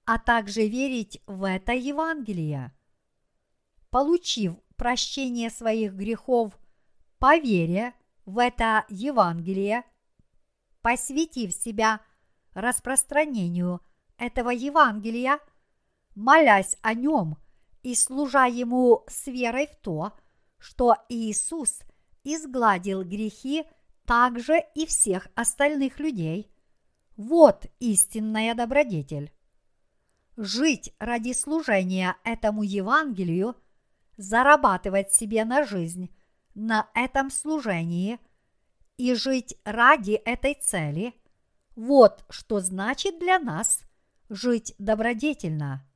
а 0.05 0.19
также 0.19 0.67
верить 0.67 1.21
в 1.27 1.45
это 1.45 1.73
Евангелие. 1.73 2.73
Получив 3.91 4.55
прощение 4.77 5.51
своих 5.51 5.93
грехов 5.93 6.59
по 7.19 7.37
вере 7.37 7.93
в 8.31 8.39
это 8.39 8.85
Евангелие, 8.89 9.85
посвятив 10.83 11.53
себя 11.53 12.01
распространению 12.55 13.81
этого 14.19 14.51
Евангелия, 14.51 15.41
молясь 16.15 16.77
о 16.83 16.95
нем 16.95 17.39
и 17.83 17.95
служа 17.95 18.47
ему 18.47 19.05
с 19.09 19.27
верой 19.27 19.67
в 19.67 19.77
то, 19.77 20.13
что 20.59 20.95
Иисус 21.09 21.81
изгладил 22.23 23.03
грехи 23.03 23.65
также 24.05 24.63
и 24.75 24.87
всех 24.87 25.27
остальных 25.35 25.99
людей. 25.99 26.53
Вот 27.17 27.67
истинная 27.81 28.55
добродетель. 28.55 29.33
Жить 30.37 30.95
ради 30.99 31.33
служения 31.33 32.17
этому 32.25 32.63
Евангелию, 32.63 33.57
зарабатывать 34.17 35.13
себе 35.13 35.45
на 35.45 35.65
жизнь 35.65 36.11
на 36.61 36.91
этом 36.95 37.31
служении 37.31 38.19
и 38.99 39.15
жить 39.15 39.57
ради 39.65 40.13
этой 40.13 40.55
цели– 40.55 41.15
вот 41.75 42.25
что 42.29 42.61
значит 42.61 43.19
для 43.19 43.39
нас 43.39 43.85
жить 44.29 44.75
добродетельно. 44.79 45.89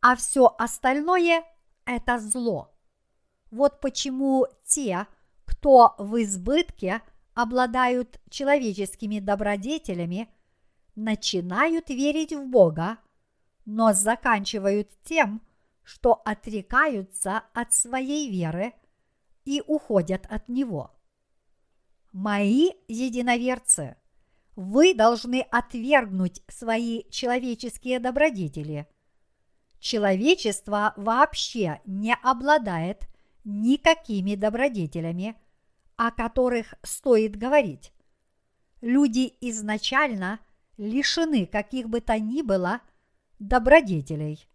А 0.00 0.16
все 0.16 0.54
остальное– 0.58 1.44
это 1.84 2.18
зло. 2.18 2.74
Вот 3.50 3.80
почему 3.80 4.46
те, 4.64 5.06
кто 5.44 5.94
в 5.98 6.22
избытке 6.22 7.02
обладают 7.34 8.18
человеческими 8.30 9.18
добродетелями, 9.18 10.32
начинают 10.94 11.90
верить 11.90 12.32
в 12.32 12.46
Бога, 12.46 12.96
но 13.66 13.92
заканчивают 13.92 14.88
тем, 15.02 15.42
что 15.82 16.22
отрекаются 16.24 17.42
от 17.52 17.74
своей 17.74 18.30
веры 18.30 18.72
и 19.44 19.62
уходят 19.66 20.26
от 20.28 20.48
Него. 20.48 20.90
Мои 22.12 22.70
единоверцы, 22.88 23.96
вы 24.56 24.94
должны 24.94 25.42
отвергнуть 25.50 26.42
свои 26.48 27.04
человеческие 27.10 28.00
добродетели. 28.00 28.86
Человечество 29.78 30.92
вообще 30.96 31.80
не 31.86 32.14
обладает 32.14 33.06
никакими 33.44 34.34
добродетелями, 34.34 35.36
о 35.96 36.10
которых 36.10 36.74
стоит 36.82 37.36
говорить. 37.36 37.92
Люди 38.80 39.32
изначально 39.40 40.40
лишены 40.76 41.46
каких 41.46 41.88
бы 41.88 42.00
то 42.00 42.18
ни 42.18 42.42
было 42.42 42.80
добродетелей. 43.38 44.46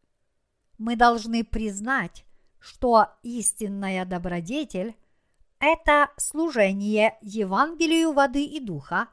Мы 0.77 0.95
должны 0.95 1.43
признать, 1.43 2.24
что 2.65 3.09
истинная 3.21 4.05
добродетель– 4.05 4.95
это 5.59 6.09
служение 6.17 7.15
Евангелию 7.21 8.11
воды 8.11 8.43
и 8.43 8.59
духа 8.59 9.07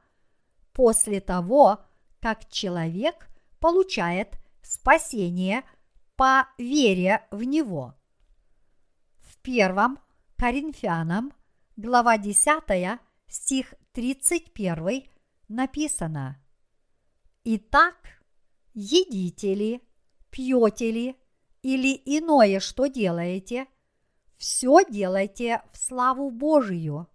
после 0.72 1.20
того, 1.20 1.84
как 2.18 2.48
человек 2.48 3.28
получает 3.60 4.38
спасение 4.62 5.64
по 6.16 6.48
вере 6.56 7.26
в 7.30 7.42
него. 7.42 7.94
В 9.20 9.36
первом 9.42 9.98
Коринфянам, 10.38 11.34
глава 11.76 12.16
10, 12.16 12.98
стих 13.28 13.74
31 13.92 15.04
написано 15.48 16.42
Итак, 17.44 17.96
едите 18.72 19.54
ли, 19.54 19.82
пьете 20.30 20.90
ли 20.90 21.21
или 21.62 22.00
иное, 22.04 22.60
что 22.60 22.86
делаете, 22.86 23.66
все 24.36 24.84
делайте 24.88 25.62
в 25.72 25.78
славу 25.78 26.30
Божию. 26.30 27.08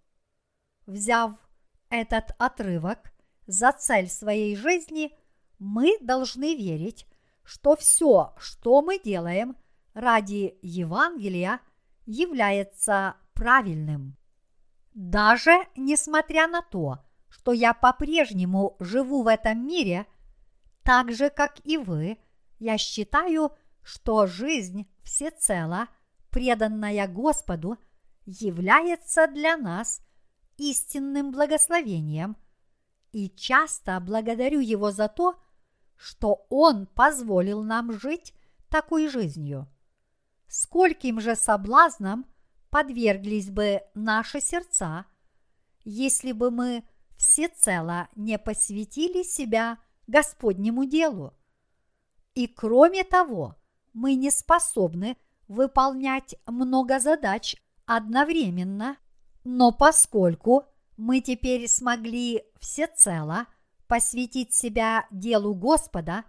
Взяв 0.86 1.32
этот 1.90 2.34
отрывок 2.38 3.12
за 3.46 3.72
цель 3.72 4.08
своей 4.08 4.56
жизни, 4.56 5.12
мы 5.58 5.98
должны 6.00 6.54
верить, 6.54 7.06
что 7.44 7.76
все, 7.76 8.34
что 8.38 8.80
мы 8.80 8.98
делаем 8.98 9.56
ради 9.92 10.58
Евангелия, 10.62 11.60
является 12.06 13.16
правильным. 13.34 14.16
Даже 14.94 15.52
несмотря 15.76 16.48
на 16.48 16.62
то, 16.62 16.98
что 17.28 17.52
я 17.52 17.74
по-прежнему 17.74 18.76
живу 18.80 19.22
в 19.22 19.26
этом 19.26 19.66
мире, 19.66 20.06
так 20.82 21.12
же, 21.12 21.28
как 21.28 21.56
и 21.64 21.76
вы, 21.76 22.18
я 22.58 22.78
считаю, 22.78 23.48
что 23.48 23.67
жизнь 24.26 24.88
всецело– 25.02 25.88
преданная 26.30 27.08
Господу, 27.08 27.78
является 28.24 29.26
для 29.26 29.56
нас 29.56 30.00
истинным 30.56 31.32
благословением, 31.32 32.36
и 33.12 33.30
часто 33.30 33.98
благодарю 34.00 34.60
Его 34.60 34.90
за 34.92 35.08
то, 35.08 35.40
что 35.96 36.46
Он 36.50 36.86
позволил 36.86 37.62
нам 37.62 37.92
жить 37.92 38.34
такой 38.68 39.08
жизнью. 39.08 39.66
Скольким 40.46 41.20
же 41.20 41.34
соблазнам 41.36 42.26
подверглись 42.70 43.50
бы 43.50 43.82
наши 43.94 44.40
сердца, 44.40 45.06
если 45.84 46.32
бы 46.32 46.50
мы 46.50 46.84
всецело 47.16 48.08
не 48.14 48.38
посвятили 48.38 49.22
себя 49.22 49.78
Господнему 50.06 50.84
делу. 50.84 51.34
И 52.34 52.46
кроме 52.46 53.04
того, 53.04 53.56
мы 53.92 54.14
не 54.14 54.30
способны– 54.30 55.16
выполнять 55.48 56.36
много 56.46 57.00
задач 57.00 57.56
одновременно, 57.86 58.98
но 59.44 59.72
поскольку 59.72 60.66
мы 60.96 61.20
теперь 61.20 61.66
смогли 61.68 62.44
всецело 62.60 63.46
посвятить 63.86 64.52
себя 64.54 65.06
делу 65.10 65.54
Господа, 65.54 66.24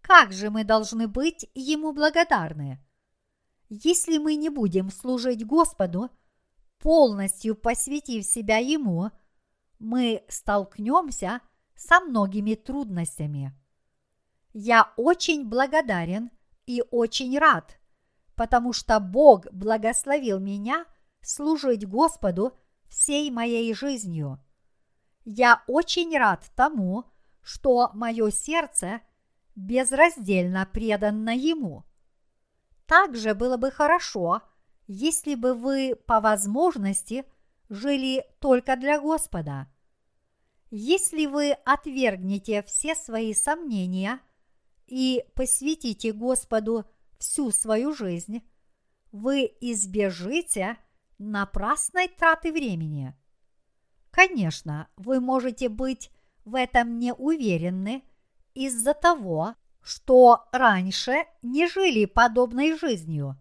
как 0.00 0.32
же 0.32 0.50
мы 0.50 0.64
должны 0.64 1.06
быть 1.06 1.48
Ему 1.54 1.92
благодарны? 1.92 2.82
Если 3.68 4.18
мы 4.18 4.36
не 4.36 4.48
будем 4.48 4.90
служить 4.90 5.44
Господу, 5.44 6.08
полностью 6.78 7.56
посвятив 7.56 8.24
себя 8.24 8.58
Ему, 8.58 9.10
мы 9.78 10.24
столкнемся 10.28 11.40
со 11.74 12.00
многими 12.00 12.54
трудностями. 12.54 13.52
Я 14.54 14.92
очень 14.96 15.46
благодарен 15.46 16.30
и 16.66 16.82
очень 16.90 17.38
рад, 17.38 17.78
потому 18.34 18.72
что 18.72 19.00
Бог 19.00 19.46
благословил 19.52 20.38
меня 20.38 20.84
служить 21.22 21.86
Господу 21.88 22.52
всей 22.88 23.30
моей 23.30 23.72
жизнью. 23.74 24.40
Я 25.24 25.62
очень 25.66 26.16
рад 26.16 26.50
тому, 26.54 27.04
что 27.42 27.90
мое 27.94 28.30
сердце 28.30 29.00
безраздельно 29.54 30.68
предано 30.72 31.34
Ему. 31.34 31.84
Также 32.86 33.34
было 33.34 33.56
бы 33.56 33.70
хорошо, 33.70 34.42
если 34.86 35.34
бы 35.34 35.54
вы 35.54 35.96
по 36.06 36.20
возможности 36.20 37.24
жили 37.68 38.24
только 38.40 38.76
для 38.76 39.00
Господа. 39.00 39.66
Если 40.70 41.26
вы 41.26 41.52
отвергнете 41.52 42.62
все 42.62 42.94
свои 42.94 43.34
сомнения 43.34 44.20
и 44.86 45.24
посвятите 45.34 46.12
Господу– 46.12 46.84
всю 47.18 47.50
свою 47.50 47.94
жизнь, 47.94 48.42
вы 49.12 49.50
избежите 49.60 50.76
напрасной 51.18 52.08
траты 52.08 52.52
времени. 52.52 53.14
Конечно, 54.10 54.88
вы 54.96 55.20
можете 55.20 55.68
быть 55.68 56.10
в 56.44 56.54
этом 56.54 56.98
не 56.98 57.12
уверены 57.12 58.04
из-за 58.54 58.94
того, 58.94 59.54
что 59.82 60.46
раньше 60.52 61.26
не 61.42 61.68
жили 61.68 62.06
подобной 62.06 62.76
жизнью. 62.76 63.36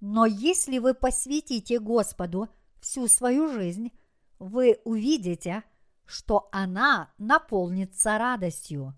Но 0.00 0.26
если 0.26 0.78
вы 0.78 0.94
посвятите 0.94 1.78
Господу 1.78 2.48
всю 2.80 3.08
свою 3.08 3.48
жизнь, 3.48 3.90
вы 4.38 4.78
увидите, 4.84 5.64
что 6.04 6.48
она 6.52 7.12
наполнится 7.18 8.18
радостью. 8.18 8.94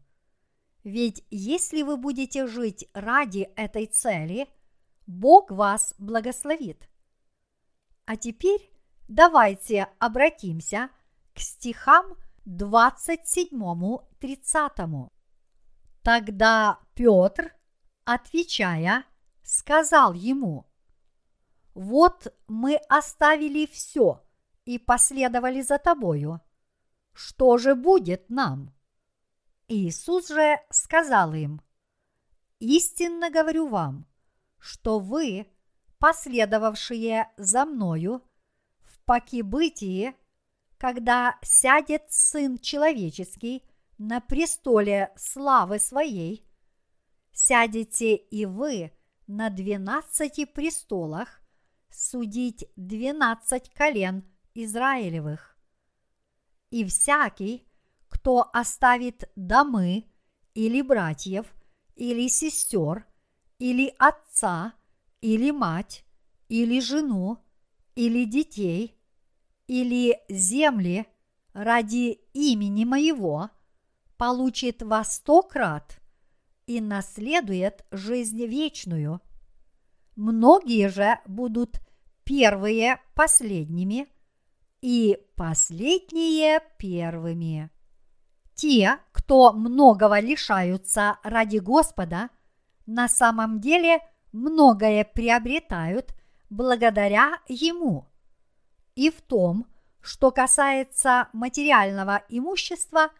Ведь 0.86 1.22
если 1.30 1.82
вы 1.82 1.96
будете 1.96 2.46
жить 2.46 2.88
ради 2.94 3.50
этой 3.56 3.86
цели, 3.86 4.48
Бог 5.08 5.50
вас 5.50 5.96
благословит. 5.98 6.88
А 8.04 8.16
теперь 8.16 8.70
давайте 9.08 9.88
обратимся 9.98 10.90
к 11.34 11.40
стихам 11.40 12.16
27-30. 12.46 15.10
Тогда 16.04 16.78
Петр, 16.94 17.52
отвечая, 18.04 19.04
сказал 19.42 20.12
ему, 20.12 20.66
«Вот 21.74 22.32
мы 22.46 22.76
оставили 22.88 23.66
все 23.66 24.22
и 24.64 24.78
последовали 24.78 25.62
за 25.62 25.78
тобою. 25.78 26.40
Что 27.12 27.58
же 27.58 27.74
будет 27.74 28.30
нам?» 28.30 28.75
Иисус 29.68 30.28
же 30.28 30.60
сказал 30.70 31.34
им, 31.34 31.60
«Истинно 32.60 33.30
говорю 33.30 33.68
вам, 33.68 34.06
что 34.58 35.00
вы, 35.00 35.46
последовавшие 35.98 37.32
за 37.36 37.64
мною, 37.64 38.22
в 38.82 39.00
покибытии, 39.04 40.14
когда 40.78 41.36
сядет 41.42 42.04
Сын 42.10 42.58
Человеческий 42.58 43.64
на 43.98 44.20
престоле 44.20 45.12
славы 45.16 45.80
Своей, 45.80 46.46
сядете 47.32 48.14
и 48.14 48.46
вы 48.46 48.92
на 49.26 49.50
двенадцати 49.50 50.44
престолах 50.44 51.40
судить 51.90 52.64
двенадцать 52.76 53.70
колен 53.74 54.24
Израилевых. 54.54 55.56
И 56.70 56.84
всякий, 56.84 57.65
кто 58.08 58.48
оставит 58.52 59.30
домы 59.36 60.06
или 60.54 60.82
братьев, 60.82 61.46
или 61.94 62.28
сестер, 62.28 63.06
или 63.58 63.94
отца, 63.98 64.74
или 65.20 65.50
мать, 65.50 66.04
или 66.48 66.80
жену, 66.80 67.38
или 67.94 68.24
детей, 68.24 68.96
или 69.66 70.18
земли 70.28 71.06
ради 71.52 72.20
имени 72.32 72.84
моего, 72.84 73.50
получит 74.16 74.82
во 74.82 75.04
сто 75.04 75.42
крат 75.42 76.00
и 76.66 76.80
наследует 76.80 77.84
жизнь 77.90 78.44
вечную. 78.44 79.20
Многие 80.14 80.88
же 80.88 81.18
будут 81.26 81.80
первые 82.24 83.00
последними, 83.14 84.08
и 84.82 85.18
последние 85.36 86.60
первыми. 86.78 87.70
Те, 88.56 89.00
кто 89.12 89.52
многого 89.52 90.18
лишаются 90.18 91.18
ради 91.22 91.58
Господа, 91.58 92.30
на 92.86 93.06
самом 93.06 93.60
деле 93.60 94.00
многое 94.32 95.04
приобретают 95.04 96.14
благодаря 96.48 97.38
Ему. 97.48 98.06
И 98.94 99.10
в 99.10 99.20
том, 99.20 99.66
что 100.00 100.30
касается 100.30 101.28
материального 101.34 102.22
имущества, 102.30 103.10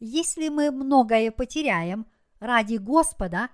если 0.00 0.48
мы 0.48 0.72
многое 0.72 1.30
потеряем 1.30 2.06
ради 2.40 2.76
Господа, 2.76 3.48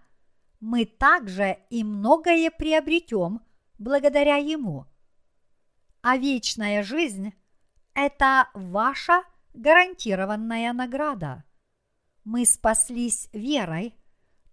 мы 0.58 0.86
также 0.86 1.58
и 1.68 1.84
многое 1.84 2.50
приобретем 2.50 3.42
благодаря 3.78 4.36
Ему. 4.36 4.86
А 6.00 6.16
вечная 6.16 6.82
жизнь– 6.82 7.34
это 7.94 8.48
ваша– 8.54 9.22
гарантированная 9.56 10.72
награда. 10.72 11.44
Мы 12.24 12.44
спаслись 12.44 13.28
верой, 13.32 13.94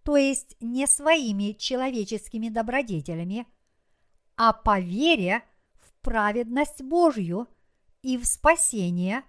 то 0.03 0.17
есть 0.17 0.55
не 0.59 0.87
своими 0.87 1.53
человеческими 1.53 2.49
добродетелями, 2.49 3.47
а 4.35 4.53
по 4.53 4.79
вере 4.79 5.43
в 5.79 5.93
праведность 6.01 6.81
Божью 6.81 7.47
и 8.01 8.17
в 8.17 8.25
спасение, 8.25 9.23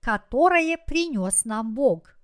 которое 0.00 0.76
принес 0.78 1.44
нам 1.44 1.74
Бог. 1.74 2.16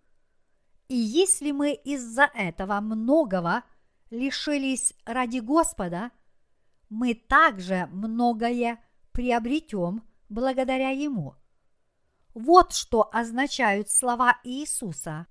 И 0.88 0.96
если 0.96 1.50
мы 1.50 1.72
из-за 1.72 2.30
этого 2.34 2.80
многого 2.80 3.64
лишились 4.10 4.94
ради 5.04 5.38
Господа, 5.38 6.10
мы 6.88 7.14
также 7.14 7.88
многое 7.90 8.78
приобретем 9.12 10.04
благодаря 10.28 10.90
Ему. 10.90 11.34
Вот 12.36 12.74
что 12.74 13.08
означают 13.14 13.88
слова 13.88 14.38
Иисуса. 14.44 15.26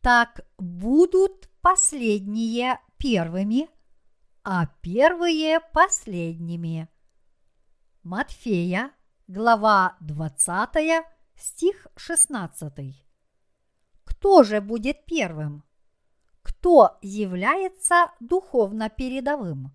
Так 0.00 0.46
будут 0.58 1.50
последние 1.60 2.78
первыми, 2.98 3.68
а 4.44 4.66
первые 4.80 5.58
последними. 5.58 6.88
Матфея, 8.04 8.92
глава 9.26 9.96
20, 9.98 11.04
стих 11.34 11.88
16. 11.96 12.72
Кто 14.04 14.44
же 14.44 14.60
будет 14.60 15.04
первым? 15.04 15.64
Кто 16.42 16.96
является 17.02 18.12
духовно 18.20 18.88
передовым? 18.88 19.72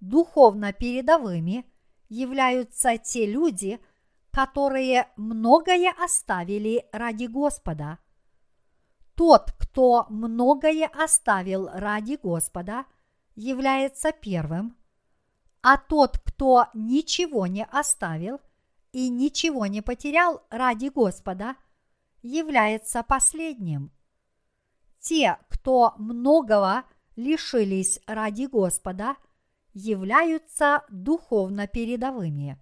Духовно 0.00 0.72
передовыми 0.72 1.70
являются 2.08 2.96
те 2.96 3.26
люди, 3.26 3.78
которые 4.36 5.08
многое 5.16 5.94
оставили 5.98 6.84
ради 6.92 7.24
Господа. 7.24 7.98
Тот, 9.14 9.50
кто 9.58 10.04
многое 10.10 10.88
оставил 10.88 11.70
ради 11.72 12.18
Господа, 12.22 12.84
является 13.34 14.12
первым, 14.12 14.76
а 15.62 15.78
тот, 15.78 16.18
кто 16.18 16.66
ничего 16.74 17.46
не 17.46 17.64
оставил 17.64 18.38
и 18.92 19.08
ничего 19.08 19.64
не 19.64 19.80
потерял 19.80 20.42
ради 20.50 20.88
Господа, 20.88 21.56
является 22.20 23.02
последним. 23.02 23.90
Те, 25.00 25.38
кто 25.48 25.94
многого 25.96 26.84
лишились 27.16 28.00
ради 28.06 28.44
Господа, 28.44 29.16
являются 29.72 30.84
духовно 30.90 31.66
передовыми. 31.66 32.60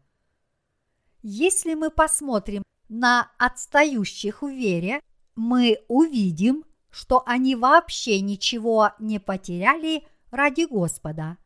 Если 1.27 1.73
мы 1.73 1.91
посмотрим 1.91 2.63
на 2.91 3.33
отстающих 3.39 4.43
в 4.43 4.49
вере, 4.49 5.01
мы 5.35 5.79
увидим, 5.89 6.67
что 6.91 7.23
они 7.25 7.57
вообще 7.57 8.21
ничего 8.21 8.91
не 8.99 9.19
потеряли 9.19 10.07
ради 10.31 10.67
Господа. 10.67 11.39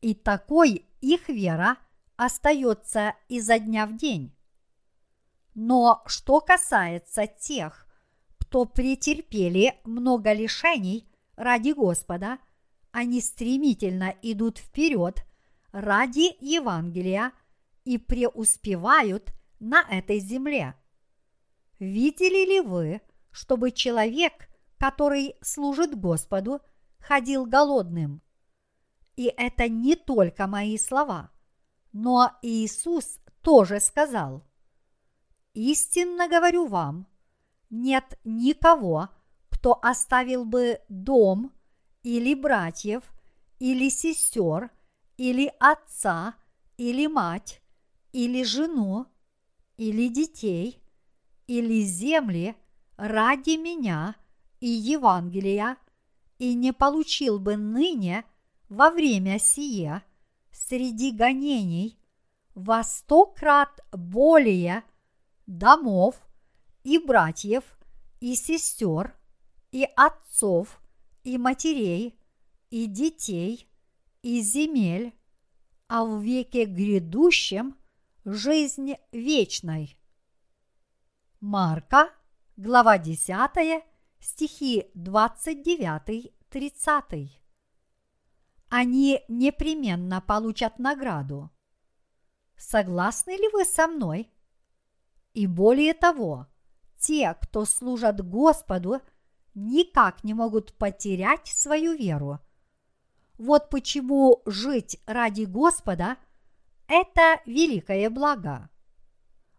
И 0.00 0.14
такой 0.14 0.84
их 1.00 1.28
вера 1.28 1.76
остается 2.16 3.14
изо 3.28 3.60
дня 3.60 3.86
в 3.86 3.96
день. 3.96 4.34
Но 5.54 6.02
что 6.06 6.40
касается 6.40 7.28
тех, 7.28 7.86
кто 8.40 8.64
претерпели 8.64 9.78
много 9.84 10.32
лишений 10.32 11.08
ради 11.36 11.70
Господа, 11.70 12.38
они 12.90 13.20
стремительно 13.20 14.16
идут 14.22 14.58
вперед 14.58 15.24
ради 15.70 16.36
Евангелия 16.40 17.30
и 17.88 17.96
преуспевают 17.96 19.32
на 19.60 19.80
этой 19.80 20.18
земле. 20.18 20.74
Видели 21.78 22.44
ли 22.44 22.60
вы, 22.60 23.00
чтобы 23.30 23.70
человек, 23.70 24.50
который 24.76 25.36
служит 25.40 25.98
Господу, 25.98 26.60
ходил 26.98 27.46
голодным? 27.46 28.20
И 29.16 29.32
это 29.34 29.70
не 29.70 29.96
только 29.96 30.46
мои 30.46 30.76
слова, 30.76 31.30
но 31.92 32.32
Иисус 32.42 33.20
тоже 33.40 33.80
сказал, 33.80 34.44
«Истинно 35.54 36.28
говорю 36.28 36.66
вам, 36.66 37.06
нет 37.70 38.20
никого, 38.22 39.08
кто 39.48 39.78
оставил 39.80 40.44
бы 40.44 40.78
дом 40.90 41.54
или 42.02 42.34
братьев, 42.34 43.02
или 43.58 43.88
сестер, 43.88 44.70
или 45.16 45.50
отца, 45.58 46.34
или 46.76 47.06
мать, 47.06 47.62
или 48.12 48.42
жену, 48.42 49.06
или 49.76 50.08
детей, 50.08 50.80
или 51.46 51.82
земли 51.82 52.56
ради 52.96 53.56
меня 53.56 54.16
и 54.60 54.68
Евангелия, 54.68 55.76
и 56.38 56.54
не 56.54 56.72
получил 56.72 57.38
бы 57.38 57.56
ныне 57.56 58.24
во 58.68 58.90
время 58.90 59.38
сие 59.38 60.02
среди 60.52 61.12
гонений 61.12 61.98
во 62.54 62.82
сто 62.82 63.26
крат 63.26 63.80
более 63.92 64.82
домов 65.46 66.20
и 66.82 66.98
братьев, 66.98 67.64
и 68.20 68.34
сестер, 68.34 69.14
и 69.70 69.86
отцов, 69.96 70.80
и 71.22 71.38
матерей, 71.38 72.18
и 72.70 72.86
детей, 72.86 73.68
и 74.22 74.40
земель, 74.40 75.14
а 75.86 76.04
в 76.04 76.20
веке 76.20 76.64
грядущем 76.64 77.77
жизнь 78.32 78.94
вечной. 79.12 79.98
Марка, 81.40 82.10
глава 82.56 82.98
10, 82.98 83.84
стихи 84.20 84.90
29-30. 84.94 87.30
Они 88.68 89.22
непременно 89.28 90.20
получат 90.20 90.78
награду. 90.78 91.50
Согласны 92.56 93.30
ли 93.30 93.48
вы 93.52 93.64
со 93.64 93.86
мной? 93.86 94.30
И 95.32 95.46
более 95.46 95.94
того, 95.94 96.48
те, 96.98 97.34
кто 97.40 97.64
служат 97.64 98.20
Господу, 98.20 99.00
никак 99.54 100.22
не 100.22 100.34
могут 100.34 100.76
потерять 100.76 101.46
свою 101.46 101.94
веру. 101.94 102.40
Вот 103.38 103.70
почему 103.70 104.42
жить 104.44 105.00
ради 105.06 105.44
Господа– 105.44 106.18
это 106.88 107.40
великое 107.46 108.10
благо. 108.10 108.70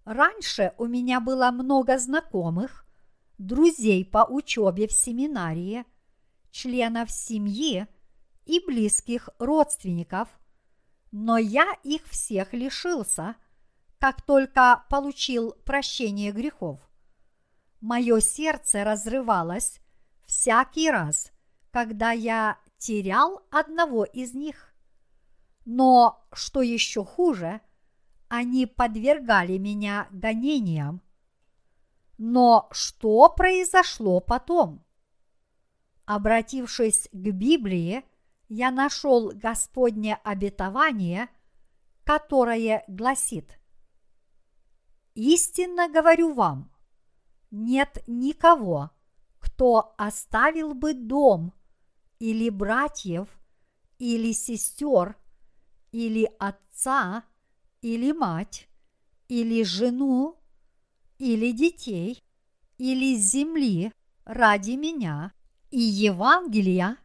Раньше 0.03 0.73
у 0.77 0.87
меня 0.87 1.19
было 1.19 1.51
много 1.51 1.97
знакомых, 1.99 2.85
друзей 3.37 4.03
по 4.03 4.25
учебе 4.25 4.87
в 4.87 4.91
семинарии, 4.91 5.85
членов 6.51 7.11
семьи 7.11 7.87
и 8.45 8.59
близких 8.65 9.29
родственников, 9.37 10.27
но 11.11 11.37
я 11.37 11.73
их 11.83 12.05
всех 12.05 12.53
лишился, 12.53 13.35
как 13.99 14.21
только 14.23 14.83
получил 14.89 15.51
прощение 15.65 16.31
грехов. 16.31 16.79
Мое 17.81 18.19
сердце 18.19 18.83
разрывалось 18.83 19.79
всякий 20.25 20.89
раз, 20.89 21.31
когда 21.71 22.11
я 22.11 22.57
терял 22.77 23.43
одного 23.51 24.03
из 24.05 24.33
них. 24.33 24.68
Но, 25.71 26.25
что 26.33 26.63
еще 26.63 27.05
хуже, 27.05 27.61
они 28.27 28.65
подвергали 28.65 29.59
меня 29.59 30.07
гонениям. 30.09 30.99
Но 32.17 32.67
что 32.71 33.29
произошло 33.29 34.19
потом? 34.19 34.83
Обратившись 36.05 37.07
к 37.11 37.15
Библии, 37.15 38.03
я 38.47 38.71
нашел 38.71 39.31
Господне 39.31 40.15
обетование, 40.23 41.29
которое 42.03 42.83
гласит 42.87 43.59
«Истинно 45.13 45.87
говорю 45.87 46.33
вам, 46.33 46.71
нет 47.51 48.03
никого, 48.07 48.89
кто 49.37 49.93
оставил 49.99 50.73
бы 50.73 50.95
дом 50.95 51.53
или 52.17 52.49
братьев, 52.49 53.29
или 53.99 54.31
сестер, 54.31 55.18
или 55.91 56.29
отца, 56.39 57.23
или 57.81 58.11
мать, 58.11 58.67
или 59.27 59.63
жену, 59.63 60.37
или 61.17 61.51
детей, 61.51 62.23
или 62.77 63.15
земли 63.15 63.91
ради 64.25 64.71
меня 64.71 65.33
и 65.71 65.79
Евангелия, 65.79 66.97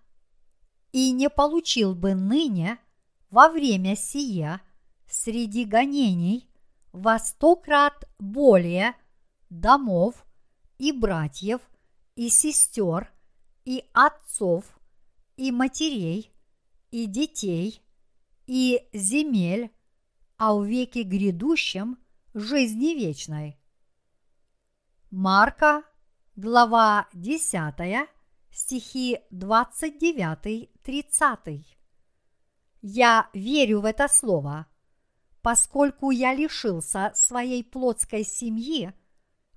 и 0.93 1.11
не 1.11 1.29
получил 1.29 1.95
бы 1.95 2.15
ныне 2.15 2.79
во 3.31 3.49
время 3.49 3.97
сия 3.97 4.61
среди 5.09 5.65
гонений 5.65 6.49
во 6.93 7.19
сто 7.19 7.57
крат 7.57 8.05
более 8.19 8.95
домов 9.51 10.25
и 10.79 10.93
братьев 10.93 11.61
и 12.15 12.29
сестер 12.29 13.13
и 13.65 13.85
отцов 13.93 14.65
и 15.37 15.51
матерей 15.51 16.31
и 16.91 17.07
детей 17.07 17.84
и 18.47 18.89
земель, 18.93 19.73
а 20.37 20.55
в 20.55 20.65
веке 20.65 21.03
грядущем 21.03 21.99
жизни 22.35 22.95
вечной. 22.95 23.59
Марка, 25.11 25.83
глава 26.37 27.09
10, 27.13 28.09
стихи 28.51 29.21
29-30. 29.31 31.65
Я 32.83 33.31
верю 33.33 33.81
в 33.81 33.85
это 33.85 34.09
слово. 34.09 34.67
Поскольку 35.41 36.11
я 36.11 36.35
лишился 36.35 37.13
своей 37.15 37.63
плотской 37.63 38.25
семьи, 38.25 38.93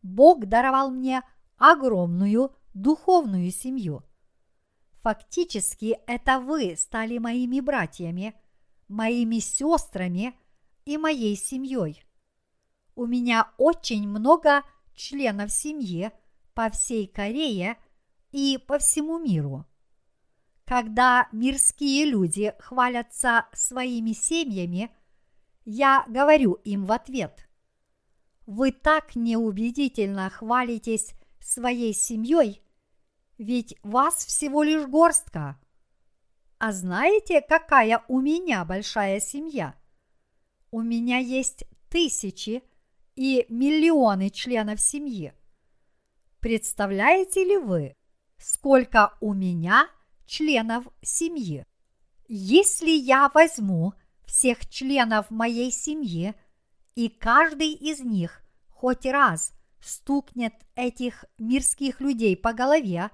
Бог 0.03 0.45
даровал 0.45 0.91
мне 0.91 1.23
огромную 1.57 2.55
духовную 2.73 3.51
семью. 3.51 4.03
Фактически 5.01 5.97
это 6.05 6.39
вы 6.39 6.76
стали 6.77 7.18
моими 7.18 7.61
братьями, 7.61 8.35
моими 8.88 9.39
сестрами 9.39 10.38
и 10.85 10.97
моей 10.97 11.35
семьей. 11.35 12.03
У 12.95 13.05
меня 13.05 13.51
очень 13.57 14.07
много 14.07 14.64
членов 14.95 15.51
семьи 15.51 16.11
по 16.53 16.69
всей 16.69 17.07
Корее 17.07 17.77
и 18.31 18.57
по 18.57 18.80
всему 18.80 19.19
миру. 19.19 19.65
Когда 20.65 21.30
мирские 21.31 22.05
люди 22.05 22.53
хвалятся 22.59 23.47
своими 23.53 24.11
семьями, 24.11 24.91
я 25.64 26.05
говорю 26.07 26.53
им 26.53 26.85
в 26.85 26.91
ответ. 26.91 27.47
Вы 28.45 28.72
так 28.72 29.15
неубедительно 29.15 30.30
хвалитесь 30.30 31.14
своей 31.39 31.93
семьей, 31.93 32.61
ведь 33.38 33.76
вас 33.84 34.26
всего 34.26 34.64
лишь 34.64 34.88
горстка. 34.88 35.59
А 36.59 36.71
знаете, 36.71 37.41
какая 37.41 38.03
у 38.07 38.19
меня 38.19 38.65
большая 38.65 39.19
семья? 39.19 39.75
У 40.71 40.81
меня 40.81 41.19
есть 41.19 41.65
тысячи 41.89 42.63
и 43.15 43.45
миллионы 43.49 44.31
членов 44.31 44.79
семьи. 44.79 45.34
Представляете 46.39 47.43
ли 47.43 47.57
вы, 47.57 47.95
сколько 48.38 49.15
у 49.21 49.34
меня 49.34 49.88
членов 50.25 50.88
семьи? 51.01 51.63
Если 52.27 52.89
я 52.89 53.29
возьму 53.29 53.93
всех 54.25 54.67
членов 54.67 55.29
моей 55.29 55.71
семьи, 55.71 56.34
и 56.95 57.07
каждый 57.09 57.73
из 57.73 57.99
них 57.99 58.41
хоть 58.69 59.05
раз 59.05 59.53
стукнет 59.79 60.53
этих 60.75 61.23
мирских 61.38 62.01
людей 62.01 62.35
по 62.35 62.53
голове, 62.53 63.11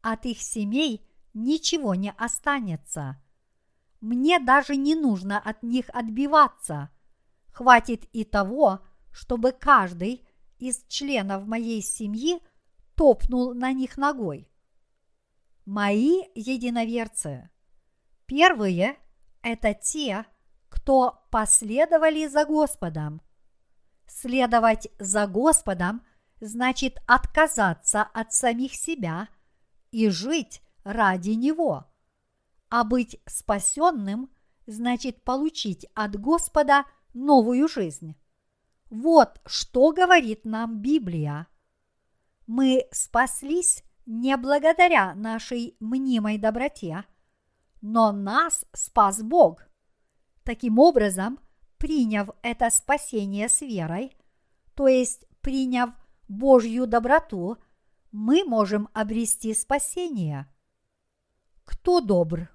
от 0.00 0.24
их 0.26 0.40
семей 0.40 1.06
ничего 1.34 1.94
не 1.94 2.12
останется. 2.12 3.22
Мне 4.00 4.38
даже 4.40 4.76
не 4.76 4.94
нужно 4.94 5.38
от 5.38 5.62
них 5.62 5.88
отбиваться. 5.92 6.90
Хватит 7.52 8.04
и 8.12 8.24
того, 8.24 8.80
чтобы 9.12 9.52
каждый 9.52 10.26
из 10.58 10.84
членов 10.88 11.46
моей 11.46 11.82
семьи 11.82 12.40
топнул 12.94 13.54
на 13.54 13.72
них 13.72 13.96
ногой. 13.96 14.48
Мои 15.64 16.22
единоверцы. 16.34 17.50
Первые– 18.26 18.96
это 19.42 19.74
те, 19.74 20.26
кто 20.68 21.24
последовали 21.30 22.26
за 22.26 22.44
Господом. 22.44 23.20
Следовать 24.06 24.88
за 24.98 25.26
Господом 25.26 26.02
значит 26.40 26.98
отказаться 27.06 28.02
от 28.02 28.32
самих 28.32 28.74
себя 28.74 29.28
и 29.90 30.08
жить 30.08 30.62
ради 30.84 31.30
Него. 31.30 31.86
А 32.68 32.84
быть 32.84 33.20
спасенным 33.26 34.30
значит 34.66 35.22
получить 35.24 35.86
от 35.94 36.18
Господа 36.18 36.84
новую 37.14 37.68
жизнь. 37.68 38.16
Вот 38.90 39.40
что 39.46 39.92
говорит 39.92 40.44
нам 40.44 40.80
Библия. 40.80 41.46
Мы 42.46 42.86
спаслись 42.90 43.84
не 44.06 44.36
благодаря 44.36 45.14
нашей 45.14 45.76
мнимой 45.80 46.38
доброте, 46.38 47.04
но 47.80 48.12
нас 48.12 48.64
спас 48.72 49.22
Бог– 49.22 49.66
Таким 50.44 50.78
образом, 50.78 51.38
приняв 51.78 52.30
это 52.42 52.68
спасение 52.70 53.48
с 53.48 53.60
верой, 53.60 54.16
то 54.74 54.88
есть 54.88 55.24
приняв 55.40 55.90
Божью 56.28 56.86
доброту, 56.86 57.58
мы 58.10 58.44
можем 58.44 58.88
обрести 58.92 59.54
спасение. 59.54 60.48
Кто 61.72 62.00
добр? 62.00 62.50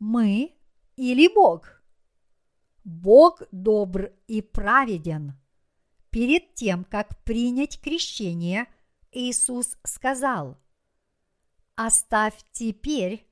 Мы 0.00 0.52
или 0.96 1.32
Бог? 1.32 1.80
Бог 2.82 3.42
добр 3.52 4.12
и 4.26 4.42
праведен. 4.42 5.34
Перед 6.10 6.54
тем, 6.54 6.84
как 6.84 7.22
принять 7.22 7.80
крещение, 7.80 8.66
Иисус 9.12 9.78
сказал, 9.84 10.58
«Оставь 11.76 12.34
теперь, 12.50 13.26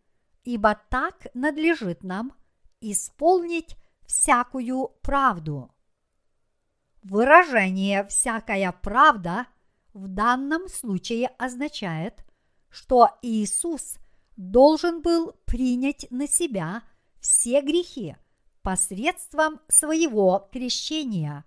ибо 0.44 0.80
так 0.90 1.26
надлежит 1.34 2.04
нам 2.04 2.32
исполнить 2.80 3.76
всякую 4.06 4.88
правду. 5.02 5.74
Выражение 7.02 8.06
«всякая 8.06 8.70
правда» 8.70 9.46
в 9.92 10.06
данном 10.06 10.68
случае 10.68 11.28
означает, 11.38 12.24
что 12.68 13.10
Иисус 13.22 13.98
должен 14.36 15.02
был 15.02 15.32
принять 15.46 16.06
на 16.10 16.28
себя 16.28 16.82
все 17.20 17.60
грехи 17.60 18.16
посредством 18.62 19.60
своего 19.68 20.48
крещения. 20.52 21.44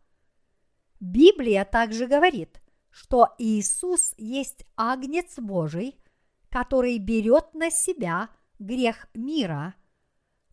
Библия 1.00 1.66
также 1.66 2.08
говорит, 2.08 2.62
что 2.90 3.34
Иисус 3.38 4.14
есть 4.18 4.66
Агнец 4.76 5.38
Божий, 5.38 6.00
который 6.50 6.98
берет 6.98 7.54
на 7.54 7.70
себя 7.70 8.30
грех 8.58 9.08
мира, 9.14 9.76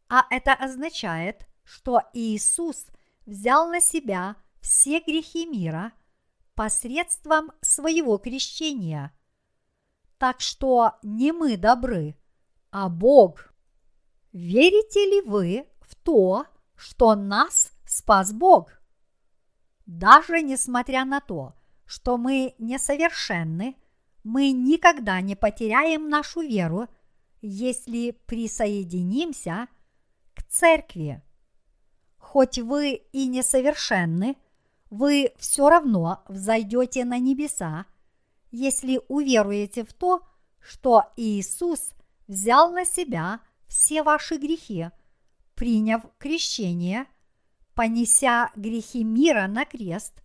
а 0.08 0.24
это 0.30 0.52
означает, 0.52 1.46
что 1.64 2.02
Иисус 2.12 2.86
взял 3.24 3.68
на 3.68 3.80
себя 3.80 4.36
все 4.60 5.00
грехи 5.00 5.46
мира 5.46 5.92
посредством 6.54 7.52
своего 7.60 8.18
крещения. 8.18 9.12
Так 10.18 10.40
что 10.40 10.92
не 11.02 11.32
мы 11.32 11.56
добры, 11.56 12.16
а 12.78 12.90
Бог. 12.90 13.54
Верите 14.34 15.02
ли 15.06 15.22
вы 15.22 15.66
в 15.80 15.94
то, 15.94 16.44
что 16.74 17.14
нас 17.14 17.72
спас 17.86 18.34
Бог? 18.34 18.70
Даже 19.86 20.42
несмотря 20.42 21.06
на 21.06 21.20
то, 21.20 21.54
что 21.86 22.18
мы 22.18 22.54
несовершенны, 22.58 23.76
мы 24.24 24.50
никогда 24.50 25.22
не 25.22 25.34
потеряем 25.36 26.10
нашу 26.10 26.42
веру, 26.42 26.86
если 27.40 28.10
присоединимся 28.10 29.68
к 30.34 30.42
церкви 30.42 31.22
хоть 32.18 32.58
вы 32.58 33.06
и 33.12 33.26
несовершенны, 33.26 34.36
вы 34.90 35.32
все 35.38 35.70
равно 35.70 36.24
взойдете 36.28 37.06
на 37.06 37.18
небеса, 37.18 37.86
если 38.50 39.00
уверуете 39.08 39.82
в 39.82 39.94
то, 39.94 40.20
что 40.60 41.04
Иисус 41.16 41.95
взял 42.26 42.72
на 42.72 42.84
себя 42.84 43.40
все 43.68 44.02
ваши 44.02 44.36
грехи, 44.36 44.90
приняв 45.54 46.02
крещение, 46.18 47.06
понеся 47.74 48.50
грехи 48.56 49.04
мира 49.04 49.46
на 49.46 49.64
крест, 49.64 50.22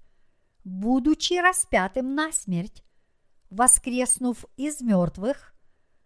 будучи 0.63 1.33
распятым 1.33 2.15
на 2.15 2.31
смерть, 2.31 2.83
воскреснув 3.49 4.45
из 4.57 4.81
мертвых, 4.81 5.53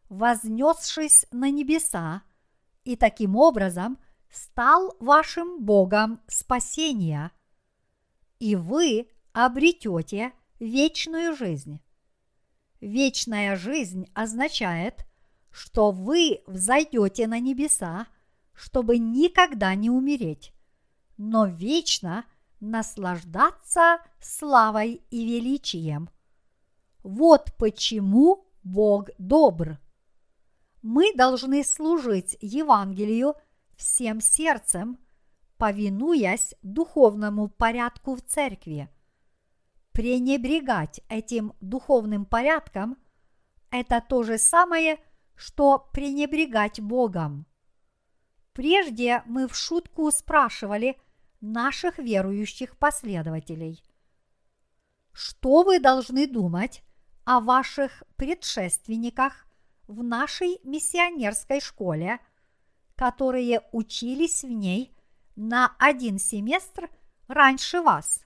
вознесшись 0.10 1.26
на 1.32 1.50
небеса 1.50 2.24
и 2.84 2.96
таким 2.96 3.36
образом 3.36 3.98
стал 4.30 4.96
вашим 5.00 5.64
Богом 5.64 6.22
спасения, 6.28 7.32
и 8.40 8.56
вы 8.56 9.10
обретете 9.34 10.34
вечную 10.60 11.36
жизнь. 11.36 11.80
Вечная 12.82 13.56
жизнь 13.56 14.10
означает, 14.14 15.06
что 15.56 15.92
вы 15.92 16.42
взойдете 16.48 17.28
на 17.28 17.40
небеса, 17.40 18.08
чтобы 18.52 18.98
никогда 18.98 19.74
не 19.74 19.90
умереть, 19.90 20.54
но 21.16 21.46
вечно 21.46 22.26
наслаждаться 22.60 24.00
славой 24.20 25.02
и 25.12 25.26
величием. 25.26 26.10
Вот 27.04 27.54
почему 27.58 28.46
Бог 28.64 29.12
добр. 29.18 29.80
Мы 30.82 31.14
должны 31.16 31.64
служить 31.64 32.38
Евангелию 32.42 33.36
всем 33.78 34.20
сердцем, 34.20 35.00
повинуясь 35.56 36.54
духовному 36.64 37.48
порядку 37.48 38.16
в 38.16 38.22
церкви. 38.22 38.90
Пренебрегать 39.94 41.00
этим 41.08 41.54
духовным 41.62 42.26
порядком– 42.26 42.98
это 43.72 44.04
то 44.06 44.24
же 44.24 44.38
самое, 44.38 45.00
что 45.36 45.90
пренебрегать 45.94 46.80
Богом. 46.80 47.46
Прежде 48.54 49.24
мы 49.26 49.48
в 49.48 49.56
шутку 49.56 50.10
спрашивали 50.12 50.98
наших 51.42 51.98
верующих 51.98 52.78
последователей, 52.78 53.84
что 55.12 55.64
вы 55.64 55.80
должны 55.80 56.28
думать 56.28 56.84
о 57.26 57.40
ваших 57.40 58.04
предшественниках 58.16 59.46
в 59.88 60.04
нашей 60.04 60.60
миссионерской 60.64 61.60
школе– 61.60 62.20
которые 62.96 63.62
учились 63.72 64.44
в 64.44 64.50
ней 64.50 64.96
на 65.36 65.76
один 65.80 66.18
семестр 66.18 66.90
раньше 67.28 67.82
вас. 67.82 68.26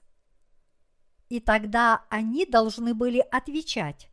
И 1.28 1.40
тогда 1.40 2.04
они 2.08 2.46
должны 2.46 2.94
были 2.94 3.18
отвечать, 3.18 4.10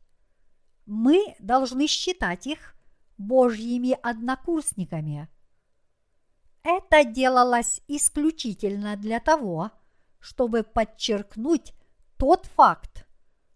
мы 0.86 1.36
должны 1.40 1.88
считать 1.88 2.48
их 2.48 2.76
Божьими 3.18 3.98
однокурсниками. 4.02 5.28
Это 6.64 7.04
делалось 7.04 7.82
исключительно 7.88 8.98
для 8.98 9.20
того, 9.20 9.72
чтобы 10.20 10.64
подчеркнуть 10.64 11.74
тот 12.18 12.46
факт, 12.48 13.08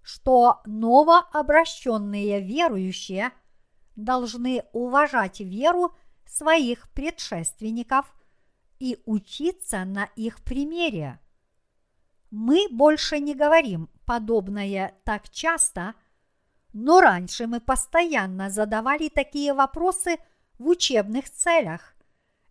что 0.01 0.61
новообращенные 0.65 2.41
верующие 2.41 3.31
должны 3.95 4.63
уважать 4.71 5.41
веру 5.41 5.95
своих 6.25 6.89
предшественников 6.91 8.13
и 8.79 9.01
учиться 9.05 9.83
на 9.85 10.05
их 10.15 10.43
примере. 10.43 11.19
Мы 12.31 12.67
больше 12.71 13.19
не 13.19 13.35
говорим 13.35 13.89
подобное 14.05 14.95
так 15.03 15.29
часто, 15.29 15.95
но 16.73 17.01
раньше 17.01 17.47
мы 17.47 17.59
постоянно 17.59 18.49
задавали 18.49 19.09
такие 19.09 19.53
вопросы 19.53 20.17
в 20.57 20.67
учебных 20.67 21.29
целях 21.29 21.95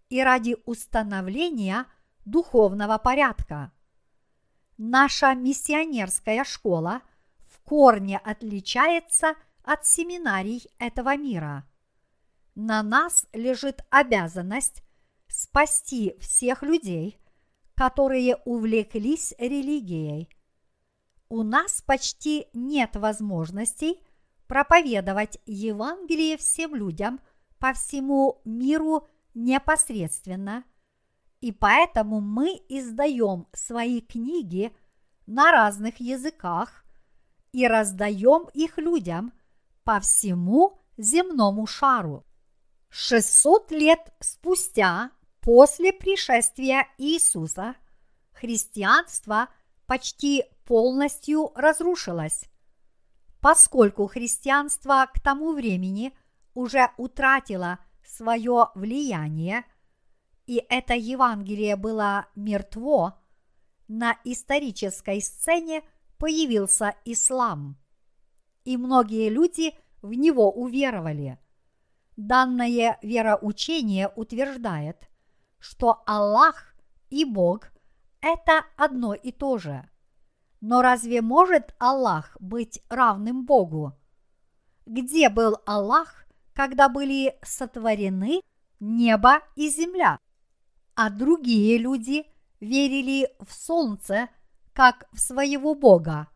и 0.08 0.22
ради 0.22 0.56
установления 0.66 1.86
духовного 2.24 2.98
порядка. 2.98 3.72
Наша 4.76 5.34
миссионерская 5.34 6.44
школа 6.44 7.02
в 7.46 7.60
корне 7.60 8.18
отличается 8.18 9.34
от 9.62 9.86
семинарий 9.86 10.66
этого 10.78 11.16
мира. 11.16 11.66
На 12.54 12.82
нас 12.82 13.26
лежит 13.32 13.84
обязанность 13.90 14.82
спасти 15.28 16.16
всех 16.20 16.62
людей, 16.62 17.18
которые 17.74 18.36
увлеклись 18.44 19.34
религией. 19.38 20.28
У 21.28 21.42
нас 21.42 21.80
почти 21.82 22.48
нет 22.52 22.96
возможностей 22.96 24.02
проповедовать 24.50 25.38
Евангелие 25.46 26.36
всем 26.36 26.74
людям 26.74 27.20
по 27.60 27.72
всему 27.72 28.40
миру 28.44 29.06
непосредственно, 29.32 30.64
и 31.40 31.52
поэтому 31.52 32.20
мы 32.20 32.60
издаем 32.68 33.46
свои 33.52 34.00
книги 34.00 34.74
на 35.26 35.52
разных 35.52 36.00
языках 36.00 36.84
и 37.52 37.64
раздаем 37.68 38.48
их 38.52 38.78
людям 38.78 39.32
по 39.84 40.00
всему 40.00 40.80
земному 40.96 41.64
шару. 41.68 42.26
600 42.88 43.70
лет 43.70 44.12
спустя 44.18 45.12
после 45.42 45.92
пришествия 45.92 46.88
Иисуса 46.98 47.76
христианство 48.32 49.48
почти 49.86 50.42
полностью 50.64 51.52
разрушилось 51.54 52.49
поскольку 53.40 54.06
христианство 54.06 55.08
к 55.12 55.20
тому 55.20 55.52
времени 55.52 56.14
уже 56.54 56.90
утратило 56.96 57.78
свое 58.04 58.68
влияние, 58.74 59.64
и 60.46 60.64
это 60.68 60.94
Евангелие 60.94 61.76
было 61.76 62.26
мертво, 62.34 63.18
на 63.88 64.16
исторической 64.24 65.20
сцене 65.20 65.82
появился 66.18 66.94
ислам. 67.04 67.78
И 68.64 68.76
многие 68.76 69.30
люди 69.30 69.74
в 70.02 70.12
него 70.12 70.50
уверовали. 70.50 71.38
Данное 72.16 72.98
вероучение 73.02 74.08
утверждает, 74.08 75.08
что 75.58 76.02
Аллах 76.06 76.74
и 77.08 77.24
Бог– 77.24 77.70
это 78.20 78.64
одно 78.76 79.14
и 79.14 79.32
то 79.32 79.56
же– 79.56 79.88
но 80.60 80.82
разве 80.82 81.22
может 81.22 81.74
Аллах 81.78 82.36
быть 82.38 82.82
равным 82.88 83.46
Богу? 83.46 83.94
Где 84.86 85.28
был 85.28 85.56
Аллах, 85.66 86.26
когда 86.52 86.88
были 86.88 87.38
сотворены 87.42 88.42
небо 88.78 89.42
и 89.56 89.70
земля? 89.70 90.18
А 90.94 91.08
другие 91.08 91.78
люди 91.78 92.26
верили 92.60 93.30
в 93.40 93.52
солнце, 93.52 94.28
как 94.74 95.08
в 95.12 95.18
своего 95.18 95.74
Бога. 95.74 96.28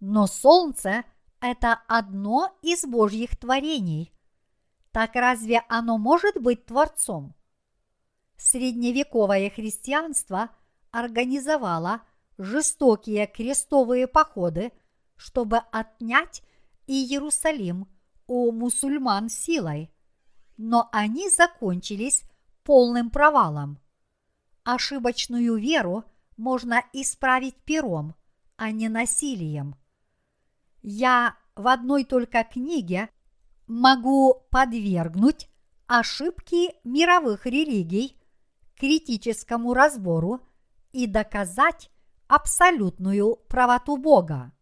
Но 0.00 0.26
солнце– 0.26 1.04
это 1.40 1.82
одно 1.86 2.56
из 2.62 2.84
Божьих 2.84 3.36
творений. 3.36 4.12
Так 4.90 5.14
разве 5.16 5.62
оно 5.68 5.98
может 5.98 6.40
быть 6.40 6.64
Творцом? 6.64 7.34
Средневековое 8.36 9.50
христианство 9.50 10.50
организовало– 10.90 12.00
жестокие 12.38 13.26
крестовые 13.26 14.06
походы, 14.06 14.72
чтобы 15.16 15.58
отнять 15.72 16.42
Иерусалим 16.86 17.88
у 18.26 18.52
мусульман 18.52 19.28
силой, 19.28 19.90
но 20.56 20.88
они 20.92 21.30
закончились 21.30 22.22
полным 22.62 23.10
провалом. 23.10 23.78
Ошибочную 24.64 25.56
веру 25.56 26.04
можно 26.36 26.82
исправить 26.92 27.56
пером, 27.64 28.14
а 28.56 28.70
не 28.70 28.88
насилием. 28.88 29.76
Я 30.82 31.36
в 31.54 31.68
одной 31.68 32.04
только 32.04 32.44
книге 32.44 33.08
могу 33.66 34.46
подвергнуть 34.50 35.48
ошибки 35.86 36.74
мировых 36.84 37.46
религий 37.46 38.20
критическому 38.76 39.74
разбору 39.74 40.40
и 40.92 41.06
доказать 41.06 41.90
абсолютную 42.34 43.36
правоту 43.48 43.96
Бога. 43.96 44.52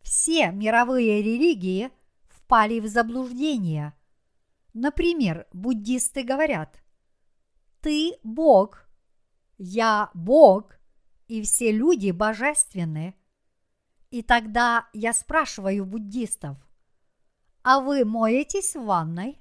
Все 0.00 0.50
мировые 0.50 1.20
религии 1.22 1.90
впали 2.28 2.80
в 2.80 2.86
заблуждение. 2.86 3.92
Например, 4.72 5.46
буддисты 5.52 6.22
говорят, 6.22 6.82
ты 7.82 8.14
Бог, 8.22 8.88
я 9.58 10.10
Бог, 10.14 10.78
и 11.28 11.42
все 11.42 11.70
люди 11.70 12.12
божественны. 12.12 13.14
И 14.10 14.22
тогда 14.22 14.88
я 14.94 15.12
спрашиваю 15.12 15.84
буддистов, 15.84 16.56
а 17.62 17.80
вы 17.80 18.06
моетесь 18.06 18.74
в 18.74 18.84
ванной? 18.84 19.38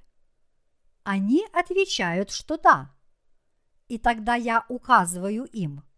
Они 1.04 1.46
отвечают, 1.54 2.32
что 2.32 2.58
да. 2.58 2.94
И 3.88 3.98
тогда 3.98 4.36
я 4.36 4.66
указываю 4.68 5.46
им– 5.46 5.84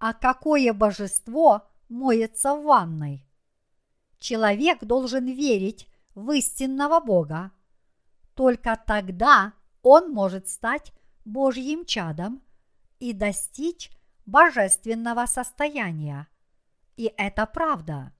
а 0.00 0.14
какое 0.14 0.72
божество 0.72 1.68
моется 1.90 2.54
в 2.54 2.64
ванной? 2.64 3.26
Человек 4.18 4.82
должен 4.82 5.26
верить 5.26 5.88
в 6.14 6.30
истинного 6.32 7.00
Бога. 7.00 7.52
Только 8.34 8.82
тогда 8.86 9.52
он 9.82 10.10
может 10.10 10.48
стать 10.48 10.92
Божьим 11.26 11.84
чадом 11.84 12.42
и 12.98 13.12
достичь 13.12 13.90
божественного 14.24 15.26
состояния. 15.26 16.28
И 16.96 17.12
это 17.18 17.44
правда. 17.44 18.14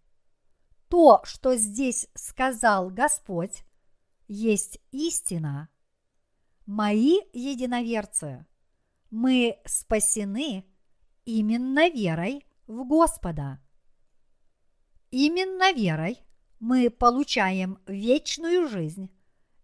То, 0.88 1.22
что 1.24 1.56
здесь 1.56 2.08
сказал 2.14 2.90
Господь, 2.90 3.64
есть 4.28 4.80
истина. 4.90 5.70
Мои 6.66 7.20
единоверцы, 7.32 8.46
мы 9.10 9.58
спасены 9.64 10.66
именно 11.24 11.88
верой 11.88 12.44
в 12.66 12.86
Господа. 12.86 13.60
Именно 15.10 15.72
верой 15.72 16.18
мы 16.60 16.90
получаем 16.90 17.78
вечную 17.86 18.68
жизнь, 18.68 19.10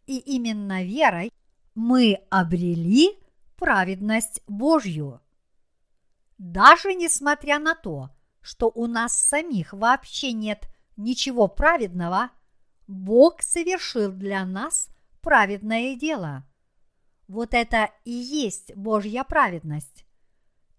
и 0.06 0.18
именно 0.18 0.82
верой 0.82 1.32
мы 1.74 2.20
обрели 2.30 3.18
праведность 3.56 4.42
Божью. 4.46 5.20
Даже 6.38 6.94
несмотря 6.94 7.58
на 7.58 7.74
то, 7.74 8.10
что 8.40 8.70
у 8.74 8.86
нас 8.86 9.18
самих 9.18 9.72
вообще 9.72 10.32
нет 10.32 10.68
ничего 10.96 11.48
праведного, 11.48 12.30
Бог 12.86 13.42
совершил 13.42 14.12
для 14.12 14.44
нас 14.44 14.88
праведное 15.20 15.96
дело. 15.96 16.44
Вот 17.28 17.54
это 17.54 17.90
и 18.04 18.12
есть 18.12 18.74
Божья 18.74 19.24
праведность. 19.24 20.05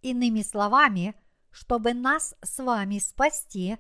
Иными 0.08 0.42
словами, 0.42 1.16
чтобы 1.52 1.94
нас 1.94 2.34
с 2.42 2.64
вами 2.64 2.98
спасти, 2.98 3.76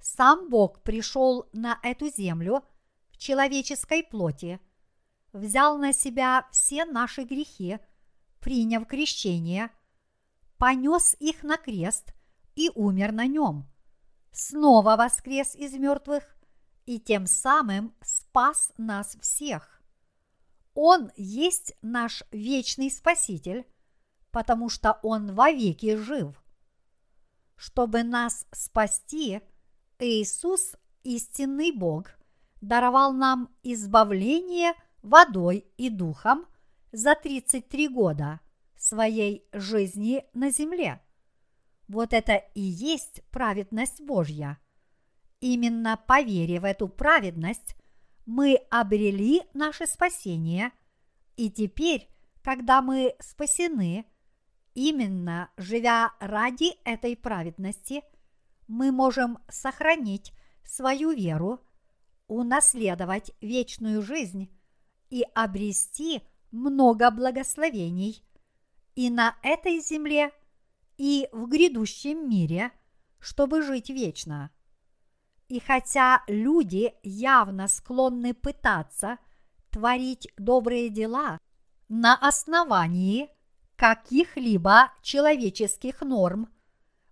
сам 0.00 0.48
Бог 0.48 0.84
пришел 0.84 1.48
на 1.52 1.80
эту 1.82 2.08
землю 2.08 2.62
в 3.10 3.18
человеческой 3.18 4.04
плоти, 4.04 4.60
взял 5.32 5.78
на 5.78 5.92
себя 5.92 6.46
все 6.52 6.84
наши 6.84 7.24
грехи, 7.24 7.80
приняв 8.38 8.86
крещение, 8.86 9.72
понес 10.56 11.16
их 11.18 11.42
на 11.42 11.56
крест 11.56 12.14
и 12.54 12.70
умер 12.76 13.10
на 13.10 13.26
нем, 13.26 13.68
снова 14.30 14.94
воскрес 14.94 15.56
из 15.56 15.72
мертвых 15.72 16.22
и 16.86 17.00
тем 17.00 17.26
самым 17.26 17.92
спас 18.04 18.70
нас 18.78 19.16
всех. 19.20 19.82
Он 20.74 21.10
есть 21.16 21.74
наш 21.82 22.22
вечный 22.30 22.88
Спаситель, 22.88 23.66
потому 24.32 24.68
что 24.68 24.98
Он 25.02 25.34
вовеки 25.34 25.96
жив. 25.96 26.42
чтобы 27.56 28.02
нас 28.02 28.44
спасти, 28.50 29.40
Иисус, 30.00 30.74
истинный 31.04 31.70
Бог, 31.70 32.10
даровал 32.60 33.12
нам 33.12 33.54
избавление 33.62 34.72
водой 35.02 35.66
и 35.76 35.88
духом 35.88 36.46
за 36.90 37.14
33 37.14 37.86
года 37.88 38.40
своей 38.76 39.46
жизни 39.52 40.24
на 40.34 40.50
земле. 40.50 41.00
Вот 41.86 42.12
это 42.12 42.34
и 42.34 42.60
есть 42.60 43.22
праведность 43.30 44.00
Божья. 44.00 44.58
Именно 45.38 45.96
по 46.08 46.20
вере 46.20 46.58
в 46.58 46.64
эту 46.64 46.88
праведность 46.88 47.76
мы 48.26 48.56
обрели 48.70 49.42
наше 49.54 49.86
спасение, 49.86 50.72
и 51.36 51.48
теперь, 51.48 52.08
когда 52.42 52.82
мы 52.82 53.14
спасены, 53.20 54.04
именно 54.74 55.50
живя 55.56 56.12
ради 56.20 56.76
этой 56.84 57.16
праведности, 57.16 58.02
мы 58.68 58.92
можем 58.92 59.38
сохранить 59.48 60.32
свою 60.64 61.12
веру, 61.12 61.60
унаследовать 62.26 63.32
вечную 63.40 64.02
жизнь 64.02 64.50
и 65.10 65.24
обрести 65.34 66.22
много 66.50 67.10
благословений 67.10 68.24
и 68.94 69.10
на 69.10 69.36
этой 69.42 69.80
земле, 69.80 70.30
и 70.96 71.28
в 71.32 71.48
грядущем 71.48 72.28
мире, 72.28 72.72
чтобы 73.18 73.62
жить 73.62 73.90
вечно. 73.90 74.50
И 75.48 75.60
хотя 75.60 76.22
люди 76.28 76.94
явно 77.02 77.68
склонны 77.68 78.34
пытаться 78.34 79.18
творить 79.70 80.28
добрые 80.36 80.88
дела 80.90 81.38
на 81.88 82.14
основании 82.14 83.28
каких-либо 83.82 84.92
человеческих 85.02 86.02
норм, 86.02 86.48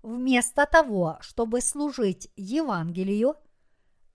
вместо 0.03 0.67
того, 0.67 1.19
чтобы 1.21 1.63
служить 1.63 2.31
Евангелию, 2.37 3.35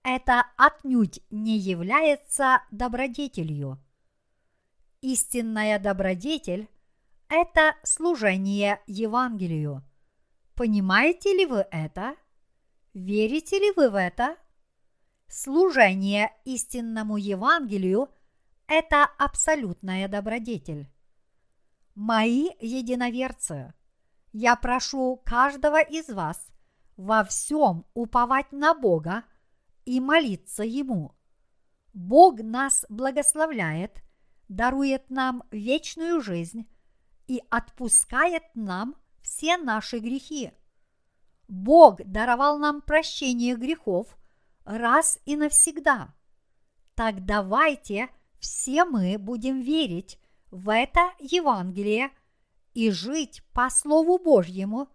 это 0.02 0.46
отнюдь 0.56 1.20
не 1.28 1.58
является 1.58 2.62
добродетелью. 2.70 3.78
Истинная 5.02 5.78
добродетель– 5.78 6.70
это 7.28 7.74
служение 7.82 8.80
Евангелию. 8.86 9.82
Понимаете 10.54 11.36
ли 11.36 11.44
вы 11.44 11.66
это? 11.70 12.16
Верите 12.94 13.58
ли 13.58 13.70
вы 13.76 13.90
в 13.90 13.96
это? 13.96 14.34
Служение 15.28 16.32
истинному 16.46 17.18
Евангелию– 17.18 18.08
это 18.66 19.04
абсолютная 19.18 20.08
добродетель. 20.08 20.88
Мои 21.96 22.50
единоверцы, 22.60 23.74
я 24.32 24.54
прошу 24.54 25.20
каждого 25.24 25.82
из 25.82 26.08
вас 26.08 26.46
во 26.96 27.24
всем 27.24 27.84
уповать 27.94 28.52
на 28.52 28.72
Бога 28.72 29.24
и 29.84 29.98
молиться 29.98 30.62
Ему. 30.62 31.16
Бог 31.92 32.40
нас 32.40 32.86
благословляет, 32.88 34.04
дарует 34.48 35.10
нам 35.10 35.42
вечную 35.50 36.20
жизнь 36.20 36.68
и 37.26 37.42
отпускает 37.50 38.44
нам 38.54 38.94
все 39.22 39.56
наши 39.56 39.98
грехи– 39.98 40.52
Бог 41.48 42.02
даровал 42.04 42.58
нам 42.58 42.80
прощение 42.80 43.56
грехов 43.56 44.16
раз 44.64 45.18
и 45.26 45.36
навсегда. 45.36 46.14
Так 46.94 47.24
давайте 47.24 48.08
все 48.38 48.84
мы 48.84 49.18
будем 49.18 49.60
верить 49.60 50.18
в 50.50 50.72
это 50.72 51.12
Евангелие 51.18 52.10
и 52.74 52.90
жить 52.90 53.42
по 53.52 53.70
Слову 53.70 54.18
Божьему 54.18 54.88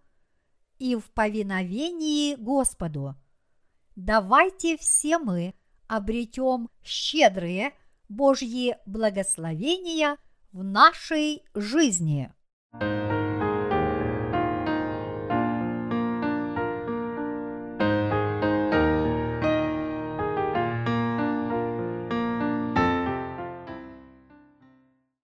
и 0.79 0.95
в 0.95 1.11
повиновении 1.11 2.35
Господу. 2.35 3.15
Давайте 3.95 4.77
все 4.77 5.17
мы 5.17 5.53
обретем 5.87 6.69
щедрые 6.83 7.73
Божьи 8.07 8.77
благословения 8.85 10.17
в 10.51 10.63
нашей 10.63 11.43
жизни. 11.53 12.33
thank 12.73 13.05
you 13.05 13.10